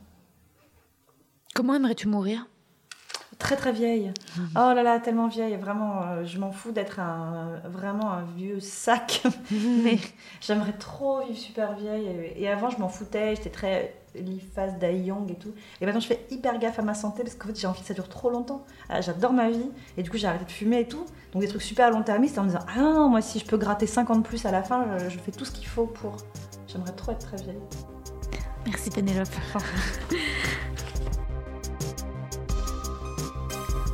[1.56, 2.48] Comment aimerais-tu mourir?
[3.40, 4.12] Très très vieille.
[4.38, 5.56] Oh là là, tellement vieille.
[5.56, 9.24] Vraiment, euh, je m'en fous d'être un, vraiment un vieux sac.
[9.52, 9.98] Mais
[10.42, 12.34] j'aimerais trop vivre super vieille.
[12.36, 13.38] Et, avant, je m'en foutais.
[13.38, 15.54] J'étais très Lee-Face, Dai Young et tout.
[15.80, 17.88] Et maintenant, je fais hyper gaffe à ma santé parce qu'en fait, j'ai envie que
[17.88, 18.66] ça dure trop longtemps.
[18.90, 19.72] Ah, J'adore ma vie.
[19.96, 21.06] Et du coup, j'ai arrêté de fumer et tout.
[21.32, 23.58] Donc, des trucs super long-termistes en me disant Ah non, non, moi, si je peux
[23.58, 26.18] gratter 50 de plus à la fin, je, je fais tout ce qu'il faut pour.
[26.68, 27.62] J'aimerais trop être très vieille.
[28.66, 29.30] Merci Pénélope.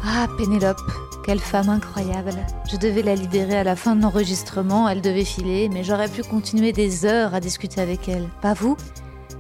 [0.04, 0.82] Ah, Pénélope,
[1.24, 2.34] quelle femme incroyable.
[2.72, 6.24] Je devais la libérer à la fin de l'enregistrement, elle devait filer, mais j'aurais pu
[6.24, 8.28] continuer des heures à discuter avec elle.
[8.42, 8.76] Pas vous?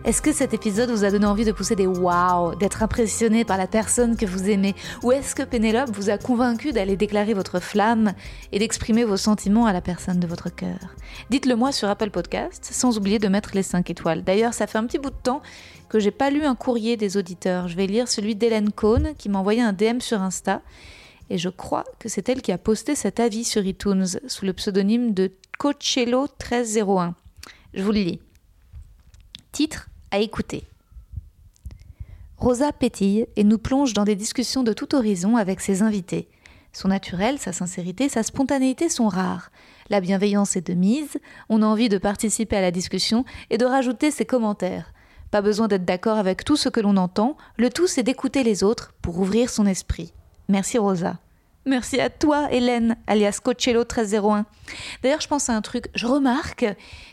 [0.03, 3.59] Est-ce que cet épisode vous a donné envie de pousser des waouh, d'être impressionné par
[3.59, 4.73] la personne que vous aimez?
[5.03, 8.13] Ou est-ce que Pénélope vous a convaincu d'aller déclarer votre flamme
[8.51, 10.79] et d'exprimer vos sentiments à la personne de votre cœur?
[11.29, 14.23] Dites-le moi sur Apple Podcast, sans oublier de mettre les 5 étoiles.
[14.23, 15.43] D'ailleurs, ça fait un petit bout de temps
[15.87, 17.67] que j'ai pas lu un courrier des auditeurs.
[17.67, 20.63] Je vais lire celui d'Hélène Cohn qui m'a envoyé un DM sur Insta.
[21.29, 24.53] Et je crois que c'est elle qui a posté cet avis sur iTunes sous le
[24.53, 27.13] pseudonyme de Coachello1301.
[27.75, 28.19] Je vous le lis.
[29.51, 30.63] Titre à écouter.
[32.37, 36.27] Rosa pétille et nous plonge dans des discussions de tout horizon avec ses invités.
[36.73, 39.51] Son naturel, sa sincérité, sa spontanéité sont rares.
[39.89, 41.17] La bienveillance est de mise,
[41.49, 44.93] on a envie de participer à la discussion et de rajouter ses commentaires.
[45.31, 48.63] Pas besoin d'être d'accord avec tout ce que l'on entend, le tout c'est d'écouter les
[48.63, 50.13] autres pour ouvrir son esprit.
[50.49, 51.17] Merci Rosa.
[51.65, 54.45] Merci à toi, Hélène, alias Coachello 1301.
[55.03, 55.89] D'ailleurs, je pense à un truc.
[55.93, 56.65] Je remarque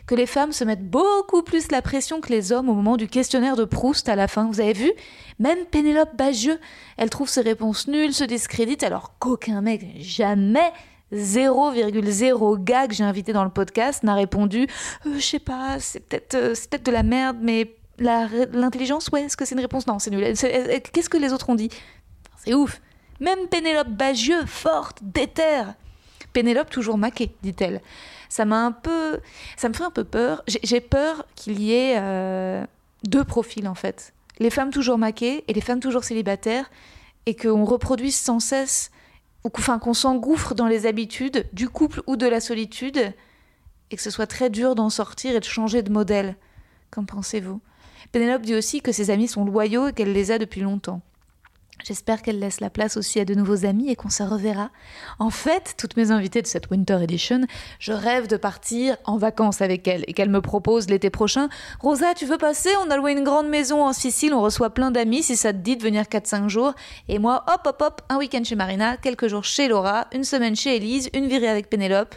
[0.07, 3.07] que les femmes se mettent beaucoup plus la pression que les hommes au moment du
[3.07, 4.47] questionnaire de Proust à la fin.
[4.47, 4.91] Vous avez vu?
[5.37, 6.59] Même Pénélope Bagieux,
[6.97, 10.71] elle trouve ses réponses nulles, se discrédite, alors qu'aucun mec, jamais
[11.13, 14.67] 0,0 gars que j'ai invité dans le podcast n'a répondu
[15.05, 19.37] euh, Je sais pas, c'est peut-être euh, peut de la merde, mais l'intelligence, ouais, est-ce
[19.37, 19.85] que c'est une réponse?
[19.85, 20.23] Non, c'est nul.
[20.23, 21.69] Qu'est-ce que les autres ont dit?
[22.43, 22.81] C'est ouf
[23.19, 25.73] même Pénélope Bagieux, forte, déterre.
[26.33, 27.81] Pénélope toujours maquée, dit-elle.
[28.29, 29.19] Ça m'a un peu,
[29.57, 30.43] ça me fait un peu peur.
[30.47, 32.63] J'ai peur qu'il y ait euh,
[33.03, 36.69] deux profils en fait, les femmes toujours maquées et les femmes toujours célibataires,
[37.25, 38.91] et qu'on reproduise sans cesse,
[39.43, 43.13] ou enfin qu'on s'engouffre dans les habitudes du couple ou de la solitude,
[43.91, 46.35] et que ce soit très dur d'en sortir et de changer de modèle.
[46.91, 47.59] Qu'en pensez-vous?
[48.11, 51.01] Pénélope dit aussi que ses amis sont loyaux et qu'elle les a depuis longtemps.
[51.83, 54.69] J'espère qu'elle laisse la place aussi à de nouveaux amis et qu'on se reverra.
[55.17, 57.41] En fait, toutes mes invitées de cette Winter Edition,
[57.79, 61.49] je rêve de partir en vacances avec elles et qu'elle me propose l'été prochain
[61.79, 62.69] Rosa, tu veux passer?
[62.85, 65.57] On a loué une grande maison en Sicile, on reçoit plein d'amis si ça te
[65.57, 66.73] dit de venir 4-5 jours.
[67.07, 70.55] Et moi, hop, hop, hop, un week-end chez Marina, quelques jours chez Laura, une semaine
[70.55, 72.15] chez Elise, une virée avec Pénélope.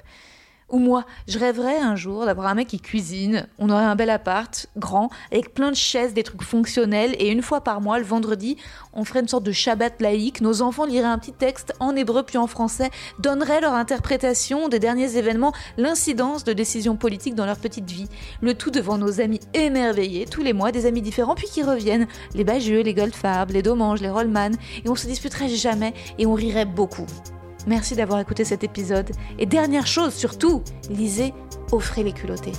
[0.73, 4.09] Ou moi, je rêverais un jour d'avoir un mec qui cuisine, on aurait un bel
[4.09, 8.07] appart, grand, avec plein de chaises, des trucs fonctionnels, et une fois par mois, le
[8.07, 8.57] vendredi,
[8.95, 12.23] on ferait une sorte de Shabbat laïque, nos enfants liraient un petit texte en hébreu
[12.23, 17.59] puis en français, donneraient leur interprétation des derniers événements, l'incidence de décisions politiques dans leur
[17.59, 18.09] petite vie.
[18.41, 22.07] Le tout devant nos amis émerveillés, tous les mois, des amis différents, puis qui reviennent,
[22.35, 24.53] les Bagieux, les Goldfarb, les Domange, les Rollman,
[24.87, 27.07] et on se disputerait jamais, et on rirait beaucoup.
[27.67, 29.11] Merci d'avoir écouté cet épisode.
[29.39, 31.33] Et dernière chose, surtout, lisez
[31.71, 32.53] Offrez les culottés.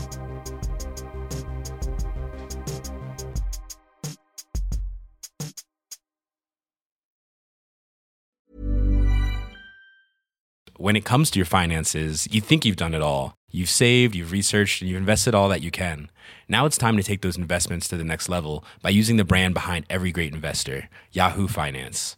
[10.79, 13.35] When it comes to your finances, you think you've done it all.
[13.51, 16.09] You've saved, you've researched, and you've invested all that you can.
[16.49, 19.53] Now it's time to take those investments to the next level by using the brand
[19.53, 22.17] behind every great investor, Yahoo Finance.